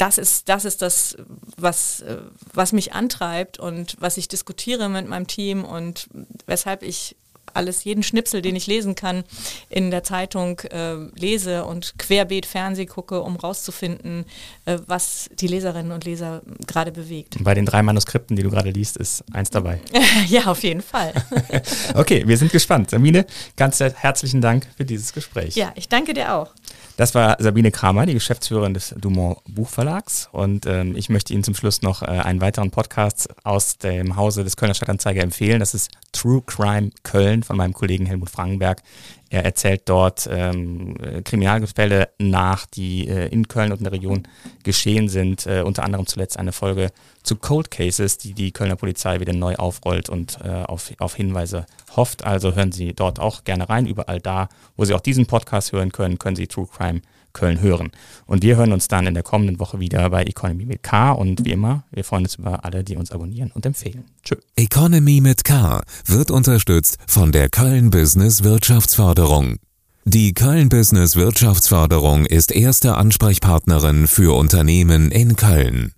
das 0.00 0.16
ist, 0.16 0.48
das 0.48 0.64
ist 0.64 0.80
das, 0.82 1.16
was, 1.56 2.00
äh, 2.00 2.18
was 2.54 2.72
mich 2.72 2.94
antreibt 2.94 3.58
und 3.58 3.96
was 4.00 4.16
ich 4.16 4.28
diskutiere 4.28 4.88
mit 4.88 5.06
meinem 5.06 5.26
Team 5.26 5.64
und 5.64 6.08
weshalb 6.46 6.82
ich 6.82 7.16
alles, 7.54 7.84
jeden 7.84 8.02
Schnipsel, 8.02 8.42
den 8.42 8.56
ich 8.56 8.66
lesen 8.66 8.94
kann, 8.94 9.24
in 9.68 9.90
der 9.90 10.02
Zeitung 10.02 10.60
äh, 10.60 10.94
lese 11.18 11.64
und 11.64 11.98
querbeet 11.98 12.46
Fernseh 12.46 12.86
gucke, 12.86 13.20
um 13.20 13.36
rauszufinden, 13.36 14.24
äh, 14.64 14.78
was 14.86 15.28
die 15.34 15.46
Leserinnen 15.46 15.92
und 15.92 16.04
Leser 16.04 16.42
gerade 16.66 16.92
bewegt. 16.92 17.36
Bei 17.40 17.54
den 17.54 17.66
drei 17.66 17.82
Manuskripten, 17.82 18.36
die 18.36 18.42
du 18.42 18.50
gerade 18.50 18.70
liest, 18.70 18.96
ist 18.96 19.24
eins 19.32 19.50
dabei. 19.50 19.80
ja, 20.28 20.46
auf 20.46 20.62
jeden 20.62 20.82
Fall. 20.82 21.12
okay, 21.94 22.22
wir 22.26 22.36
sind 22.36 22.52
gespannt. 22.52 22.90
Sabine, 22.90 23.26
ganz 23.56 23.80
herzlichen 23.80 24.40
Dank 24.40 24.66
für 24.76 24.84
dieses 24.84 25.12
Gespräch. 25.12 25.56
Ja, 25.56 25.72
ich 25.74 25.88
danke 25.88 26.14
dir 26.14 26.34
auch. 26.34 26.50
Das 26.96 27.14
war 27.14 27.36
Sabine 27.38 27.70
Kramer, 27.70 28.04
die 28.04 28.12
Geschäftsführerin 28.12 28.74
des 28.74 28.94
Dumont 28.98 29.38
Buchverlags. 29.48 30.28
Und 30.32 30.66
ähm, 30.66 30.94
ich 30.96 31.08
möchte 31.08 31.32
Ihnen 31.32 31.42
zum 31.42 31.54
Schluss 31.54 31.80
noch 31.80 32.02
äh, 32.02 32.06
einen 32.06 32.42
weiteren 32.42 32.70
Podcast 32.70 33.30
aus 33.42 33.78
dem 33.78 34.16
Hause 34.16 34.44
des 34.44 34.56
Kölner 34.56 34.74
Stadtanzeiger 34.74 35.22
empfehlen. 35.22 35.60
Das 35.60 35.72
ist 35.72 35.90
True 36.12 36.42
Crime 36.44 36.90
Köln 37.02 37.39
von 37.42 37.56
meinem 37.56 37.72
Kollegen 37.72 38.06
Helmut 38.06 38.30
Frankenberg. 38.30 38.82
Er 39.28 39.44
erzählt 39.44 39.82
dort 39.84 40.28
ähm, 40.30 40.96
Kriminalfälle 41.24 42.08
nach, 42.18 42.66
die 42.66 43.06
äh, 43.06 43.28
in 43.28 43.48
Köln 43.48 43.70
und 43.70 43.78
in 43.78 43.84
der 43.84 43.92
Region 43.92 44.26
geschehen 44.64 45.08
sind. 45.08 45.46
Äh, 45.46 45.62
unter 45.62 45.84
anderem 45.84 46.06
zuletzt 46.06 46.38
eine 46.38 46.52
Folge 46.52 46.90
zu 47.22 47.36
Cold 47.36 47.70
Cases, 47.70 48.18
die 48.18 48.34
die 48.34 48.50
Kölner 48.50 48.76
Polizei 48.76 49.20
wieder 49.20 49.32
neu 49.32 49.54
aufrollt 49.56 50.08
und 50.08 50.38
äh, 50.44 50.48
auf, 50.48 50.92
auf 50.98 51.14
Hinweise 51.14 51.66
hofft. 51.94 52.24
Also 52.24 52.54
hören 52.54 52.72
Sie 52.72 52.92
dort 52.92 53.20
auch 53.20 53.44
gerne 53.44 53.68
rein. 53.68 53.86
Überall 53.86 54.20
da, 54.20 54.48
wo 54.76 54.84
Sie 54.84 54.94
auch 54.94 55.00
diesen 55.00 55.26
Podcast 55.26 55.72
hören 55.72 55.92
können, 55.92 56.18
können 56.18 56.36
Sie 56.36 56.46
True 56.46 56.66
Crime 56.66 57.00
Köln 57.32 57.60
hören. 57.60 57.90
Und 58.26 58.42
wir 58.42 58.56
hören 58.56 58.72
uns 58.72 58.88
dann 58.88 59.06
in 59.06 59.14
der 59.14 59.22
kommenden 59.22 59.58
Woche 59.58 59.80
wieder 59.80 60.08
bei 60.10 60.24
Economy 60.24 60.64
mit 60.64 60.82
K. 60.82 61.12
Und 61.12 61.44
wie 61.44 61.52
immer, 61.52 61.84
wir 61.90 62.04
freuen 62.04 62.24
uns 62.24 62.36
über 62.36 62.64
alle, 62.64 62.84
die 62.84 62.96
uns 62.96 63.10
abonnieren 63.10 63.50
und 63.52 63.66
empfehlen. 63.66 64.04
Tschö. 64.22 64.36
Economy 64.56 65.20
mit 65.20 65.44
K 65.44 65.82
wird 66.06 66.30
unterstützt 66.30 66.98
von 67.06 67.32
der 67.32 67.48
Köln 67.48 67.90
Business 67.90 68.42
Wirtschaftsförderung. 68.42 69.56
Die 70.04 70.32
Köln 70.32 70.68
Business 70.68 71.14
Wirtschaftsförderung 71.14 72.24
ist 72.26 72.52
erste 72.52 72.96
Ansprechpartnerin 72.96 74.06
für 74.06 74.34
Unternehmen 74.34 75.10
in 75.10 75.36
Köln. 75.36 75.92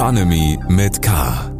Economy 0.00 0.58
mit 0.68 1.02
K. 1.02 1.59